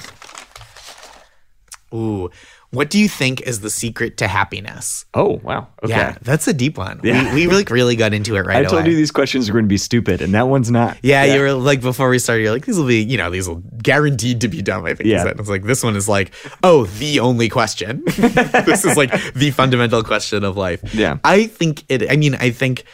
Ooh, 1.92 2.30
what 2.72 2.88
do 2.88 3.00
you 3.00 3.08
think 3.08 3.40
is 3.42 3.60
the 3.60 3.70
secret 3.70 4.16
to 4.18 4.28
happiness? 4.28 5.04
Oh 5.14 5.40
wow. 5.42 5.66
Okay. 5.82 5.92
Yeah, 5.92 6.16
that's 6.22 6.46
a 6.46 6.52
deep 6.52 6.78
one. 6.78 7.00
Yeah. 7.02 7.34
We, 7.34 7.46
we 7.46 7.46
really, 7.48 7.64
really 7.64 7.96
got 7.96 8.14
into 8.14 8.36
it 8.36 8.46
right 8.46 8.56
I 8.56 8.60
away. 8.60 8.68
told 8.68 8.86
you 8.86 8.94
these 8.94 9.10
questions 9.10 9.48
are 9.48 9.52
going 9.52 9.64
to 9.64 9.68
be 9.68 9.76
stupid, 9.76 10.22
and 10.22 10.34
that 10.34 10.46
one's 10.46 10.70
not. 10.70 10.96
yeah, 11.02 11.24
you 11.24 11.40
were 11.40 11.52
like 11.52 11.80
before 11.80 12.08
we 12.08 12.20
started, 12.20 12.42
you're 12.42 12.52
like, 12.52 12.66
these 12.66 12.78
will 12.78 12.86
be, 12.86 13.02
you 13.02 13.18
know, 13.18 13.28
these 13.28 13.48
will 13.48 13.62
guaranteed 13.82 14.40
to 14.42 14.48
be 14.48 14.62
dumb. 14.62 14.84
I 14.84 14.94
think. 14.94 15.08
Yeah. 15.08 15.26
It's 15.26 15.48
like 15.48 15.64
this 15.64 15.82
one 15.82 15.96
is 15.96 16.08
like, 16.08 16.32
oh, 16.62 16.86
the 16.86 17.18
only 17.20 17.48
question. 17.48 18.04
this 18.06 18.84
is 18.84 18.96
like 18.96 19.10
the 19.34 19.50
fundamental 19.50 20.04
question 20.04 20.44
of 20.44 20.56
life. 20.56 20.94
Yeah. 20.94 21.18
I 21.24 21.46
think 21.46 21.84
it. 21.88 22.08
I 22.10 22.16
mean, 22.16 22.36
I 22.36 22.50
think 22.50 22.84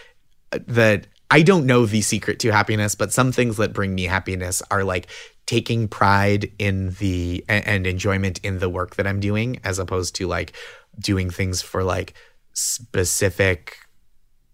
that 0.53 1.07
I 1.31 1.43
don't 1.43 1.67
know 1.67 1.87
the 1.87 2.01
secret 2.01 2.39
to 2.41 2.51
happiness, 2.51 2.95
but 2.95 3.13
some 3.13 3.33
things 3.33 3.57
that 3.57 3.73
bring 3.73 3.95
me 3.95 4.05
happiness 4.05 4.63
are 4.71 4.85
like 4.85 5.09
taking 5.47 5.87
pride 5.89 6.51
in 6.59 6.91
the 6.95 7.45
and 7.49 7.87
enjoyment 7.87 8.41
in 8.43 8.59
the 8.59 8.69
work 8.69 8.97
that 8.97 9.07
I'm 9.07 9.21
doing, 9.21 9.61
as 9.65 9.79
opposed 9.79 10.15
to 10.17 10.27
like 10.27 10.53
doing 10.99 11.31
things 11.31 11.63
for 11.63 11.85
like 11.85 12.15
specific 12.55 13.77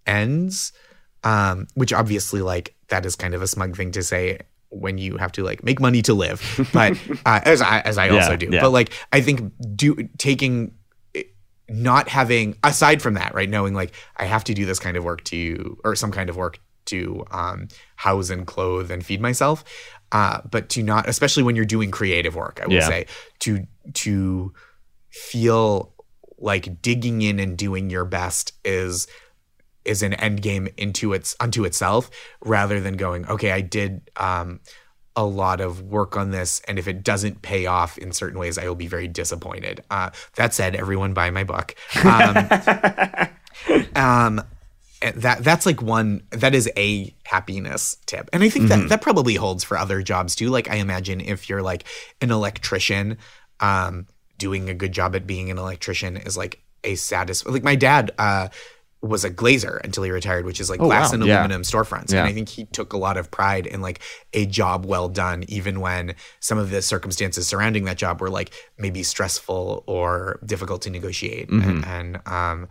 ends. 0.07 0.72
Um, 1.24 1.68
which 1.74 1.92
obviously, 1.92 2.42
like, 2.42 2.74
that 2.88 3.07
is 3.07 3.14
kind 3.14 3.33
of 3.33 3.42
a 3.42 3.46
smug 3.46 3.76
thing 3.76 3.92
to 3.92 4.02
say 4.02 4.40
when 4.70 4.98
you 4.98 5.18
have 5.18 5.31
to 5.33 5.44
like 5.44 5.62
make 5.62 5.78
money 5.81 6.02
to 6.02 6.14
live, 6.14 6.42
but 6.72 6.98
uh, 7.24 7.40
as 7.44 7.62
I 7.62 7.78
as 7.81 7.96
I 7.96 8.09
also 8.09 8.31
Yeah, 8.33 8.37
do. 8.37 8.48
yeah. 8.50 8.61
But 8.61 8.70
like, 8.70 8.90
I 9.12 9.20
think 9.20 9.52
do 9.76 10.09
taking 10.18 10.74
not 11.68 12.09
having 12.09 12.57
aside 12.64 13.00
from 13.00 13.14
that 13.14 13.33
right 13.35 13.48
knowing 13.48 13.72
like 13.72 13.94
i 14.18 14.24
have 14.26 14.44
to 14.44 14.52
do 14.52 14.66
this 14.66 14.78
kind 14.78 14.94
of 14.96 15.05
work 15.05 15.24
to 15.24 15.78
or 15.85 15.94
some 15.96 16.11
kind 16.12 16.28
of 16.28 16.37
work 16.37 16.59
to 16.87 17.25
um, 17.31 17.68
house 17.97 18.31
and 18.31 18.47
clothe 18.47 18.90
and 18.90 19.05
feed 19.05 19.21
myself. 19.21 19.64
Uh, 20.12 20.40
but 20.51 20.68
to 20.68 20.83
not 20.83 21.09
especially 21.09 21.42
when 21.42 21.57
you're 21.57 21.64
doing 21.64 21.90
creative 21.90 22.35
work 22.35 22.61
i 22.62 22.66
will 22.66 22.75
Yeah. 22.75 22.87
say 22.87 23.07
to 23.38 23.66
to 23.95 24.53
feel 25.09 25.95
like 26.38 26.83
digging 26.83 27.23
in 27.23 27.38
and 27.40 27.57
doing 27.57 27.88
your 27.88 28.05
best 28.05 28.53
is 28.62 29.07
is 29.87 30.03
an 30.03 30.12
end 30.14 30.42
game 30.42 30.68
into 30.77 31.14
its 31.14 31.35
unto 31.40 31.64
itself 31.64 32.11
rather 32.45 32.79
than 32.79 32.99
going 32.99 33.27
okay 33.27 33.53
i 33.53 33.62
did 33.62 34.03
um 34.18 34.61
a 35.16 35.25
lot 35.25 35.61
of 35.62 35.81
work 35.83 36.14
on 36.16 36.31
this 36.31 36.61
and 36.68 36.79
if 36.79 36.87
it 36.88 37.03
doesn't 37.03 37.40
pay 37.42 37.64
off 37.64 37.97
in 37.97 38.12
certain 38.12 38.38
ways 38.38 38.59
i 38.59 38.66
will 38.68 38.75
be 38.75 38.87
very 38.87 39.09
disappointed. 39.09 39.83
Uh 39.90 40.11
that 40.37 40.53
said 40.53 40.75
everyone 40.77 41.14
buy 41.14 41.31
my 41.31 41.45
book. 41.45 41.75
Um, 42.05 42.49
um 43.97 44.42
that 45.17 45.43
that's 45.45 45.67
like 45.67 45.83
one 45.83 46.23
that 46.31 46.55
is 46.55 46.71
a 46.77 47.15
happiness 47.25 47.97
tip 48.07 48.29
and 48.33 48.43
i 48.43 48.49
think 48.49 48.69
that 48.69 48.88
that 48.88 49.03
probably 49.03 49.35
holds 49.35 49.65
for 49.65 49.77
other 49.77 50.03
jobs 50.03 50.35
too 50.35 50.49
like 50.49 50.71
i 50.71 50.77
imagine 50.77 51.21
if 51.21 51.49
you're 51.49 51.62
like 51.62 51.85
an 52.21 52.31
electrician 52.31 53.17
um 53.61 54.07
doing 54.38 54.69
a 54.69 54.75
good 54.75 54.93
job 54.93 55.15
at 55.17 55.27
being 55.27 55.51
an 55.51 55.59
electrician 55.59 56.17
is 56.17 56.37
like 56.37 56.62
a 56.85 56.95
satis 56.95 57.45
like 57.47 57.62
my 57.62 57.75
dad 57.77 58.11
uh 58.19 58.49
was 59.01 59.25
a 59.25 59.31
glazer 59.31 59.81
until 59.83 60.05
he 60.05 60.12
retired 60.12 60.45
which 60.45 60.61
is 60.61 60.71
like 60.71 60.79
glass 60.79 61.09
wow. 61.11 61.15
and 61.15 61.25
Yeah. 61.27 61.38
aluminum 61.41 61.62
storefronts 61.62 62.12
Yeah. 62.12 62.21
and 62.21 62.29
i 62.29 62.33
think 62.33 62.49
he 62.49 62.67
took 62.67 62.93
a 62.93 62.97
lot 62.97 63.17
of 63.17 63.31
pride 63.33 63.67
in 63.67 63.81
like 63.83 64.01
a 64.33 64.47
job 64.47 64.85
well 64.87 65.09
done 65.09 65.45
even 65.49 65.81
when 65.81 66.15
some 66.38 66.57
of 66.59 66.71
the 66.71 66.81
circumstances 66.83 67.49
surrounding 67.49 67.85
that 67.87 67.97
job 67.99 68.21
were 68.21 68.31
like 68.31 68.53
maybe 68.79 69.03
stressful 69.03 69.83
or 69.87 70.38
difficult 70.47 70.83
to 70.83 70.91
negotiate 70.91 71.49
Mm-hmm. 71.51 71.69
and, 71.69 71.85
and 71.87 72.29
um 72.29 72.69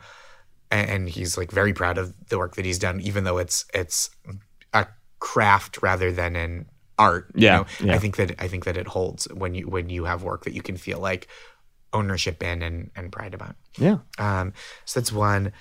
and, 0.71 1.09
he's 1.09 1.37
like 1.37 1.51
very 1.51 1.73
proud 1.73 1.97
of 1.97 2.13
the 2.29 2.37
work 2.37 2.55
that 2.55 2.65
he's 2.65 2.79
done, 2.79 3.01
even 3.01 3.23
though 3.25 3.37
it's 3.37 3.65
it's 3.73 4.09
a 4.73 4.87
craft 5.19 5.81
rather 5.81 6.11
than 6.11 6.35
an 6.35 6.65
art. 6.97 7.31
you 7.35 7.45
Yeah, 7.45 7.57
know? 7.57 7.65
yeah. 7.81 7.93
I 7.95 7.97
think 7.99 8.15
that 8.17 8.35
I 8.39 8.47
think 8.47 8.65
that 8.65 8.77
it 8.77 8.87
holds 8.87 9.25
when 9.33 9.53
you 9.55 9.67
when 9.67 9.89
you 9.89 10.05
have 10.05 10.23
work 10.23 10.45
that 10.45 10.53
you 10.53 10.61
can 10.61 10.77
feel 10.77 10.99
like 10.99 11.27
ownership 11.93 12.41
in 12.41 12.61
and 12.61 12.89
and 12.95 13.11
pride 13.11 13.33
about. 13.33 13.55
Yeah. 13.77 13.97
Um, 14.17 14.53
so 14.85 14.99
that's 14.99 15.11
one. 15.11 15.51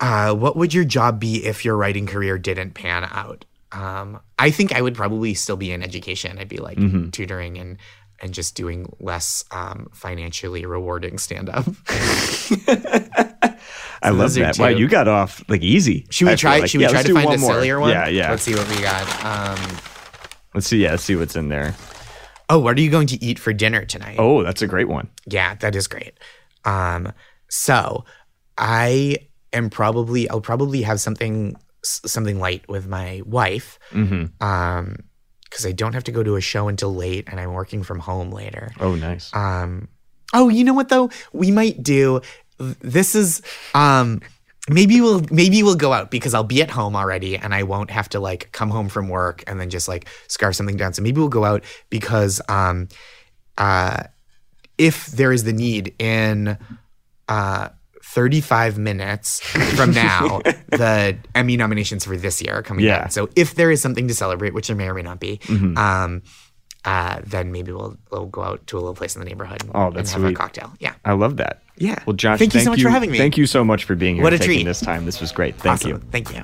Uh, 0.00 0.34
what 0.34 0.56
would 0.56 0.72
your 0.72 0.84
job 0.84 1.20
be 1.20 1.44
if 1.44 1.64
your 1.64 1.76
writing 1.76 2.06
career 2.06 2.38
didn't 2.38 2.72
pan 2.74 3.04
out? 3.10 3.44
Um, 3.72 4.20
I 4.38 4.50
think 4.50 4.72
I 4.74 4.82
would 4.82 4.94
probably 4.94 5.34
still 5.34 5.56
be 5.56 5.70
in 5.72 5.82
education. 5.82 6.38
I'd 6.38 6.48
be 6.48 6.58
like 6.58 6.78
Mm-hmm. 6.78 7.10
tutoring 7.10 7.58
and 7.58 7.78
and 8.20 8.32
just 8.32 8.54
doing 8.54 8.86
less 9.00 9.44
um, 9.50 9.88
financially 9.92 10.64
rewarding 10.64 11.18
stand 11.18 11.48
up. 11.50 11.66
I 14.02 14.10
love 14.10 14.34
that. 14.34 14.58
Wow, 14.58 14.68
you 14.68 14.88
got 14.88 15.08
off 15.08 15.42
like 15.48 15.62
easy. 15.62 16.06
Should 16.10 16.26
we 16.26 16.32
I 16.32 16.36
try? 16.36 16.58
like. 16.58 16.70
Should 16.70 16.78
we 16.78 16.84
Yeah, 16.84 16.90
try 16.90 17.02
to 17.02 17.08
do 17.08 17.14
find 17.14 17.32
a 17.32 17.38
more. 17.38 17.52
sillier 17.52 17.78
one? 17.80 17.90
Yeah, 17.90 18.08
yeah. 18.08 18.30
Let's 18.30 18.42
see 18.42 18.54
what 18.54 18.68
we 18.68 18.80
got. 18.82 19.24
Um, 19.24 19.76
Let's 20.54 20.66
see. 20.66 20.78
Yeah, 20.82 20.90
let's 20.90 21.02
see 21.04 21.16
what's 21.16 21.34
in 21.36 21.48
there. 21.48 21.74
oh, 22.50 22.58
what 22.58 22.76
are 22.76 22.80
you 22.82 22.90
going 22.90 23.06
to 23.06 23.24
eat 23.24 23.38
for 23.38 23.52
dinner 23.54 23.84
tonight? 23.86 24.16
Oh, 24.18 24.42
that's 24.42 24.60
a 24.60 24.66
great 24.66 24.88
one. 24.88 25.08
Yeah, 25.26 25.54
that 25.56 25.74
is 25.74 25.86
great. 25.88 26.12
Um, 26.64 27.12
so 27.48 28.04
I 28.58 29.16
am 29.52 29.70
probably 29.70 30.28
I'll 30.28 30.40
probably 30.40 30.82
have 30.82 31.00
something 31.00 31.56
something 31.84 32.38
light 32.38 32.68
with 32.68 32.86
my 32.86 33.22
wife. 33.24 33.78
Mm-hmm. 33.92 34.42
Um, 34.46 34.96
because 35.44 35.66
I 35.66 35.72
don't 35.72 35.92
have 35.92 36.04
to 36.04 36.12
go 36.12 36.22
to 36.22 36.36
a 36.36 36.40
show 36.40 36.68
until 36.68 36.94
late, 36.94 37.28
and 37.30 37.38
I'm 37.38 37.52
working 37.52 37.82
from 37.82 37.98
home 37.98 38.30
later. 38.30 38.72
Oh, 38.80 38.94
nice. 38.94 39.30
Um, 39.34 39.88
oh, 40.32 40.48
you 40.48 40.64
know 40.64 40.72
what 40.72 40.88
though? 40.88 41.10
We 41.34 41.50
might 41.50 41.82
do. 41.82 42.22
This 42.80 43.14
is 43.14 43.42
um. 43.74 44.20
Maybe 44.68 45.00
we'll 45.00 45.22
maybe 45.28 45.60
we'll 45.64 45.74
go 45.74 45.92
out 45.92 46.12
because 46.12 46.34
I'll 46.34 46.44
be 46.44 46.62
at 46.62 46.70
home 46.70 46.94
already 46.94 47.36
and 47.36 47.52
I 47.52 47.64
won't 47.64 47.90
have 47.90 48.08
to 48.10 48.20
like 48.20 48.52
come 48.52 48.70
home 48.70 48.88
from 48.88 49.08
work 49.08 49.42
and 49.48 49.58
then 49.60 49.70
just 49.70 49.88
like 49.88 50.06
scarf 50.28 50.54
something 50.54 50.76
down. 50.76 50.92
So 50.92 51.02
maybe 51.02 51.18
we'll 51.18 51.28
go 51.28 51.44
out 51.44 51.64
because 51.90 52.40
um 52.48 52.86
uh 53.58 54.04
if 54.78 55.06
there 55.06 55.32
is 55.32 55.42
the 55.42 55.52
need 55.52 55.92
in 55.98 56.56
uh 57.28 57.70
35 58.04 58.78
minutes 58.78 59.40
from 59.40 59.92
now 59.94 60.40
the 60.70 61.18
Emmy 61.34 61.56
nominations 61.56 62.04
for 62.04 62.16
this 62.16 62.40
year 62.40 62.54
are 62.54 62.62
coming 62.62 62.84
Yeah. 62.84 63.02
out. 63.04 63.12
So 63.12 63.30
if 63.34 63.56
there 63.56 63.72
is 63.72 63.82
something 63.82 64.06
to 64.06 64.14
celebrate, 64.14 64.54
which 64.54 64.68
there 64.68 64.76
may 64.76 64.86
or 64.88 64.94
may 64.94 65.02
not 65.02 65.18
be, 65.18 65.38
Mm-hmm. 65.38 65.76
um 65.76 66.22
uh, 66.84 67.20
then 67.24 67.52
maybe 67.52 67.72
we'll, 67.72 67.96
we'll 68.10 68.26
go 68.26 68.42
out 68.42 68.66
to 68.68 68.76
a 68.76 68.80
little 68.80 68.94
place 68.94 69.14
in 69.14 69.20
the 69.20 69.26
neighborhood 69.28 69.62
and, 69.62 69.70
Oh, 69.74 69.86
and 69.88 69.96
that's 69.96 70.12
have 70.12 70.24
a 70.24 70.32
cocktail. 70.32 70.72
Yeah. 70.80 70.94
I 71.04 71.12
love 71.12 71.36
that. 71.36 71.62
Yeah. 71.76 72.02
Well, 72.06 72.14
Josh, 72.14 72.38
thank 72.38 72.54
you 72.54 72.60
so 72.60 72.70
much 72.70 72.82
for 72.82 72.90
having 72.90 73.10
me. 73.10 73.18
Thank 73.18 73.36
you 73.36 73.46
so 73.46 73.64
much 73.64 73.84
for 73.84 73.94
being 73.94 74.16
here. 74.16 74.24
What 74.24 74.32
and 74.32 74.42
a 74.42 74.44
taking 74.44 74.60
treat. 74.60 74.64
this 74.66 74.80
time. 74.80 75.04
This 75.04 75.20
was 75.20 75.32
great. 75.32 75.56
Thank 75.56 75.74
Awesome. 75.80 75.90
you. 75.90 75.98
Thank 76.10 76.32
you. 76.34 76.42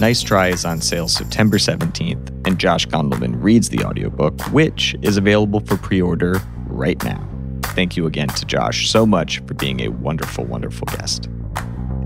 Nice 0.00 0.22
Try 0.22 0.48
is 0.48 0.64
on 0.64 0.80
sale 0.80 1.08
September 1.08 1.58
17th, 1.58 2.46
and 2.46 2.58
Josh 2.58 2.86
Gondelman 2.86 3.34
reads 3.42 3.68
the 3.68 3.84
audiobook, 3.84 4.40
which 4.50 4.96
is 5.02 5.18
available 5.18 5.60
for 5.60 5.76
pre 5.76 6.00
order 6.00 6.40
right 6.68 7.02
now. 7.04 7.22
Thank 7.62 7.98
you 7.98 8.06
again 8.06 8.28
to 8.28 8.46
Josh 8.46 8.88
so 8.88 9.04
much 9.04 9.40
for 9.40 9.52
being 9.52 9.80
a 9.82 9.88
wonderful, 9.88 10.44
wonderful 10.44 10.86
guest. 10.86 11.28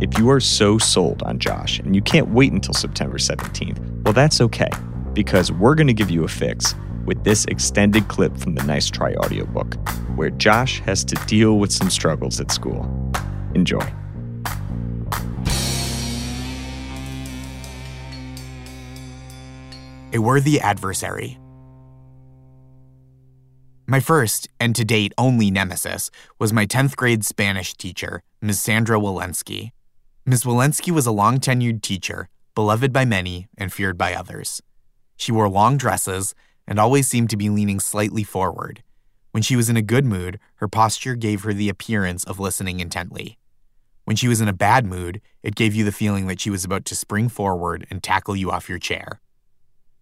If 0.00 0.18
you 0.18 0.28
are 0.28 0.40
so 0.40 0.76
sold 0.76 1.22
on 1.22 1.38
Josh 1.38 1.78
and 1.78 1.94
you 1.94 2.02
can't 2.02 2.28
wait 2.30 2.52
until 2.52 2.74
September 2.74 3.16
17th, 3.16 4.02
well, 4.02 4.12
that's 4.12 4.40
okay, 4.40 4.68
because 5.12 5.52
we're 5.52 5.76
going 5.76 5.86
to 5.86 5.92
give 5.92 6.10
you 6.10 6.24
a 6.24 6.28
fix 6.28 6.74
with 7.04 7.22
this 7.22 7.44
extended 7.44 8.08
clip 8.08 8.36
from 8.36 8.56
the 8.56 8.64
Nice 8.64 8.90
Try 8.90 9.14
audiobook, 9.14 9.76
where 10.16 10.30
Josh 10.30 10.80
has 10.80 11.04
to 11.04 11.14
deal 11.26 11.60
with 11.60 11.70
some 11.70 11.90
struggles 11.90 12.40
at 12.40 12.50
school. 12.50 12.84
Enjoy. 13.54 13.86
A 20.12 20.18
worthy 20.18 20.60
adversary. 20.60 21.38
My 23.86 24.00
first, 24.00 24.48
and 24.58 24.74
to 24.74 24.84
date 24.84 25.12
only, 25.16 25.52
nemesis 25.52 26.10
was 26.40 26.52
my 26.52 26.66
10th 26.66 26.96
grade 26.96 27.24
Spanish 27.24 27.74
teacher, 27.74 28.22
Ms. 28.42 28.58
Sandra 28.60 28.98
Walensky. 28.98 29.70
Ms. 30.26 30.44
Walensky 30.44 30.90
was 30.90 31.04
a 31.04 31.12
long 31.12 31.38
tenured 31.38 31.82
teacher, 31.82 32.30
beloved 32.54 32.94
by 32.94 33.04
many 33.04 33.46
and 33.58 33.70
feared 33.70 33.98
by 33.98 34.14
others. 34.14 34.62
She 35.18 35.30
wore 35.30 35.50
long 35.50 35.76
dresses 35.76 36.34
and 36.66 36.78
always 36.78 37.06
seemed 37.06 37.28
to 37.28 37.36
be 37.36 37.50
leaning 37.50 37.78
slightly 37.78 38.24
forward. 38.24 38.82
When 39.32 39.42
she 39.42 39.54
was 39.54 39.68
in 39.68 39.76
a 39.76 39.82
good 39.82 40.06
mood, 40.06 40.40
her 40.56 40.68
posture 40.68 41.14
gave 41.14 41.42
her 41.42 41.52
the 41.52 41.68
appearance 41.68 42.24
of 42.24 42.40
listening 42.40 42.80
intently. 42.80 43.36
When 44.04 44.16
she 44.16 44.26
was 44.26 44.40
in 44.40 44.48
a 44.48 44.54
bad 44.54 44.86
mood, 44.86 45.20
it 45.42 45.56
gave 45.56 45.74
you 45.74 45.84
the 45.84 45.92
feeling 45.92 46.26
that 46.28 46.40
she 46.40 46.48
was 46.48 46.64
about 46.64 46.86
to 46.86 46.94
spring 46.94 47.28
forward 47.28 47.86
and 47.90 48.02
tackle 48.02 48.34
you 48.34 48.50
off 48.50 48.66
your 48.66 48.78
chair. 48.78 49.20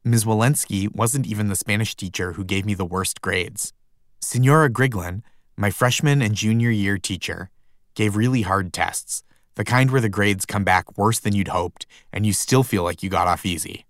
Ms. 0.04 0.24
Walensky 0.24 0.94
wasn't 0.94 1.26
even 1.26 1.48
the 1.48 1.56
Spanish 1.56 1.96
teacher 1.96 2.34
who 2.34 2.44
gave 2.44 2.64
me 2.64 2.74
the 2.74 2.84
worst 2.84 3.22
grades. 3.22 3.72
Senora 4.20 4.70
Griglin, 4.70 5.22
my 5.56 5.72
freshman 5.72 6.22
and 6.22 6.36
junior 6.36 6.70
year 6.70 6.96
teacher, 6.96 7.50
gave 7.96 8.14
really 8.14 8.42
hard 8.42 8.72
tests, 8.72 9.24
the 9.54 9.64
kind 9.64 9.90
where 9.90 10.00
the 10.00 10.08
grades 10.08 10.46
come 10.46 10.64
back 10.64 10.96
worse 10.96 11.18
than 11.18 11.34
you'd 11.34 11.48
hoped 11.48 11.86
and 12.12 12.24
you 12.24 12.32
still 12.32 12.62
feel 12.62 12.82
like 12.82 13.02
you 13.02 13.10
got 13.10 13.28
off 13.28 13.44
easy. 13.44 13.86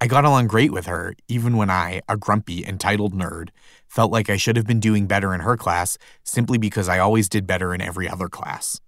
I 0.00 0.06
got 0.06 0.24
along 0.24 0.46
great 0.46 0.72
with 0.72 0.86
her, 0.86 1.14
even 1.28 1.56
when 1.58 1.68
I, 1.68 2.00
a 2.08 2.16
grumpy, 2.16 2.64
entitled 2.64 3.14
nerd, 3.14 3.50
felt 3.86 4.10
like 4.10 4.30
I 4.30 4.38
should 4.38 4.56
have 4.56 4.66
been 4.66 4.80
doing 4.80 5.06
better 5.06 5.34
in 5.34 5.40
her 5.40 5.58
class 5.58 5.98
simply 6.24 6.56
because 6.56 6.88
I 6.88 6.98
always 6.98 7.28
did 7.28 7.46
better 7.46 7.74
in 7.74 7.82
every 7.82 8.08
other 8.08 8.28
class. 8.28 8.80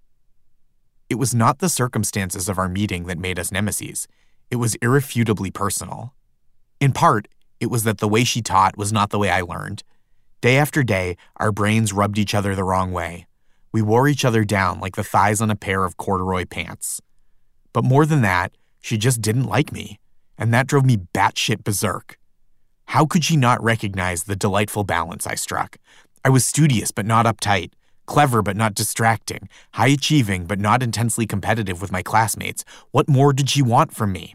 It 1.10 1.16
was 1.16 1.34
not 1.34 1.58
the 1.58 1.68
circumstances 1.68 2.48
of 2.48 2.58
our 2.58 2.68
meeting 2.68 3.04
that 3.04 3.18
made 3.18 3.38
us 3.38 3.52
nemesis, 3.52 4.08
it 4.50 4.56
was 4.56 4.74
irrefutably 4.76 5.50
personal. 5.50 6.14
In 6.80 6.92
part, 6.92 7.28
it 7.60 7.70
was 7.70 7.84
that 7.84 7.98
the 7.98 8.08
way 8.08 8.24
she 8.24 8.42
taught 8.42 8.76
was 8.76 8.92
not 8.92 9.10
the 9.10 9.18
way 9.18 9.30
I 9.30 9.42
learned. 9.42 9.82
Day 10.40 10.56
after 10.56 10.82
day, 10.82 11.16
our 11.36 11.52
brains 11.52 11.92
rubbed 11.92 12.18
each 12.18 12.34
other 12.34 12.54
the 12.54 12.64
wrong 12.64 12.90
way. 12.90 13.26
We 13.72 13.82
wore 13.82 14.06
each 14.06 14.24
other 14.24 14.44
down 14.44 14.80
like 14.80 14.96
the 14.96 15.04
thighs 15.04 15.40
on 15.40 15.50
a 15.50 15.56
pair 15.56 15.84
of 15.84 15.96
corduroy 15.96 16.44
pants. 16.44 17.00
But 17.72 17.84
more 17.84 18.06
than 18.06 18.22
that, 18.22 18.52
she 18.80 18.98
just 18.98 19.22
didn't 19.22 19.44
like 19.44 19.72
me 19.72 19.98
and 20.38 20.52
that 20.52 20.66
drove 20.66 20.84
me 20.84 20.96
batshit 20.96 21.62
berserk. 21.62 22.18
How 22.86 23.06
could 23.06 23.24
she 23.24 23.36
not 23.36 23.62
recognize 23.62 24.24
the 24.24 24.34
delightful 24.34 24.82
balance 24.82 25.24
I 25.24 25.36
struck? 25.36 25.76
I 26.24 26.30
was 26.30 26.44
studious 26.44 26.90
but 26.90 27.06
not 27.06 27.26
uptight, 27.26 27.72
clever 28.06 28.42
but 28.42 28.56
not 28.56 28.74
distracting, 28.74 29.48
high 29.74 29.88
achieving 29.88 30.46
but 30.46 30.58
not 30.58 30.82
intensely 30.82 31.26
competitive 31.26 31.80
with 31.80 31.92
my 31.92 32.02
classmates. 32.02 32.64
What 32.90 33.08
more 33.08 33.32
did 33.32 33.50
she 33.50 33.62
want 33.62 33.94
from 33.94 34.10
me? 34.10 34.34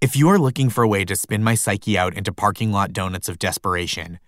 If 0.00 0.16
you 0.16 0.28
are 0.30 0.38
looking 0.38 0.70
for 0.70 0.82
a 0.82 0.88
way 0.88 1.04
to 1.04 1.14
spin 1.14 1.44
my 1.44 1.54
psyche 1.54 1.98
out 1.98 2.14
into 2.14 2.32
parking 2.32 2.72
lot 2.72 2.92
donuts 2.92 3.28
of 3.28 3.38
desperation, 3.38 4.18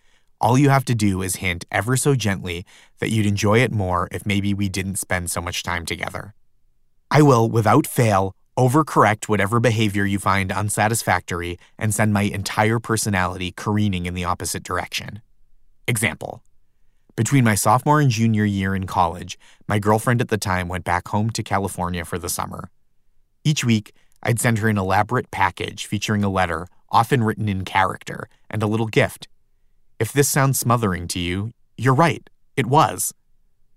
all 0.41 0.57
you 0.57 0.71
have 0.71 0.85
to 0.85 0.95
do 0.95 1.23
is 1.23 1.37
hint 1.37 1.65
ever 1.71 1.97
so 1.97 2.15
gently 2.15 2.65
that 3.01 3.11
you'd 3.11 3.27
enjoy 3.27 3.59
it 3.59 3.73
more 3.73 4.09
if 4.13 4.25
maybe 4.25 4.55
we 4.55 4.69
didn't 4.69 4.97
spend 4.97 5.31
so 5.31 5.41
much 5.41 5.63
time 5.63 5.85
together. 5.85 6.35
I 7.11 7.23
will, 7.23 7.49
without 7.49 7.87
fail, 7.87 8.35
overcorrect 8.57 9.29
whatever 9.29 9.61
behavior 9.61 10.05
you 10.05 10.19
find 10.19 10.53
unsatisfactory, 10.53 11.59
and 11.79 11.95
send 11.95 12.13
my 12.13 12.23
entire 12.23 12.79
personality 12.79 13.53
careening 13.53 14.07
in 14.07 14.15
the 14.15 14.25
opposite 14.25 14.63
direction. 14.63 15.23
Example 15.87 16.43
Between 17.17 17.45
my 17.45 17.55
sophomore 17.55 18.01
and 18.01 18.11
junior 18.11 18.45
year 18.45 18.75
in 18.77 18.87
college, 18.87 19.39
my 19.67 19.79
girlfriend 19.79 20.21
at 20.21 20.29
the 20.29 20.39
time 20.39 20.69
went 20.69 20.85
back 20.85 21.09
home 21.09 21.31
to 21.31 21.43
California 21.43 22.05
for 22.05 22.19
the 22.19 22.29
summer. 22.29 22.71
Each 23.43 23.65
week, 23.65 23.93
I'd 24.23 24.41
send 24.41 24.59
her 24.59 24.69
an 24.69 24.79
elaborate 24.79 25.31
package 25.31 25.87
featuring 25.87 26.23
a 26.23 26.29
letter, 26.29 26.67
often 26.91 27.25
written 27.25 27.49
in 27.49 27.65
character, 27.65 28.29
and 28.51 28.63
a 28.63 28.67
little 28.67 28.87
gift. 28.87 29.29
If 29.99 30.13
this 30.13 30.29
sounds 30.29 30.59
smothering 30.59 31.09
to 31.09 31.19
you, 31.19 31.53
you're 31.77 31.95
right, 31.95 32.29
it 32.57 32.67
was. 32.67 33.13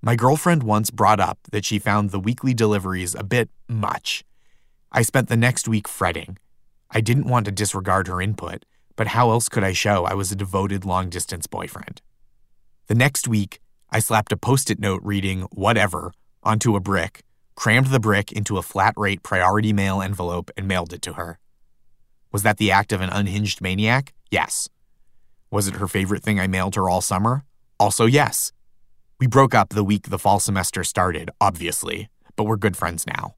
My 0.02 0.16
girlfriend 0.16 0.64
once 0.64 0.90
brought 0.90 1.20
up 1.20 1.40
that 1.52 1.66
she 1.66 1.80
found 1.80 2.10
the 2.10 2.20
weekly 2.20 2.54
deliveries 2.54 3.16
a 3.16 3.24
bit 3.24 3.50
much 3.68 4.24
I 4.94 5.04
spent 5.04 5.30
the 5.30 5.38
next 5.38 5.70
week 5.70 5.88
fretting. 5.88 6.38
I 6.90 7.00
didn't 7.00 7.28
want 7.28 7.46
to 7.46 7.52
disregard 7.52 8.08
her 8.08 8.22
input, 8.22 8.66
but 8.98 9.08
how 9.08 9.32
else 9.32 9.48
could 9.48 9.64
I 9.64 9.72
show 9.72 10.04
I 10.04 10.16
was 10.16 10.34
a 10.34 10.36
devoted 10.36 10.84
long 10.84 11.10
distance 11.10 11.48
boyfriend? 11.48 12.02
The 12.88 12.96
next 12.96 13.26
week, 13.26 13.62
I 13.90 14.00
slapped 14.00 14.34
a 14.34 14.38
post 14.38 14.70
it 14.70 14.80
note 14.80 15.02
reading, 15.02 15.44
whatever, 15.54 16.12
onto 16.44 16.76
a 16.76 16.82
brick, 16.82 17.22
crammed 17.56 17.88
the 17.88 18.02
brick 18.02 18.34
into 18.34 18.58
a 18.58 18.62
flat 18.62 18.94
rate 18.98 19.24
priority 19.24 19.72
mail 19.72 20.02
envelope, 20.02 20.52
and 20.58 20.68
mailed 20.68 20.92
it 20.92 21.02
to 21.04 21.14
her. 21.14 21.40
Was 22.34 22.44
that 22.44 22.58
the 22.58 22.72
act 22.72 22.92
of 22.92 23.00
an 23.00 23.10
unhinged 23.10 23.62
maniac? 23.62 24.14
Yes. 24.30 24.68
Was 25.52 25.68
it 25.68 25.76
her 25.76 25.88
favorite 25.88 26.24
thing 26.24 26.40
I 26.40 26.48
mailed 26.48 26.76
her 26.76 26.90
all 26.90 27.02
summer? 27.02 27.44
Also, 27.78 28.06
yes. 28.06 28.54
We 29.20 29.28
broke 29.28 29.54
up 29.54 29.70
the 29.70 29.84
week 29.84 30.10
the 30.10 30.18
fall 30.18 30.40
semester 30.40 30.82
started, 30.86 31.30
obviously, 31.42 32.10
but 32.38 32.46
we're 32.46 32.56
good 32.56 32.78
friends 32.78 33.06
now. 33.06 33.36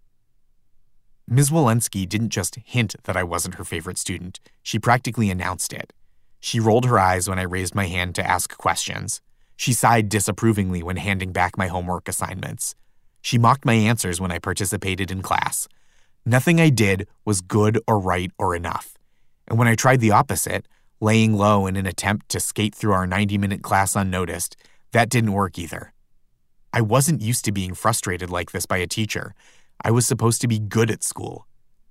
Ms. 1.28 1.50
Walensky 1.50 2.08
didn't 2.08 2.30
just 2.30 2.58
hint 2.64 2.96
that 3.06 3.18
I 3.18 3.24
wasn't 3.24 3.56
her 3.56 3.64
favorite 3.64 3.98
student, 3.98 4.40
she 4.62 4.78
practically 4.78 5.32
announced 5.32 5.74
it. 5.74 5.92
She 6.40 6.60
rolled 6.60 6.86
her 6.86 7.00
eyes 7.00 7.28
when 7.28 7.40
I 7.40 7.44
raised 7.44 7.74
my 7.74 7.88
hand 7.88 8.14
to 8.16 8.30
ask 8.30 8.56
questions. 8.58 9.20
She 9.56 9.74
sighed 9.74 10.10
disapprovingly 10.10 10.84
when 10.84 10.98
handing 10.98 11.32
back 11.32 11.58
my 11.58 11.68
homework 11.68 12.08
assignments. 12.08 12.76
She 13.22 13.40
mocked 13.40 13.66
my 13.66 13.74
answers 13.74 14.22
when 14.22 14.32
I 14.32 14.38
participated 14.38 15.10
in 15.10 15.24
class. 15.24 15.68
Nothing 16.26 16.62
I 16.62 16.70
did 16.70 17.08
was 17.26 17.42
good 17.42 17.80
or 17.88 17.98
right 17.98 18.32
or 18.38 18.56
enough. 18.56 19.00
And 19.48 19.58
when 19.58 19.68
I 19.68 19.76
tried 19.76 20.00
the 20.00 20.12
opposite, 20.12 20.68
laying 21.04 21.34
low 21.34 21.68
in 21.68 21.76
an 21.76 21.86
attempt 21.86 22.30
to 22.30 22.40
skate 22.40 22.74
through 22.74 22.94
our 22.94 23.06
90 23.06 23.38
minute 23.38 23.62
class 23.62 23.94
unnoticed, 23.94 24.56
that 24.94 25.10
didn't 25.10 25.34
work 25.34 25.60
either. 25.60 25.94
I 26.72 26.80
wasn't 26.80 27.22
used 27.22 27.44
to 27.46 27.52
being 27.52 27.74
frustrated 27.74 28.30
like 28.30 28.52
this 28.52 28.66
by 28.66 28.78
a 28.78 28.88
teacher, 28.88 29.36
I 29.84 29.92
was 29.92 30.08
supposed 30.08 30.40
to 30.42 30.48
be 30.48 30.60
good 30.60 30.90
at 30.90 31.04
school. 31.04 31.46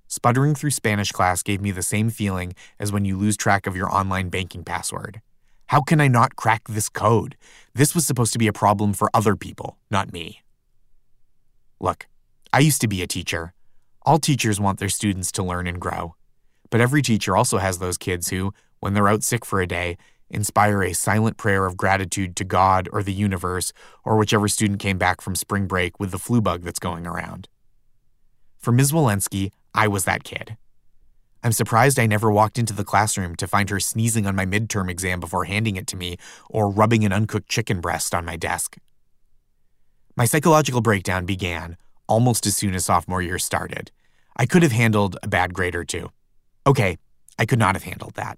Sputtering 0.07 0.55
through 0.55 0.71
Spanish 0.71 1.11
class 1.11 1.43
gave 1.43 1.61
me 1.61 1.69
the 1.69 1.83
same 1.83 2.09
feeling 2.09 2.53
as 2.79 2.91
when 2.91 3.05
you 3.05 3.15
lose 3.15 3.37
track 3.37 3.67
of 3.67 3.75
your 3.75 3.91
online 3.91 4.29
banking 4.29 4.63
password. 4.63 5.21
How 5.67 5.81
can 5.81 6.01
I 6.01 6.07
not 6.07 6.35
crack 6.35 6.63
this 6.67 6.89
code? 6.89 7.37
This 7.75 7.93
was 7.93 8.07
supposed 8.07 8.33
to 8.33 8.39
be 8.39 8.47
a 8.47 8.53
problem 8.53 8.93
for 8.93 9.11
other 9.13 9.35
people, 9.35 9.77
not 9.91 10.11
me. 10.11 10.41
Look, 11.79 12.07
I 12.51 12.59
used 12.59 12.81
to 12.81 12.87
be 12.87 13.03
a 13.03 13.07
teacher. 13.07 13.53
All 14.03 14.17
teachers 14.17 14.59
want 14.59 14.79
their 14.79 14.89
students 14.89 15.31
to 15.33 15.43
learn 15.43 15.67
and 15.67 15.79
grow. 15.79 16.15
But 16.71 16.81
every 16.81 17.03
teacher 17.03 17.37
also 17.37 17.59
has 17.59 17.77
those 17.77 17.99
kids 17.99 18.29
who, 18.29 18.53
when 18.83 18.93
they're 18.93 19.07
out 19.07 19.23
sick 19.23 19.45
for 19.45 19.61
a 19.61 19.65
day, 19.65 19.95
inspire 20.29 20.83
a 20.83 20.93
silent 20.93 21.37
prayer 21.37 21.65
of 21.65 21.77
gratitude 21.77 22.35
to 22.35 22.43
God 22.43 22.89
or 22.91 23.01
the 23.01 23.13
universe 23.13 23.71
or 24.03 24.17
whichever 24.17 24.49
student 24.49 24.81
came 24.81 24.97
back 24.97 25.21
from 25.21 25.35
spring 25.35 25.67
break 25.67 26.01
with 26.01 26.11
the 26.11 26.19
flu 26.19 26.41
bug 26.41 26.63
that's 26.63 26.79
going 26.79 27.07
around. 27.07 27.47
For 28.59 28.73
Ms. 28.73 28.91
Walensky, 28.91 29.53
I 29.73 29.87
was 29.87 30.03
that 30.03 30.25
kid. 30.25 30.57
I'm 31.45 31.53
surprised 31.53 31.97
I 31.97 32.07
never 32.07 32.29
walked 32.29 32.59
into 32.59 32.73
the 32.73 32.83
classroom 32.83 33.37
to 33.37 33.47
find 33.47 33.69
her 33.69 33.79
sneezing 33.79 34.27
on 34.27 34.35
my 34.35 34.45
midterm 34.45 34.89
exam 34.89 35.21
before 35.21 35.45
handing 35.45 35.77
it 35.77 35.87
to 35.87 35.95
me 35.95 36.17
or 36.49 36.69
rubbing 36.69 37.05
an 37.05 37.13
uncooked 37.13 37.47
chicken 37.47 37.79
breast 37.79 38.13
on 38.13 38.25
my 38.25 38.35
desk. 38.35 38.75
My 40.17 40.25
psychological 40.25 40.81
breakdown 40.81 41.25
began 41.25 41.77
almost 42.09 42.45
as 42.45 42.57
soon 42.57 42.75
as 42.75 42.83
sophomore 42.83 43.21
year 43.21 43.39
started. 43.39 43.91
I 44.35 44.45
could 44.45 44.61
have 44.61 44.73
handled 44.73 45.15
a 45.23 45.29
bad 45.29 45.53
grade 45.53 45.73
or 45.73 45.85
two. 45.85 46.11
Okay, 46.67 46.97
I 47.39 47.45
could 47.45 47.59
not 47.59 47.75
have 47.75 47.83
handled 47.83 48.15
that. 48.15 48.37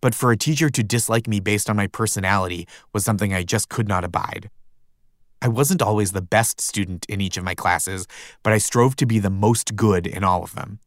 But 0.00 0.14
for 0.14 0.32
a 0.32 0.36
teacher 0.36 0.70
to 0.70 0.82
dislike 0.82 1.26
me 1.28 1.40
based 1.40 1.68
on 1.68 1.76
my 1.76 1.86
personality 1.86 2.66
was 2.92 3.04
something 3.04 3.34
I 3.34 3.42
just 3.42 3.68
could 3.68 3.88
not 3.88 4.04
abide. 4.04 4.50
I 5.42 5.48
wasn't 5.48 5.82
always 5.82 6.12
the 6.12 6.22
best 6.22 6.60
student 6.60 7.06
in 7.08 7.20
each 7.20 7.36
of 7.36 7.44
my 7.44 7.54
classes, 7.54 8.06
but 8.42 8.52
I 8.52 8.58
strove 8.58 8.96
to 8.96 9.06
be 9.06 9.18
the 9.18 9.30
most 9.30 9.74
good 9.74 10.06
in 10.06 10.22
all 10.22 10.42
of 10.42 10.54
them. 10.54 10.80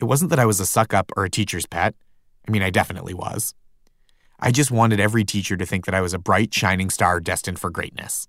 It 0.00 0.04
wasn't 0.04 0.30
that 0.30 0.38
I 0.38 0.46
was 0.46 0.60
a 0.60 0.66
suck 0.66 0.94
up 0.94 1.12
or 1.16 1.24
a 1.24 1.30
teacher's 1.30 1.66
pet. 1.66 1.94
I 2.46 2.50
mean, 2.50 2.62
I 2.62 2.70
definitely 2.70 3.14
was. 3.14 3.54
I 4.40 4.50
just 4.50 4.70
wanted 4.70 5.00
every 5.00 5.24
teacher 5.24 5.56
to 5.56 5.66
think 5.66 5.86
that 5.86 5.94
I 5.94 6.00
was 6.00 6.12
a 6.12 6.18
bright, 6.18 6.52
shining 6.52 6.90
star 6.90 7.20
destined 7.20 7.58
for 7.58 7.70
greatness. 7.70 8.26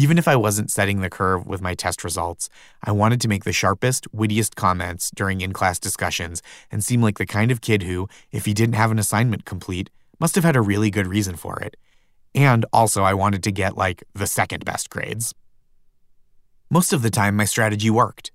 Even 0.00 0.18
if 0.18 0.26
I 0.26 0.36
wasn't 0.36 0.70
setting 0.70 1.00
the 1.00 1.10
curve 1.10 1.46
with 1.46 1.60
my 1.60 1.74
test 1.74 2.04
results, 2.04 2.48
I 2.82 2.92
wanted 2.92 3.20
to 3.20 3.28
make 3.28 3.44
the 3.44 3.52
sharpest, 3.52 4.06
wittiest 4.12 4.56
comments 4.56 5.10
during 5.14 5.40
in 5.42 5.52
class 5.52 5.78
discussions 5.78 6.42
and 6.70 6.82
seem 6.82 7.02
like 7.02 7.18
the 7.18 7.26
kind 7.26 7.50
of 7.50 7.60
kid 7.60 7.82
who, 7.82 8.08
if 8.30 8.46
he 8.46 8.54
didn't 8.54 8.76
have 8.76 8.90
an 8.90 8.98
assignment 8.98 9.44
complete, 9.44 9.90
must 10.18 10.36
have 10.36 10.44
had 10.44 10.56
a 10.56 10.62
really 10.62 10.90
good 10.90 11.06
reason 11.06 11.36
for 11.36 11.58
it 11.60 11.76
and 12.34 12.64
also, 12.72 13.02
I 13.02 13.14
wanted 13.14 13.42
to 13.44 13.52
get 13.52 13.76
like 13.76 14.04
the 14.14 14.26
second 14.26 14.64
best 14.64 14.90
grades. 14.90 15.34
Most 16.70 16.92
of 16.92 17.02
the 17.02 17.10
time, 17.10 17.36
my 17.36 17.44
strategy 17.44 17.90
worked. 17.90 18.30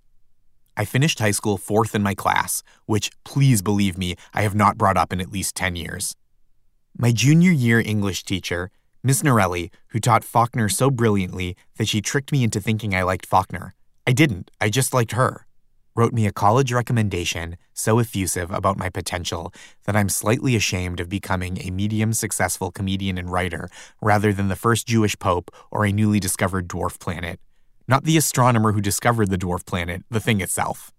I 0.77 0.83
finished 0.83 1.19
high 1.19 1.31
school 1.31 1.57
fourth 1.57 1.95
in 1.95 2.03
my 2.03 2.13
class, 2.13 2.61
which, 2.85 3.09
please 3.23 3.61
believe 3.61 3.97
me, 3.97 4.15
I 4.33 4.41
have 4.41 4.55
not 4.55 4.77
brought 4.77 4.97
up 4.97 5.13
in 5.13 5.21
at 5.21 5.31
least 5.31 5.55
10 5.55 5.77
years. 5.77 6.15
My 6.97 7.13
junior 7.13 7.51
year 7.51 7.79
English 7.79 8.23
teacher, 8.25 8.71
Miss 9.05 9.21
Norelli, 9.21 9.69
who 9.89 9.99
taught 9.99 10.23
Faulkner 10.23 10.67
so 10.67 10.89
brilliantly 10.89 11.55
that 11.77 11.87
she 11.87 12.01
tricked 12.01 12.31
me 12.31 12.43
into 12.43 12.59
thinking 12.59 12.95
I 12.95 13.03
liked 13.03 13.27
Faulkner. 13.27 13.75
I 14.07 14.13
didn't, 14.13 14.49
I 14.59 14.69
just 14.69 14.95
liked 14.95 15.11
her. 15.11 15.45
wrote 15.95 16.11
me 16.11 16.25
a 16.25 16.31
college 16.31 16.73
recommendation 16.73 17.55
so 17.71 17.99
effusive 17.99 18.49
about 18.49 18.79
my 18.79 18.89
potential 18.89 19.53
that 19.83 19.95
I'm 19.95 20.09
slightly 20.09 20.55
ashamed 20.55 20.99
of 20.99 21.07
becoming 21.07 21.59
a 21.61 21.69
medium 21.69 22.13
successful 22.13 22.71
comedian 22.71 23.19
and 23.19 23.31
writer 23.31 23.69
rather 24.01 24.33
than 24.33 24.47
the 24.47 24.55
first 24.55 24.87
Jewish 24.87 25.19
pope 25.19 25.51
or 25.69 25.85
a 25.85 25.91
newly 25.91 26.19
discovered 26.19 26.67
dwarf 26.67 26.99
planet. 26.99 27.39
Not 27.87 28.05
the 28.05 28.17
astronomer 28.17 28.71
who 28.71 28.81
discovered 28.81 29.29
the 29.29 29.37
dwarf 29.37 29.67
planet, 29.67 30.01
the 30.09 30.19
thing 30.19 30.41
itself. 30.41 30.91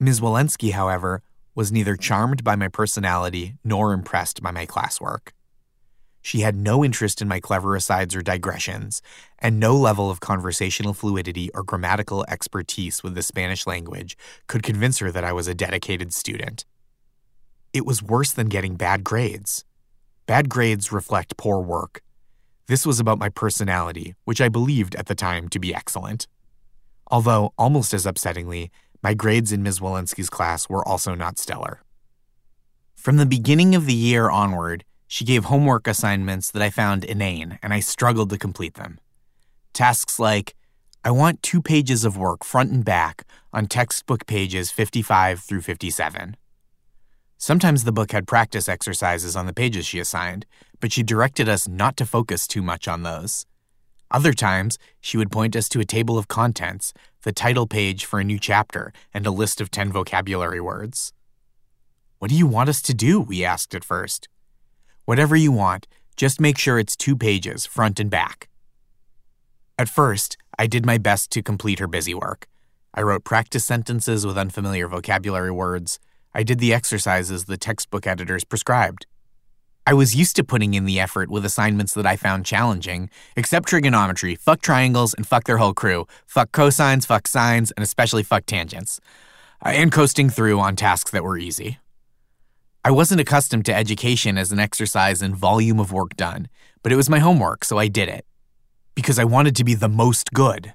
Ms. 0.00 0.20
Walensky, 0.20 0.72
however, 0.72 1.22
was 1.54 1.70
neither 1.70 1.94
charmed 1.94 2.42
by 2.42 2.56
my 2.56 2.66
personality 2.66 3.54
nor 3.62 3.92
impressed 3.92 4.42
by 4.42 4.50
my 4.50 4.66
classwork. 4.66 5.28
She 6.22 6.40
had 6.40 6.54
no 6.54 6.84
interest 6.84 7.22
in 7.22 7.28
my 7.28 7.40
clever 7.40 7.74
asides 7.74 8.14
or 8.14 8.22
digressions, 8.22 9.00
and 9.38 9.58
no 9.58 9.74
level 9.74 10.10
of 10.10 10.20
conversational 10.20 10.92
fluidity 10.92 11.50
or 11.54 11.62
grammatical 11.62 12.24
expertise 12.28 13.02
with 13.02 13.14
the 13.14 13.22
Spanish 13.22 13.66
language 13.66 14.16
could 14.46 14.62
convince 14.62 14.98
her 14.98 15.10
that 15.10 15.24
I 15.24 15.32
was 15.32 15.48
a 15.48 15.54
dedicated 15.54 16.12
student. 16.12 16.64
It 17.72 17.86
was 17.86 18.02
worse 18.02 18.32
than 18.32 18.48
getting 18.48 18.76
bad 18.76 19.04
grades. 19.04 19.64
Bad 20.26 20.48
grades 20.48 20.92
reflect 20.92 21.36
poor 21.36 21.60
work. 21.60 22.02
This 22.66 22.84
was 22.84 23.00
about 23.00 23.18
my 23.18 23.30
personality, 23.30 24.14
which 24.24 24.40
I 24.40 24.48
believed 24.48 24.94
at 24.94 25.06
the 25.06 25.14
time 25.14 25.48
to 25.48 25.58
be 25.58 25.74
excellent. 25.74 26.26
Although, 27.10 27.52
almost 27.58 27.94
as 27.94 28.06
upsettingly, 28.06 28.70
my 29.02 29.14
grades 29.14 29.50
in 29.50 29.62
Ms. 29.62 29.80
Walensky's 29.80 30.30
class 30.30 30.68
were 30.68 30.86
also 30.86 31.14
not 31.14 31.38
stellar. 31.38 31.82
From 32.94 33.16
the 33.16 33.26
beginning 33.26 33.74
of 33.74 33.86
the 33.86 33.94
year 33.94 34.28
onward, 34.28 34.84
she 35.12 35.24
gave 35.24 35.46
homework 35.46 35.88
assignments 35.88 36.52
that 36.52 36.62
I 36.62 36.70
found 36.70 37.02
inane, 37.02 37.58
and 37.64 37.74
I 37.74 37.80
struggled 37.80 38.30
to 38.30 38.38
complete 38.38 38.74
them. 38.74 39.00
Tasks 39.72 40.20
like, 40.20 40.54
I 41.02 41.10
want 41.10 41.42
two 41.42 41.60
pages 41.60 42.04
of 42.04 42.16
work 42.16 42.44
front 42.44 42.70
and 42.70 42.84
back 42.84 43.24
on 43.52 43.66
textbook 43.66 44.24
pages 44.26 44.70
55 44.70 45.40
through 45.40 45.62
57. 45.62 46.36
Sometimes 47.38 47.82
the 47.82 47.90
book 47.90 48.12
had 48.12 48.28
practice 48.28 48.68
exercises 48.68 49.34
on 49.34 49.46
the 49.46 49.52
pages 49.52 49.84
she 49.84 49.98
assigned, 49.98 50.46
but 50.78 50.92
she 50.92 51.02
directed 51.02 51.48
us 51.48 51.66
not 51.66 51.96
to 51.96 52.06
focus 52.06 52.46
too 52.46 52.62
much 52.62 52.86
on 52.86 53.02
those. 53.02 53.46
Other 54.12 54.32
times, 54.32 54.78
she 55.00 55.16
would 55.16 55.32
point 55.32 55.56
us 55.56 55.68
to 55.70 55.80
a 55.80 55.84
table 55.84 56.18
of 56.18 56.28
contents, 56.28 56.92
the 57.22 57.32
title 57.32 57.66
page 57.66 58.04
for 58.04 58.20
a 58.20 58.24
new 58.24 58.38
chapter, 58.38 58.92
and 59.12 59.26
a 59.26 59.32
list 59.32 59.60
of 59.60 59.72
10 59.72 59.90
vocabulary 59.90 60.60
words. 60.60 61.12
What 62.20 62.30
do 62.30 62.36
you 62.36 62.46
want 62.46 62.68
us 62.68 62.80
to 62.82 62.94
do? 62.94 63.20
we 63.20 63.44
asked 63.44 63.74
at 63.74 63.82
first. 63.82 64.28
Whatever 65.04 65.36
you 65.36 65.52
want, 65.52 65.86
just 66.16 66.40
make 66.40 66.58
sure 66.58 66.78
it's 66.78 66.96
two 66.96 67.16
pages, 67.16 67.66
front 67.66 67.98
and 67.98 68.10
back. 68.10 68.48
At 69.78 69.88
first, 69.88 70.36
I 70.58 70.66
did 70.66 70.84
my 70.84 70.98
best 70.98 71.30
to 71.32 71.42
complete 71.42 71.78
her 71.78 71.86
busy 71.86 72.14
work. 72.14 72.46
I 72.92 73.02
wrote 73.02 73.24
practice 73.24 73.64
sentences 73.64 74.26
with 74.26 74.36
unfamiliar 74.36 74.88
vocabulary 74.88 75.50
words. 75.50 75.98
I 76.34 76.42
did 76.42 76.58
the 76.58 76.74
exercises 76.74 77.46
the 77.46 77.56
textbook 77.56 78.06
editors 78.06 78.44
prescribed. 78.44 79.06
I 79.86 79.94
was 79.94 80.14
used 80.14 80.36
to 80.36 80.44
putting 80.44 80.74
in 80.74 80.84
the 80.84 81.00
effort 81.00 81.30
with 81.30 81.44
assignments 81.44 81.94
that 81.94 82.06
I 82.06 82.16
found 82.16 82.44
challenging, 82.44 83.08
except 83.36 83.68
trigonometry, 83.68 84.34
fuck 84.34 84.60
triangles, 84.60 85.14
and 85.14 85.26
fuck 85.26 85.44
their 85.44 85.58
whole 85.58 85.74
crew. 85.74 86.06
Fuck 86.26 86.52
cosines, 86.52 87.06
fuck 87.06 87.26
sines, 87.26 87.70
and 87.72 87.82
especially 87.82 88.22
fuck 88.22 88.44
tangents. 88.46 89.00
And 89.62 89.90
coasting 89.90 90.30
through 90.30 90.60
on 90.60 90.76
tasks 90.76 91.10
that 91.12 91.24
were 91.24 91.38
easy. 91.38 91.78
I 92.82 92.90
wasn't 92.90 93.20
accustomed 93.20 93.66
to 93.66 93.76
education 93.76 94.38
as 94.38 94.52
an 94.52 94.58
exercise 94.58 95.20
in 95.20 95.34
volume 95.34 95.78
of 95.78 95.92
work 95.92 96.16
done, 96.16 96.48
but 96.82 96.92
it 96.92 96.96
was 96.96 97.10
my 97.10 97.18
homework, 97.18 97.62
so 97.62 97.76
I 97.76 97.88
did 97.88 98.08
it. 98.08 98.24
Because 98.94 99.18
I 99.18 99.24
wanted 99.24 99.54
to 99.56 99.64
be 99.64 99.74
the 99.74 99.88
most 99.88 100.32
good. 100.32 100.72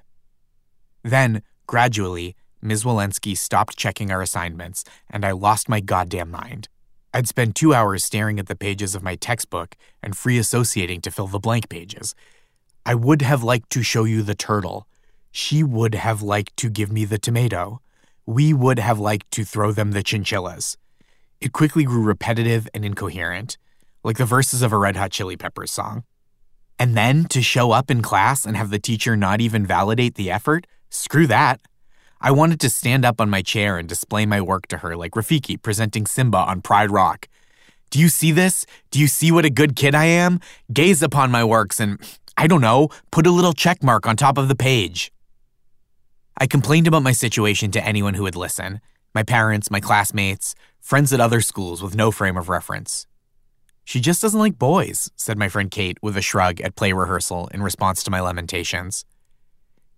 Then, 1.02 1.42
gradually, 1.66 2.36
Ms. 2.62 2.84
Walensky 2.84 3.36
stopped 3.36 3.76
checking 3.76 4.12
our 4.12 4.22
assignments, 4.22 4.84
and 5.10 5.24
I 5.24 5.32
lost 5.32 5.68
my 5.68 5.80
goddamn 5.80 6.30
mind. 6.30 6.68
I'd 7.12 7.26
spend 7.26 7.56
two 7.56 7.74
hours 7.74 8.04
staring 8.04 8.38
at 8.38 8.46
the 8.46 8.54
pages 8.54 8.94
of 8.94 9.02
my 9.02 9.16
textbook 9.16 9.76
and 10.00 10.16
free 10.16 10.38
associating 10.38 11.00
to 11.00 11.10
fill 11.10 11.26
the 11.26 11.40
blank 11.40 11.68
pages. 11.68 12.14
I 12.84 12.94
would 12.94 13.22
have 13.22 13.42
liked 13.42 13.70
to 13.70 13.82
show 13.82 14.04
you 14.04 14.22
the 14.22 14.36
turtle. 14.36 14.86
She 15.32 15.64
would 15.64 15.96
have 15.96 16.22
liked 16.22 16.56
to 16.58 16.70
give 16.70 16.92
me 16.92 17.04
the 17.04 17.18
tomato. 17.18 17.80
We 18.26 18.52
would 18.52 18.78
have 18.78 19.00
liked 19.00 19.32
to 19.32 19.44
throw 19.44 19.72
them 19.72 19.90
the 19.90 20.04
chinchillas. 20.04 20.76
It 21.40 21.52
quickly 21.52 21.84
grew 21.84 22.02
repetitive 22.02 22.68
and 22.72 22.84
incoherent, 22.84 23.58
like 24.02 24.16
the 24.16 24.24
verses 24.24 24.62
of 24.62 24.72
a 24.72 24.78
Red 24.78 24.96
Hot 24.96 25.10
Chili 25.10 25.36
Peppers 25.36 25.72
song. 25.72 26.04
And 26.78 26.96
then 26.96 27.24
to 27.26 27.42
show 27.42 27.72
up 27.72 27.90
in 27.90 28.02
class 28.02 28.46
and 28.46 28.56
have 28.56 28.70
the 28.70 28.78
teacher 28.78 29.16
not 29.16 29.40
even 29.40 29.66
validate 29.66 30.14
the 30.14 30.30
effort? 30.30 30.66
Screw 30.90 31.26
that. 31.26 31.60
I 32.20 32.30
wanted 32.30 32.60
to 32.60 32.70
stand 32.70 33.04
up 33.04 33.20
on 33.20 33.28
my 33.28 33.42
chair 33.42 33.76
and 33.76 33.88
display 33.88 34.24
my 34.24 34.40
work 34.40 34.66
to 34.68 34.78
her 34.78 34.96
like 34.96 35.12
Rafiki 35.12 35.60
presenting 35.60 36.06
Simba 36.06 36.38
on 36.38 36.62
Pride 36.62 36.90
Rock. 36.90 37.28
Do 37.90 38.00
you 38.00 38.08
see 38.08 38.32
this? 38.32 38.66
Do 38.90 38.98
you 38.98 39.06
see 39.06 39.30
what 39.30 39.44
a 39.44 39.50
good 39.50 39.76
kid 39.76 39.94
I 39.94 40.06
am? 40.06 40.40
Gaze 40.72 41.02
upon 41.02 41.30
my 41.30 41.44
works 41.44 41.78
and, 41.78 42.00
I 42.36 42.46
don't 42.46 42.60
know, 42.60 42.88
put 43.10 43.26
a 43.26 43.30
little 43.30 43.52
check 43.52 43.82
mark 43.82 44.06
on 44.06 44.16
top 44.16 44.38
of 44.38 44.48
the 44.48 44.56
page. 44.56 45.12
I 46.38 46.46
complained 46.46 46.86
about 46.86 47.02
my 47.02 47.12
situation 47.12 47.70
to 47.72 47.84
anyone 47.84 48.14
who 48.14 48.22
would 48.24 48.36
listen 48.36 48.80
my 49.16 49.22
parents, 49.22 49.70
my 49.70 49.80
classmates, 49.80 50.54
friends 50.78 51.10
at 51.10 51.20
other 51.20 51.40
schools 51.40 51.82
with 51.82 51.96
no 51.96 52.10
frame 52.10 52.36
of 52.36 52.50
reference. 52.50 53.06
She 53.82 53.98
just 53.98 54.20
doesn't 54.20 54.38
like 54.38 54.58
boys, 54.58 55.10
said 55.16 55.38
my 55.38 55.48
friend 55.48 55.70
Kate 55.70 55.96
with 56.02 56.18
a 56.18 56.20
shrug 56.20 56.60
at 56.60 56.76
play 56.76 56.92
rehearsal 56.92 57.48
in 57.48 57.62
response 57.62 58.02
to 58.02 58.10
my 58.10 58.20
lamentations. 58.20 59.06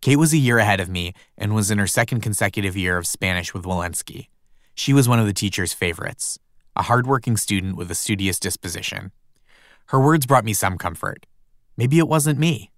Kate 0.00 0.20
was 0.20 0.32
a 0.32 0.38
year 0.38 0.58
ahead 0.58 0.78
of 0.78 0.88
me 0.88 1.14
and 1.36 1.52
was 1.52 1.68
in 1.68 1.78
her 1.78 1.86
second 1.88 2.20
consecutive 2.20 2.76
year 2.76 2.96
of 2.96 3.08
Spanish 3.08 3.52
with 3.52 3.64
Walensky. 3.64 4.28
She 4.76 4.92
was 4.92 5.08
one 5.08 5.18
of 5.18 5.26
the 5.26 5.32
teacher's 5.32 5.72
favorites, 5.72 6.38
a 6.76 6.82
hardworking 6.82 7.36
student 7.36 7.76
with 7.76 7.90
a 7.90 7.96
studious 7.96 8.38
disposition. 8.38 9.10
Her 9.86 10.00
words 10.00 10.26
brought 10.26 10.44
me 10.44 10.52
some 10.52 10.78
comfort. 10.78 11.26
Maybe 11.76 11.98
it 11.98 12.06
wasn't 12.06 12.38
me. 12.38 12.70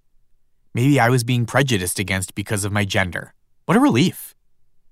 Maybe 0.72 0.98
I 0.98 1.10
was 1.10 1.22
being 1.22 1.44
prejudiced 1.44 1.98
against 1.98 2.34
because 2.34 2.64
of 2.64 2.72
my 2.72 2.86
gender. 2.86 3.34
What 3.66 3.76
a 3.76 3.80
relief. 3.80 4.34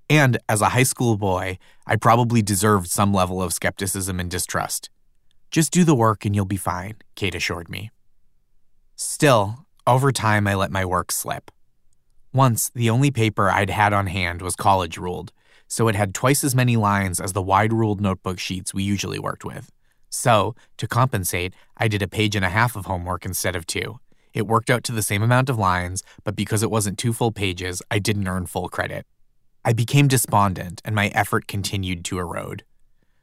And 0.09 0.39
as 0.49 0.61
a 0.61 0.69
high 0.69 0.83
school 0.83 1.17
boy, 1.17 1.59
I 1.85 1.95
probably 1.95 2.41
deserved 2.41 2.89
some 2.89 3.13
level 3.13 3.43
of 3.43 3.53
skepticism 3.53 4.19
and 4.19 4.29
distrust. 4.29 4.89
Just 5.51 5.71
do 5.71 5.83
the 5.83 5.95
work 5.95 6.25
and 6.25 6.35
you'll 6.35 6.45
be 6.45 6.57
fine, 6.57 6.95
Kate 7.15 7.35
assured 7.35 7.69
me. 7.69 7.91
Still, 8.95 9.65
over 9.85 10.11
time, 10.11 10.47
I 10.47 10.55
let 10.55 10.71
my 10.71 10.83
work 10.83 11.11
slip. 11.11 11.51
Once, 12.33 12.69
the 12.75 12.89
only 12.89 13.11
paper 13.11 13.49
I'd 13.49 13.69
had 13.69 13.93
on 13.93 14.07
hand 14.07 14.41
was 14.41 14.55
college 14.55 14.97
ruled, 14.97 15.31
so 15.67 15.87
it 15.87 15.95
had 15.95 16.13
twice 16.13 16.43
as 16.43 16.55
many 16.55 16.75
lines 16.75 17.19
as 17.19 17.33
the 17.33 17.41
wide 17.41 17.73
ruled 17.73 18.01
notebook 18.01 18.39
sheets 18.39 18.73
we 18.73 18.83
usually 18.83 19.19
worked 19.19 19.45
with. 19.45 19.71
So, 20.09 20.55
to 20.77 20.87
compensate, 20.87 21.53
I 21.77 21.87
did 21.87 22.01
a 22.01 22.07
page 22.07 22.35
and 22.35 22.45
a 22.45 22.49
half 22.49 22.75
of 22.75 22.85
homework 22.85 23.25
instead 23.25 23.55
of 23.55 23.65
two. 23.65 23.99
It 24.33 24.47
worked 24.47 24.69
out 24.69 24.83
to 24.85 24.91
the 24.91 25.01
same 25.01 25.23
amount 25.23 25.49
of 25.49 25.57
lines, 25.57 26.03
but 26.23 26.35
because 26.35 26.61
it 26.61 26.71
wasn't 26.71 26.97
two 26.97 27.13
full 27.13 27.31
pages, 27.31 27.81
I 27.89 27.99
didn't 27.99 28.27
earn 28.27 28.45
full 28.45 28.69
credit. 28.69 29.05
I 29.69 29.73
became 29.73 30.07
despondent 30.07 30.81
and 30.83 30.95
my 30.95 31.09
effort 31.09 31.47
continued 31.47 32.03
to 32.05 32.17
erode. 32.17 32.63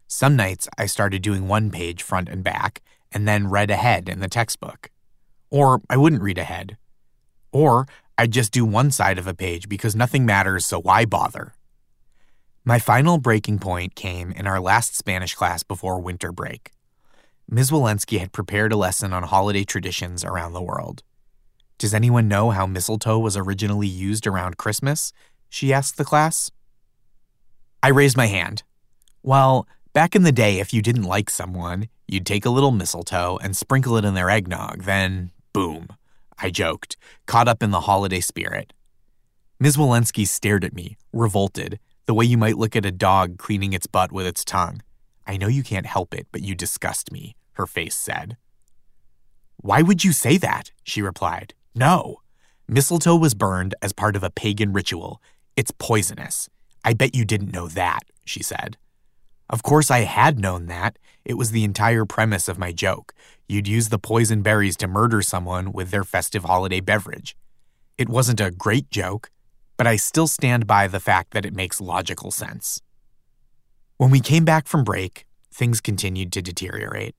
Some 0.07 0.37
nights 0.37 0.69
I 0.79 0.87
started 0.87 1.21
doing 1.21 1.49
one 1.49 1.73
page 1.73 2.05
front 2.05 2.29
and 2.29 2.45
back 2.45 2.83
and 3.11 3.27
then 3.27 3.51
read 3.51 3.69
ahead 3.69 4.09
in 4.09 4.21
the 4.21 4.29
textbook. 4.29 4.91
Or 5.51 5.83
I 5.91 5.97
wouldn't 5.97 6.23
read 6.23 6.39
ahead. 6.39 6.77
Or 7.51 7.89
I'd 8.17 8.31
just 8.31 8.53
do 8.53 8.65
one 8.65 8.93
side 8.93 9.19
of 9.19 9.27
a 9.27 9.35
page 9.35 9.69
because 9.69 9.97
nothing 9.97 10.25
matters, 10.25 10.65
so 10.65 10.81
why 10.81 11.05
bother? 11.05 11.55
My 12.65 12.79
final 12.79 13.19
breaking 13.19 13.59
point 13.59 13.97
came 13.97 14.31
in 14.31 14.47
our 14.47 14.61
last 14.61 14.97
Spanish 14.97 15.35
class 15.35 15.65
before 15.65 15.99
winter 15.99 16.31
break. 16.31 16.71
Ms. 17.51 17.73
Walensky 17.73 18.21
had 18.21 18.31
prepared 18.31 18.71
a 18.71 18.77
lesson 18.77 19.13
on 19.13 19.25
holiday 19.25 19.65
traditions 19.65 20.23
around 20.23 20.53
the 20.53 20.63
world. 20.63 21.03
Does 21.77 21.93
anyone 21.93 22.29
know 22.29 22.51
how 22.51 22.67
mistletoe 22.67 23.19
was 23.19 23.37
originally 23.37 23.89
used 23.89 24.29
around 24.29 24.59
Christmas 24.59 25.13
she 25.49 25.73
asked 25.73 25.97
the 25.97 26.05
class. 26.05 26.51
I 27.83 27.89
raised 27.89 28.17
my 28.17 28.27
hand. 28.27 28.63
Well, 29.23 29.67
back 29.93 30.15
in 30.15 30.23
the 30.23 30.33
day, 30.33 30.59
if 30.59 30.73
you 30.73 30.83
didn't 30.83 31.05
like 31.05 31.31
someone, 31.31 31.89
you'd 32.09 32.27
take 32.27 32.45
a 32.45 32.51
little 32.51 32.71
mistletoe 32.71 33.39
and 33.43 33.57
sprinkle 33.57 33.97
it 33.97 34.05
in 34.05 34.15
their 34.15 34.31
eggnog, 34.31 34.83
then 34.83 35.31
boom, 35.53 35.89
I 36.39 36.51
joked, 36.51 36.97
caught 37.27 37.49
up 37.49 37.63
in 37.63 37.71
the 37.71 37.81
holiday 37.81 38.21
spirit. 38.21 38.73
Ms. 39.59 39.77
Walensky 39.77 40.27
stared 40.27 40.65
at 40.65 40.75
me, 40.75 40.97
revolted, 41.13 41.79
the 42.07 42.15
way 42.15 42.25
you 42.25 42.37
might 42.37 42.59
look 42.59 42.77
at 42.77 42.85
a 42.85 42.93
dog 42.93 43.39
cleaning 43.39 43.73
its 43.73 43.87
butt 43.87 44.13
with 44.13 44.27
its 44.27 44.45
tongue. 44.45 44.83
I 45.27 45.37
know 45.37 45.49
you 45.49 45.63
can't 45.63 45.87
help 45.87 46.15
it, 46.15 46.27
but 46.31 46.43
you 46.43 46.55
disgust 46.55 47.11
me, 47.11 47.37
her 47.53 47.67
face 47.67 47.97
said. 47.97 48.37
Why 49.57 49.83
would 49.83 50.05
you 50.05 50.13
say 50.13 50.37
that? 50.39 50.71
she 50.85 51.03
replied. 51.03 51.55
No. 51.75 52.21
Mistletoe 52.69 53.17
was 53.17 53.35
burned 53.35 53.75
as 53.81 53.93
part 53.93 54.15
of 54.15 54.23
a 54.23 54.31
pagan 54.31 54.73
ritual, 54.73 55.21
it's 55.57 55.73
poisonous. 55.79 56.49
I 56.85 56.93
bet 56.93 57.15
you 57.15 57.25
didn't 57.25 57.53
know 57.53 57.67
that, 57.69 58.05
she 58.25 58.43
said. 58.43 58.77
Of 59.49 59.63
course, 59.63 59.91
I 59.91 60.01
had 60.01 60.39
known 60.39 60.67
that. 60.67 60.99
It 61.25 61.35
was 61.35 61.51
the 61.51 61.65
entire 61.65 62.05
premise 62.05 62.49
of 62.49 62.59
my 62.59 62.73
joke. 62.73 63.15
You'd 63.49 63.69
use 63.69 63.89
the 63.89 63.99
poison 63.99 64.43
berries 64.43 64.77
to 64.79 64.89
murder 64.89 65.23
someone 65.23 65.73
with 65.73 65.91
their 65.91 66.05
festive 66.05 66.45
holiday 66.45 66.81
beverage. 66.81 67.37
It 67.97 68.09
wasn't 68.09 68.41
a 68.41 68.51
great 68.51 68.91
joke, 68.91 69.31
but 69.77 69.87
I 69.87 69.97
still 69.97 70.27
stand 70.27 70.67
by 70.67 70.89
the 70.89 71.01
fact 71.01 71.33
that 71.33 71.47
it 71.47 71.55
makes 71.55 71.81
logical 71.81 72.31
sense. 72.31 72.83
When 73.97 74.11
we 74.11 74.21
came 74.21 74.45
back 74.45 74.67
from 74.67 74.85
break, 74.85 75.27
things 75.53 75.81
continued 75.81 76.33
to 76.33 76.43
deteriorate. 76.43 77.15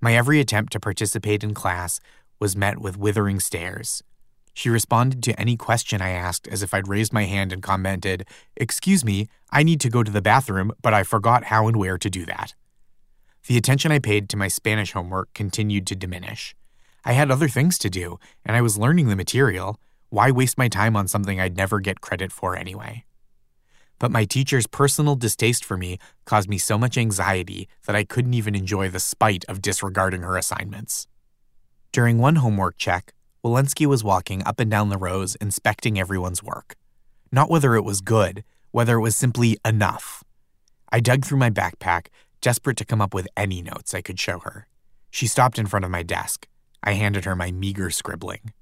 My 0.00 0.14
every 0.14 0.40
attempt 0.40 0.72
to 0.72 0.80
participate 0.80 1.44
in 1.44 1.54
class 1.54 2.00
was 2.38 2.56
met 2.56 2.78
with 2.78 2.96
withering 2.96 3.40
stares. 3.40 4.02
She 4.54 4.70
responded 4.70 5.22
to 5.24 5.38
any 5.38 5.56
question 5.56 6.00
I 6.00 6.10
asked 6.10 6.46
as 6.46 6.62
if 6.62 6.72
I'd 6.72 6.88
raised 6.88 7.12
my 7.12 7.24
hand 7.24 7.52
and 7.52 7.60
commented, 7.62 8.26
Excuse 8.56 9.04
me, 9.04 9.28
I 9.50 9.64
need 9.64 9.80
to 9.80 9.90
go 9.90 10.04
to 10.04 10.12
the 10.12 10.22
bathroom, 10.22 10.72
but 10.80 10.94
I 10.94 11.02
forgot 11.02 11.44
how 11.44 11.66
and 11.66 11.76
where 11.76 11.98
to 11.98 12.08
do 12.08 12.24
that. 12.26 12.54
The 13.48 13.58
attention 13.58 13.90
I 13.90 13.98
paid 13.98 14.28
to 14.30 14.36
my 14.36 14.48
Spanish 14.48 14.92
homework 14.92 15.34
continued 15.34 15.86
to 15.88 15.96
diminish. 15.96 16.54
I 17.04 17.12
had 17.12 17.30
other 17.30 17.48
things 17.48 17.76
to 17.78 17.90
do, 17.90 18.18
and 18.44 18.56
I 18.56 18.62
was 18.62 18.78
learning 18.78 19.08
the 19.08 19.16
material. 19.16 19.78
Why 20.08 20.30
waste 20.30 20.56
my 20.56 20.68
time 20.68 20.96
on 20.96 21.08
something 21.08 21.40
I'd 21.40 21.56
never 21.56 21.80
get 21.80 22.00
credit 22.00 22.32
for 22.32 22.56
anyway? 22.56 23.04
But 23.98 24.12
my 24.12 24.24
teacher's 24.24 24.66
personal 24.66 25.16
distaste 25.16 25.64
for 25.64 25.76
me 25.76 25.98
caused 26.24 26.48
me 26.48 26.58
so 26.58 26.78
much 26.78 26.96
anxiety 26.96 27.68
that 27.86 27.96
I 27.96 28.04
couldn't 28.04 28.34
even 28.34 28.54
enjoy 28.54 28.88
the 28.88 29.00
spite 29.00 29.44
of 29.48 29.60
disregarding 29.60 30.22
her 30.22 30.36
assignments. 30.36 31.06
During 31.92 32.18
one 32.18 32.36
homework 32.36 32.78
check, 32.78 33.12
Walensky 33.44 33.84
was 33.84 34.02
walking 34.02 34.42
up 34.46 34.58
and 34.58 34.70
down 34.70 34.88
the 34.88 34.96
rows 34.96 35.34
inspecting 35.34 35.98
everyone's 35.98 36.42
work. 36.42 36.76
Not 37.30 37.50
whether 37.50 37.74
it 37.74 37.84
was 37.84 38.00
good, 38.00 38.42
whether 38.70 38.96
it 38.96 39.02
was 39.02 39.14
simply 39.14 39.58
enough. 39.66 40.24
I 40.90 41.00
dug 41.00 41.26
through 41.26 41.38
my 41.38 41.50
backpack, 41.50 42.06
desperate 42.40 42.78
to 42.78 42.86
come 42.86 43.02
up 43.02 43.12
with 43.12 43.28
any 43.36 43.60
notes 43.60 43.92
I 43.92 44.00
could 44.00 44.18
show 44.18 44.38
her. 44.38 44.66
She 45.10 45.26
stopped 45.26 45.58
in 45.58 45.66
front 45.66 45.84
of 45.84 45.90
my 45.90 46.02
desk. 46.02 46.48
I 46.82 46.92
handed 46.92 47.26
her 47.26 47.36
my 47.36 47.50
meager 47.50 47.90
scribbling. 47.90 48.54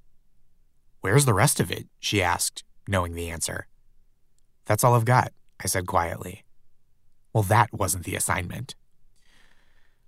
Where's 1.00 1.26
the 1.26 1.34
rest 1.34 1.60
of 1.60 1.70
it? 1.70 1.86
she 2.00 2.20
asked, 2.20 2.64
knowing 2.88 3.14
the 3.14 3.30
answer. 3.30 3.68
That's 4.64 4.82
all 4.82 4.94
I've 4.94 5.04
got, 5.04 5.32
I 5.62 5.68
said 5.68 5.86
quietly. 5.86 6.42
Well, 7.32 7.44
that 7.44 7.72
wasn't 7.72 8.04
the 8.04 8.16
assignment. 8.16 8.74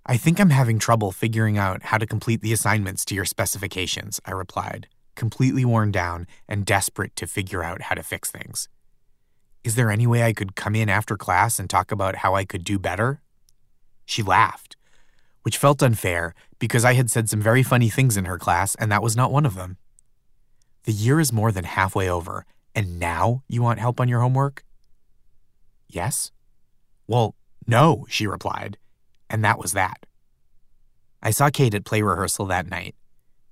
I 0.07 0.17
think 0.17 0.39
I'm 0.39 0.51
having 0.51 0.77
trouble 0.77 1.11
figuring 1.11 1.57
out 1.57 1.81
how 1.81 1.97
to 1.97 2.05
complete 2.05 2.41
the 2.41 2.53
assignments 2.53 3.03
to 3.05 3.15
your 3.15 3.25
specifications, 3.25 4.21
I 4.23 4.31
replied, 4.31 4.87
completely 5.15 5.65
worn 5.65 5.91
down 5.91 6.27
and 6.47 6.63
desperate 6.63 7.15
to 7.15 7.25
figure 7.25 7.63
out 7.63 7.83
how 7.83 7.95
to 7.95 8.03
fix 8.03 8.29
things. 8.29 8.69
Is 9.63 9.73
there 9.73 9.89
any 9.89 10.05
way 10.05 10.21
I 10.21 10.33
could 10.33 10.55
come 10.55 10.75
in 10.75 10.89
after 10.89 11.17
class 11.17 11.57
and 11.57 11.67
talk 11.67 11.91
about 11.91 12.17
how 12.17 12.35
I 12.35 12.45
could 12.45 12.63
do 12.63 12.77
better? 12.77 13.19
She 14.05 14.21
laughed, 14.21 14.75
which 15.41 15.57
felt 15.57 15.81
unfair 15.81 16.35
because 16.59 16.85
I 16.85 16.93
had 16.93 17.09
said 17.09 17.27
some 17.27 17.41
very 17.41 17.63
funny 17.63 17.89
things 17.89 18.15
in 18.15 18.25
her 18.25 18.37
class, 18.37 18.75
and 18.75 18.91
that 18.91 19.01
was 19.01 19.15
not 19.15 19.31
one 19.31 19.45
of 19.45 19.55
them. 19.55 19.77
The 20.83 20.91
year 20.91 21.19
is 21.19 21.33
more 21.33 21.51
than 21.51 21.63
halfway 21.63 22.07
over, 22.07 22.45
and 22.75 22.99
now 22.99 23.41
you 23.47 23.63
want 23.63 23.79
help 23.79 23.99
on 23.99 24.07
your 24.07 24.19
homework? 24.19 24.63
Yes. 25.89 26.31
Well, 27.07 27.33
no, 27.65 28.05
she 28.07 28.27
replied, 28.27 28.77
and 29.29 29.43
that 29.43 29.59
was 29.59 29.73
that. 29.73 30.05
I 31.21 31.31
saw 31.31 31.49
Kate 31.49 31.73
at 31.73 31.85
play 31.85 32.01
rehearsal 32.01 32.45
that 32.47 32.69
night. 32.69 32.95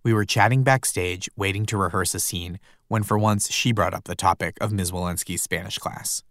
We 0.04 0.14
were 0.14 0.26
chatting 0.26 0.64
backstage, 0.64 1.30
waiting 1.36 1.66
to 1.68 1.78
rehearse 1.78 2.14
a 2.14 2.20
scene, 2.20 2.60
when 2.88 3.04
for 3.04 3.18
once 3.18 3.52
she 3.52 3.72
brought 3.72 3.94
up 3.94 4.04
the 4.04 4.16
topic 4.16 4.58
of 4.60 4.72
Ms. 4.72 4.92
Walensky's 4.92 5.42
Spanish 5.42 5.78
class. 5.78 6.24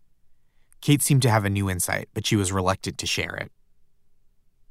Kate 0.80 1.02
seemed 1.02 1.22
to 1.22 1.30
have 1.30 1.44
a 1.44 1.50
new 1.50 1.70
insight, 1.70 2.08
but 2.12 2.26
she 2.26 2.36
was 2.36 2.52
reluctant 2.52 2.98
to 2.98 3.06
share 3.06 3.34
it. 3.36 3.50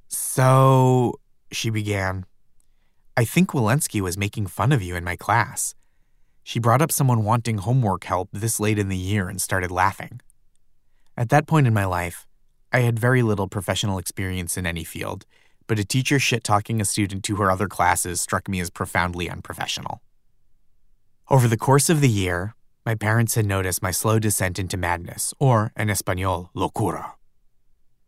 So, 0.08 1.14
she 1.52 1.70
began. 1.70 2.26
I 3.18 3.26
think 3.26 3.52
Walensky 3.52 4.02
was 4.02 4.18
making 4.18 4.48
fun 4.48 4.72
of 4.72 4.82
you 4.82 4.96
in 4.96 5.04
my 5.04 5.16
class. 5.16 5.74
She 6.44 6.60
brought 6.60 6.82
up 6.82 6.92
someone 6.92 7.24
wanting 7.24 7.60
homework 7.60 8.04
help 8.04 8.30
this 8.32 8.60
late 8.60 8.80
in 8.80 8.90
the 8.90 8.98
year 8.98 9.30
and 9.30 9.42
started 9.42 9.72
laughing. 9.72 10.22
At 11.16 11.30
that 11.30 11.48
point 11.48 11.68
in 11.68 11.74
my 11.74 11.86
life, 11.86 12.28
I 12.74 12.82
had 12.82 12.98
very 12.98 13.22
little 13.22 13.48
professional 13.48 13.98
experience 13.98 14.58
in 14.58 14.66
any 14.66 14.84
field, 14.84 15.26
but 15.68 15.80
a 15.80 15.84
teacher 15.86 16.20
shit 16.20 16.44
talking 16.44 16.80
a 16.80 16.86
student 16.86 17.24
to 17.26 17.36
her 17.36 17.52
other 17.52 17.68
classes 17.68 18.22
struck 18.22 18.48
me 18.48 18.60
as 18.60 18.70
profoundly 18.70 19.30
unprofessional. 19.30 20.02
Over 21.30 21.48
the 21.48 21.58
course 21.58 21.90
of 21.90 22.02
the 22.02 22.10
year, 22.10 22.56
my 22.86 22.96
parents 22.96 23.36
had 23.36 23.46
noticed 23.46 23.84
my 23.84 23.92
slow 23.92 24.20
descent 24.20 24.58
into 24.58 24.78
madness, 24.78 25.34
or 25.40 25.72
in 25.78 25.90
Espanol, 25.90 26.50
locura. 26.56 27.14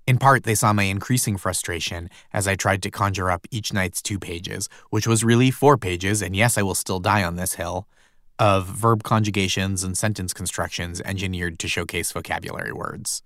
In 0.05 0.17
part, 0.17 0.43
they 0.43 0.55
saw 0.55 0.73
my 0.73 0.83
increasing 0.83 1.37
frustration 1.37 2.09
as 2.33 2.47
I 2.47 2.55
tried 2.55 2.81
to 2.83 2.91
conjure 2.91 3.31
up 3.31 3.47
each 3.51 3.71
night's 3.71 4.01
two 4.01 4.19
pages, 4.19 4.67
which 4.89 5.07
was 5.07 5.23
really 5.23 5.51
four 5.51 5.77
pages, 5.77 6.21
and 6.21 6.35
yes, 6.35 6.57
I 6.57 6.63
will 6.63 6.75
still 6.75 6.99
die 6.99 7.23
on 7.23 7.35
this 7.35 7.53
hill, 7.53 7.87
of 8.39 8.65
verb 8.65 9.03
conjugations 9.03 9.83
and 9.83 9.97
sentence 9.97 10.33
constructions 10.33 10.99
engineered 11.01 11.59
to 11.59 11.67
showcase 11.67 12.11
vocabulary 12.11 12.73
words. 12.73 13.23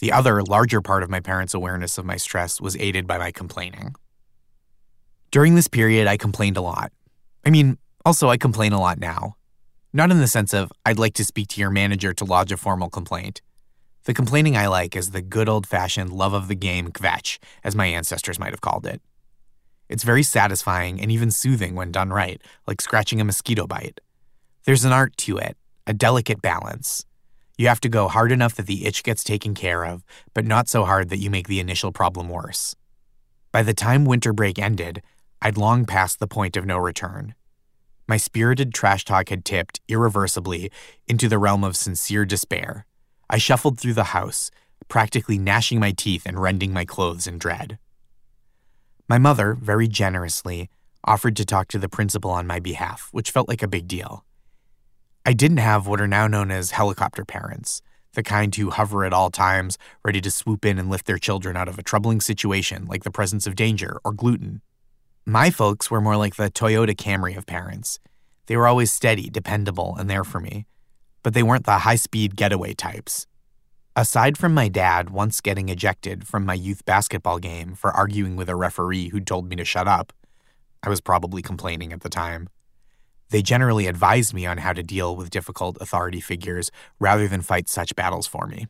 The 0.00 0.12
other, 0.12 0.42
larger 0.42 0.80
part 0.80 1.02
of 1.02 1.10
my 1.10 1.20
parents' 1.20 1.54
awareness 1.54 1.98
of 1.98 2.04
my 2.04 2.16
stress 2.16 2.60
was 2.60 2.76
aided 2.76 3.06
by 3.06 3.18
my 3.18 3.30
complaining. 3.30 3.94
During 5.30 5.54
this 5.54 5.68
period, 5.68 6.06
I 6.06 6.16
complained 6.16 6.56
a 6.56 6.62
lot. 6.62 6.92
I 7.44 7.50
mean, 7.50 7.78
also, 8.04 8.28
I 8.28 8.36
complain 8.36 8.72
a 8.72 8.80
lot 8.80 8.98
now. 8.98 9.36
Not 9.92 10.10
in 10.10 10.18
the 10.18 10.26
sense 10.26 10.52
of, 10.54 10.72
I'd 10.84 10.98
like 10.98 11.14
to 11.14 11.24
speak 11.24 11.48
to 11.48 11.60
your 11.60 11.70
manager 11.70 12.12
to 12.14 12.24
lodge 12.24 12.52
a 12.52 12.56
formal 12.56 12.90
complaint. 12.90 13.40
The 14.04 14.14
complaining 14.14 14.56
I 14.56 14.66
like 14.66 14.96
is 14.96 15.10
the 15.10 15.22
good 15.22 15.48
old 15.48 15.66
fashioned 15.66 16.12
love 16.12 16.32
of 16.32 16.48
the 16.48 16.56
game 16.56 16.88
kvetch, 16.88 17.38
as 17.62 17.76
my 17.76 17.86
ancestors 17.86 18.38
might 18.38 18.50
have 18.50 18.60
called 18.60 18.86
it. 18.86 19.00
It's 19.88 20.02
very 20.02 20.22
satisfying 20.22 21.00
and 21.00 21.12
even 21.12 21.30
soothing 21.30 21.74
when 21.74 21.92
done 21.92 22.10
right, 22.10 22.40
like 22.66 22.80
scratching 22.80 23.20
a 23.20 23.24
mosquito 23.24 23.66
bite. 23.66 24.00
There's 24.64 24.84
an 24.84 24.92
art 24.92 25.16
to 25.18 25.36
it, 25.36 25.56
a 25.86 25.92
delicate 25.92 26.40
balance. 26.42 27.04
You 27.62 27.68
have 27.68 27.80
to 27.82 27.88
go 27.88 28.08
hard 28.08 28.32
enough 28.32 28.56
that 28.56 28.66
the 28.66 28.86
itch 28.86 29.04
gets 29.04 29.22
taken 29.22 29.54
care 29.54 29.84
of, 29.84 30.02
but 30.34 30.44
not 30.44 30.68
so 30.68 30.84
hard 30.84 31.10
that 31.10 31.20
you 31.20 31.30
make 31.30 31.46
the 31.46 31.60
initial 31.60 31.92
problem 31.92 32.28
worse. 32.28 32.74
By 33.52 33.62
the 33.62 33.72
time 33.72 34.04
winter 34.04 34.32
break 34.32 34.58
ended, 34.58 35.00
I'd 35.40 35.56
long 35.56 35.84
passed 35.84 36.18
the 36.18 36.26
point 36.26 36.56
of 36.56 36.66
no 36.66 36.76
return. 36.76 37.36
My 38.08 38.16
spirited 38.16 38.74
trash 38.74 39.04
talk 39.04 39.28
had 39.28 39.44
tipped, 39.44 39.80
irreversibly, 39.86 40.72
into 41.06 41.28
the 41.28 41.38
realm 41.38 41.62
of 41.62 41.76
sincere 41.76 42.24
despair. 42.24 42.84
I 43.30 43.38
shuffled 43.38 43.78
through 43.78 43.94
the 43.94 44.10
house, 44.10 44.50
practically 44.88 45.38
gnashing 45.38 45.78
my 45.78 45.92
teeth 45.92 46.26
and 46.26 46.42
rending 46.42 46.72
my 46.72 46.84
clothes 46.84 47.28
in 47.28 47.38
dread. 47.38 47.78
My 49.08 49.18
mother, 49.18 49.54
very 49.54 49.86
generously, 49.86 50.68
offered 51.04 51.36
to 51.36 51.44
talk 51.44 51.68
to 51.68 51.78
the 51.78 51.88
principal 51.88 52.32
on 52.32 52.44
my 52.44 52.58
behalf, 52.58 53.08
which 53.12 53.30
felt 53.30 53.46
like 53.46 53.62
a 53.62 53.68
big 53.68 53.86
deal. 53.86 54.24
I 55.24 55.32
didn't 55.32 55.58
have 55.58 55.86
what 55.86 56.00
are 56.00 56.08
now 56.08 56.26
known 56.26 56.50
as 56.50 56.72
helicopter 56.72 57.24
parents, 57.24 57.82
the 58.14 58.22
kind 58.22 58.54
who 58.54 58.70
hover 58.70 59.04
at 59.04 59.12
all 59.12 59.30
times, 59.30 59.78
ready 60.04 60.20
to 60.20 60.30
swoop 60.30 60.64
in 60.64 60.78
and 60.78 60.90
lift 60.90 61.06
their 61.06 61.18
children 61.18 61.56
out 61.56 61.68
of 61.68 61.78
a 61.78 61.82
troubling 61.82 62.20
situation 62.20 62.86
like 62.86 63.04
the 63.04 63.10
presence 63.10 63.46
of 63.46 63.56
danger 63.56 64.00
or 64.04 64.12
gluten. 64.12 64.62
My 65.24 65.50
folks 65.50 65.90
were 65.90 66.00
more 66.00 66.16
like 66.16 66.36
the 66.36 66.50
Toyota 66.50 66.94
Camry 66.94 67.36
of 67.36 67.46
parents. 67.46 68.00
They 68.46 68.56
were 68.56 68.66
always 68.66 68.92
steady, 68.92 69.30
dependable, 69.30 69.94
and 69.96 70.10
there 70.10 70.24
for 70.24 70.40
me 70.40 70.66
but 71.22 71.34
they 71.34 71.42
weren't 71.42 71.66
the 71.66 71.78
high 71.78 71.96
speed 71.96 72.36
getaway 72.36 72.74
types. 72.74 73.26
Aside 73.94 74.38
from 74.38 74.54
my 74.54 74.68
dad 74.68 75.10
once 75.10 75.40
getting 75.40 75.68
ejected 75.68 76.26
from 76.26 76.46
my 76.46 76.54
youth 76.54 76.84
basketball 76.84 77.38
game 77.38 77.74
for 77.74 77.90
arguing 77.90 78.36
with 78.36 78.48
a 78.48 78.56
referee 78.56 79.08
who 79.08 79.20
told 79.20 79.48
me 79.48 79.56
to 79.56 79.64
shut 79.64 79.86
up, 79.86 80.12
I 80.82 80.88
was 80.88 81.00
probably 81.00 81.42
complaining 81.42 81.92
at 81.92 82.00
the 82.00 82.08
time. 82.08 82.48
They 83.32 83.40
generally 83.40 83.86
advised 83.86 84.34
me 84.34 84.44
on 84.44 84.58
how 84.58 84.74
to 84.74 84.82
deal 84.82 85.16
with 85.16 85.30
difficult 85.30 85.78
authority 85.80 86.20
figures 86.20 86.70
rather 87.00 87.26
than 87.26 87.40
fight 87.40 87.66
such 87.66 87.96
battles 87.96 88.26
for 88.26 88.46
me. 88.46 88.66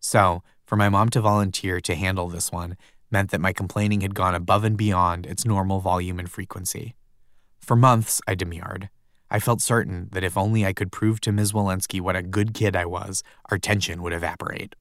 So, 0.00 0.42
for 0.66 0.74
my 0.74 0.88
mom 0.88 1.08
to 1.10 1.20
volunteer 1.20 1.80
to 1.82 1.94
handle 1.94 2.28
this 2.28 2.50
one 2.50 2.76
meant 3.12 3.30
that 3.30 3.40
my 3.40 3.52
complaining 3.52 4.00
had 4.00 4.16
gone 4.16 4.34
above 4.34 4.64
and 4.64 4.76
beyond 4.76 5.24
its 5.24 5.44
normal 5.44 5.78
volume 5.78 6.18
and 6.18 6.28
frequency. 6.28 6.96
For 7.60 7.76
months, 7.76 8.20
I 8.26 8.34
demurred. 8.34 8.90
I 9.30 9.38
felt 9.38 9.60
certain 9.60 10.08
that 10.10 10.24
if 10.24 10.36
only 10.36 10.66
I 10.66 10.72
could 10.72 10.90
prove 10.90 11.20
to 11.20 11.30
Ms. 11.30 11.52
Walensky 11.52 12.00
what 12.00 12.16
a 12.16 12.22
good 12.22 12.54
kid 12.54 12.74
I 12.74 12.86
was, 12.86 13.22
our 13.52 13.58
tension 13.58 14.02
would 14.02 14.12
evaporate. 14.12 14.74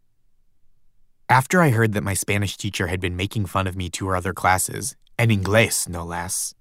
After 1.30 1.62
I 1.62 1.70
heard 1.70 1.94
that 1.94 2.04
my 2.04 2.16
Spanish 2.16 2.58
teacher 2.58 2.88
had 2.88 3.00
been 3.00 3.16
making 3.16 3.46
fun 3.46 3.68
of 3.68 3.76
me 3.76 3.92
to 3.92 4.08
her 4.08 4.16
other 4.16 4.34
classes, 4.34 4.96
en 5.20 5.30
inglés 5.30 5.88
no 5.88 6.04
less, 6.04 6.56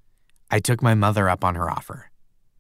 I 0.51 0.59
took 0.59 0.83
my 0.83 0.93
mother 0.93 1.31
up 1.31 1.43
on 1.43 1.55
her 1.55 1.71
offer. 1.71 2.11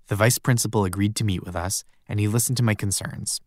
The 0.09 0.16
vice 0.16 0.38
principal 0.38 0.84
agreed 0.84 1.14
to 1.16 1.24
meet 1.24 1.44
with 1.44 1.54
us, 1.54 1.84
and 2.09 2.18
he 2.18 2.28
listened 2.28 2.56
to 2.56 2.62
my 2.62 2.74
concerns. 2.74 3.40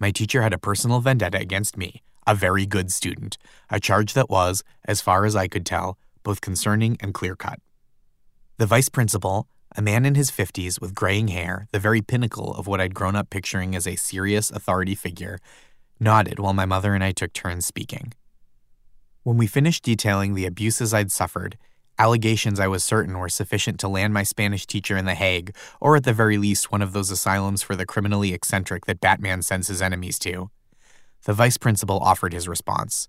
My 0.00 0.10
teacher 0.10 0.42
had 0.42 0.52
a 0.52 0.58
personal 0.58 1.00
vendetta 1.00 1.38
against 1.38 1.76
me, 1.76 2.02
a 2.26 2.34
very 2.34 2.66
good 2.66 2.92
student, 2.92 3.38
a 3.70 3.78
charge 3.78 4.12
that 4.14 4.28
was, 4.28 4.64
as 4.84 5.00
far 5.00 5.24
as 5.24 5.36
I 5.36 5.46
could 5.46 5.64
tell, 5.64 5.96
both 6.24 6.40
concerning 6.40 6.96
and 7.00 7.14
clear 7.14 7.36
cut. 7.36 7.60
The 8.58 8.66
vice 8.66 8.88
principal, 8.88 9.46
a 9.76 9.82
man 9.82 10.04
in 10.04 10.16
his 10.16 10.30
50s 10.30 10.80
with 10.80 10.94
graying 10.94 11.28
hair, 11.28 11.68
the 11.70 11.78
very 11.78 12.02
pinnacle 12.02 12.52
of 12.54 12.66
what 12.66 12.80
I'd 12.80 12.94
grown 12.94 13.14
up 13.14 13.30
picturing 13.30 13.76
as 13.76 13.86
a 13.86 13.94
serious 13.94 14.50
authority 14.50 14.96
figure, 14.96 15.38
nodded 16.00 16.40
while 16.40 16.52
my 16.52 16.66
mother 16.66 16.94
and 16.94 17.04
I 17.04 17.12
took 17.12 17.32
turns 17.32 17.64
speaking. 17.64 18.12
When 19.22 19.36
we 19.36 19.46
finished 19.46 19.84
detailing 19.84 20.34
the 20.34 20.46
abuses 20.46 20.92
I'd 20.92 21.12
suffered, 21.12 21.56
allegations 21.98 22.60
I 22.60 22.68
was 22.68 22.84
certain 22.84 23.18
were 23.18 23.28
sufficient 23.28 23.80
to 23.80 23.88
land 23.88 24.12
my 24.12 24.22
Spanish 24.22 24.66
teacher 24.66 24.96
in 24.96 25.04
The 25.04 25.14
Hague, 25.14 25.54
or 25.80 25.96
at 25.96 26.04
the 26.04 26.12
very 26.12 26.38
least, 26.38 26.70
one 26.70 26.82
of 26.82 26.92
those 26.92 27.10
asylums 27.10 27.62
for 27.62 27.76
the 27.76 27.86
criminally 27.86 28.32
eccentric 28.32 28.86
that 28.86 29.00
Batman 29.00 29.42
sends 29.42 29.68
his 29.68 29.82
enemies 29.82 30.18
to. 30.20 30.50
The 31.24 31.32
vice 31.32 31.56
principal 31.56 31.98
offered 31.98 32.32
his 32.32 32.48
response. 32.48 33.08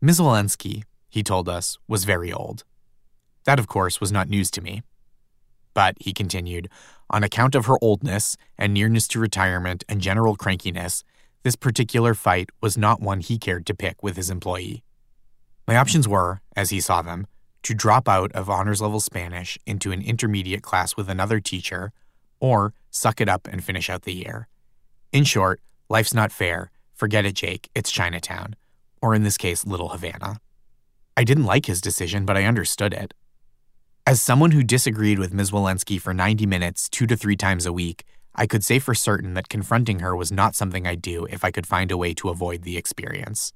Ms. 0.00 0.20
Walensky, 0.20 0.84
he 1.08 1.22
told 1.22 1.48
us, 1.48 1.78
was 1.86 2.04
very 2.04 2.32
old. 2.32 2.64
That, 3.44 3.58
of 3.58 3.68
course, 3.68 4.00
was 4.00 4.10
not 4.10 4.28
news 4.28 4.50
to 4.52 4.60
me. 4.60 4.82
But, 5.74 5.96
he 6.00 6.12
continued, 6.12 6.68
on 7.10 7.22
account 7.22 7.54
of 7.54 7.66
her 7.66 7.76
oldness 7.82 8.36
and 8.58 8.72
nearness 8.72 9.06
to 9.08 9.20
retirement 9.20 9.84
and 9.88 10.00
general 10.00 10.36
crankiness, 10.36 11.04
this 11.42 11.56
particular 11.56 12.14
fight 12.14 12.48
was 12.62 12.78
not 12.78 13.00
one 13.00 13.20
he 13.20 13.38
cared 13.38 13.66
to 13.66 13.74
pick 13.74 14.02
with 14.02 14.16
his 14.16 14.30
employee. 14.30 14.82
My 15.68 15.76
options 15.76 16.08
were, 16.08 16.40
as 16.56 16.70
he 16.70 16.80
saw 16.80 17.02
them, 17.02 17.26
to 17.64 17.74
drop 17.74 18.08
out 18.08 18.30
of 18.32 18.48
honors 18.48 18.80
level 18.80 19.00
Spanish 19.00 19.58
into 19.66 19.90
an 19.90 20.02
intermediate 20.02 20.62
class 20.62 20.96
with 20.96 21.10
another 21.10 21.40
teacher, 21.40 21.92
or 22.40 22.74
suck 22.90 23.20
it 23.20 23.28
up 23.28 23.48
and 23.50 23.64
finish 23.64 23.90
out 23.90 24.02
the 24.02 24.12
year. 24.12 24.48
In 25.12 25.24
short, 25.24 25.60
life's 25.88 26.14
not 26.14 26.32
fair. 26.32 26.70
Forget 26.94 27.24
it, 27.24 27.34
Jake. 27.34 27.68
It's 27.74 27.90
Chinatown. 27.90 28.54
Or 29.02 29.14
in 29.14 29.24
this 29.24 29.36
case, 29.36 29.66
Little 29.66 29.88
Havana. 29.88 30.40
I 31.16 31.24
didn't 31.24 31.44
like 31.44 31.66
his 31.66 31.80
decision, 31.80 32.24
but 32.24 32.36
I 32.36 32.44
understood 32.44 32.92
it. 32.92 33.14
As 34.06 34.20
someone 34.20 34.50
who 34.50 34.62
disagreed 34.62 35.18
with 35.18 35.32
Ms. 35.32 35.50
Walensky 35.50 36.00
for 36.00 36.12
90 36.12 36.46
minutes, 36.46 36.88
two 36.88 37.06
to 37.06 37.16
three 37.16 37.36
times 37.36 37.64
a 37.64 37.72
week, 37.72 38.04
I 38.34 38.46
could 38.46 38.64
say 38.64 38.78
for 38.78 38.94
certain 38.94 39.34
that 39.34 39.48
confronting 39.48 40.00
her 40.00 40.14
was 40.14 40.32
not 40.32 40.54
something 40.54 40.86
I'd 40.86 41.00
do 41.00 41.24
if 41.30 41.44
I 41.44 41.50
could 41.50 41.66
find 41.66 41.90
a 41.90 41.96
way 41.96 42.12
to 42.14 42.28
avoid 42.28 42.62
the 42.62 42.76
experience. 42.76 43.52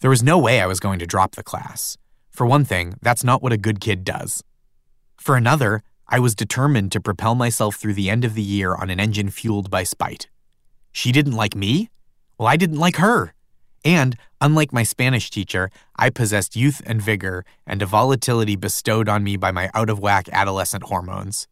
There 0.00 0.10
was 0.10 0.22
no 0.22 0.38
way 0.38 0.60
I 0.60 0.66
was 0.66 0.80
going 0.80 0.98
to 0.98 1.06
drop 1.06 1.36
the 1.36 1.42
class. 1.42 1.96
For 2.34 2.44
one 2.44 2.64
thing, 2.64 2.96
that's 3.00 3.22
not 3.22 3.42
what 3.42 3.52
a 3.52 3.56
good 3.56 3.80
kid 3.80 4.02
does. 4.02 4.42
For 5.16 5.36
another, 5.36 5.84
I 6.08 6.18
was 6.18 6.34
determined 6.34 6.90
to 6.92 7.00
propel 7.00 7.36
myself 7.36 7.76
through 7.76 7.94
the 7.94 8.10
end 8.10 8.24
of 8.24 8.34
the 8.34 8.42
year 8.42 8.74
on 8.74 8.90
an 8.90 8.98
engine 8.98 9.30
fueled 9.30 9.70
by 9.70 9.84
spite. 9.84 10.28
She 10.90 11.12
didn't 11.12 11.36
like 11.36 11.54
me? 11.54 11.90
Well, 12.36 12.48
I 12.48 12.56
didn't 12.56 12.80
like 12.80 12.96
her. 12.96 13.34
And, 13.84 14.16
unlike 14.40 14.72
my 14.72 14.82
Spanish 14.82 15.30
teacher, 15.30 15.70
I 15.94 16.10
possessed 16.10 16.56
youth 16.56 16.82
and 16.84 17.00
vigor 17.00 17.44
and 17.68 17.80
a 17.80 17.86
volatility 17.86 18.56
bestowed 18.56 19.08
on 19.08 19.22
me 19.22 19.36
by 19.36 19.52
my 19.52 19.70
out 19.72 19.88
of 19.88 20.00
whack 20.00 20.28
adolescent 20.32 20.84
hormones. 20.84 21.46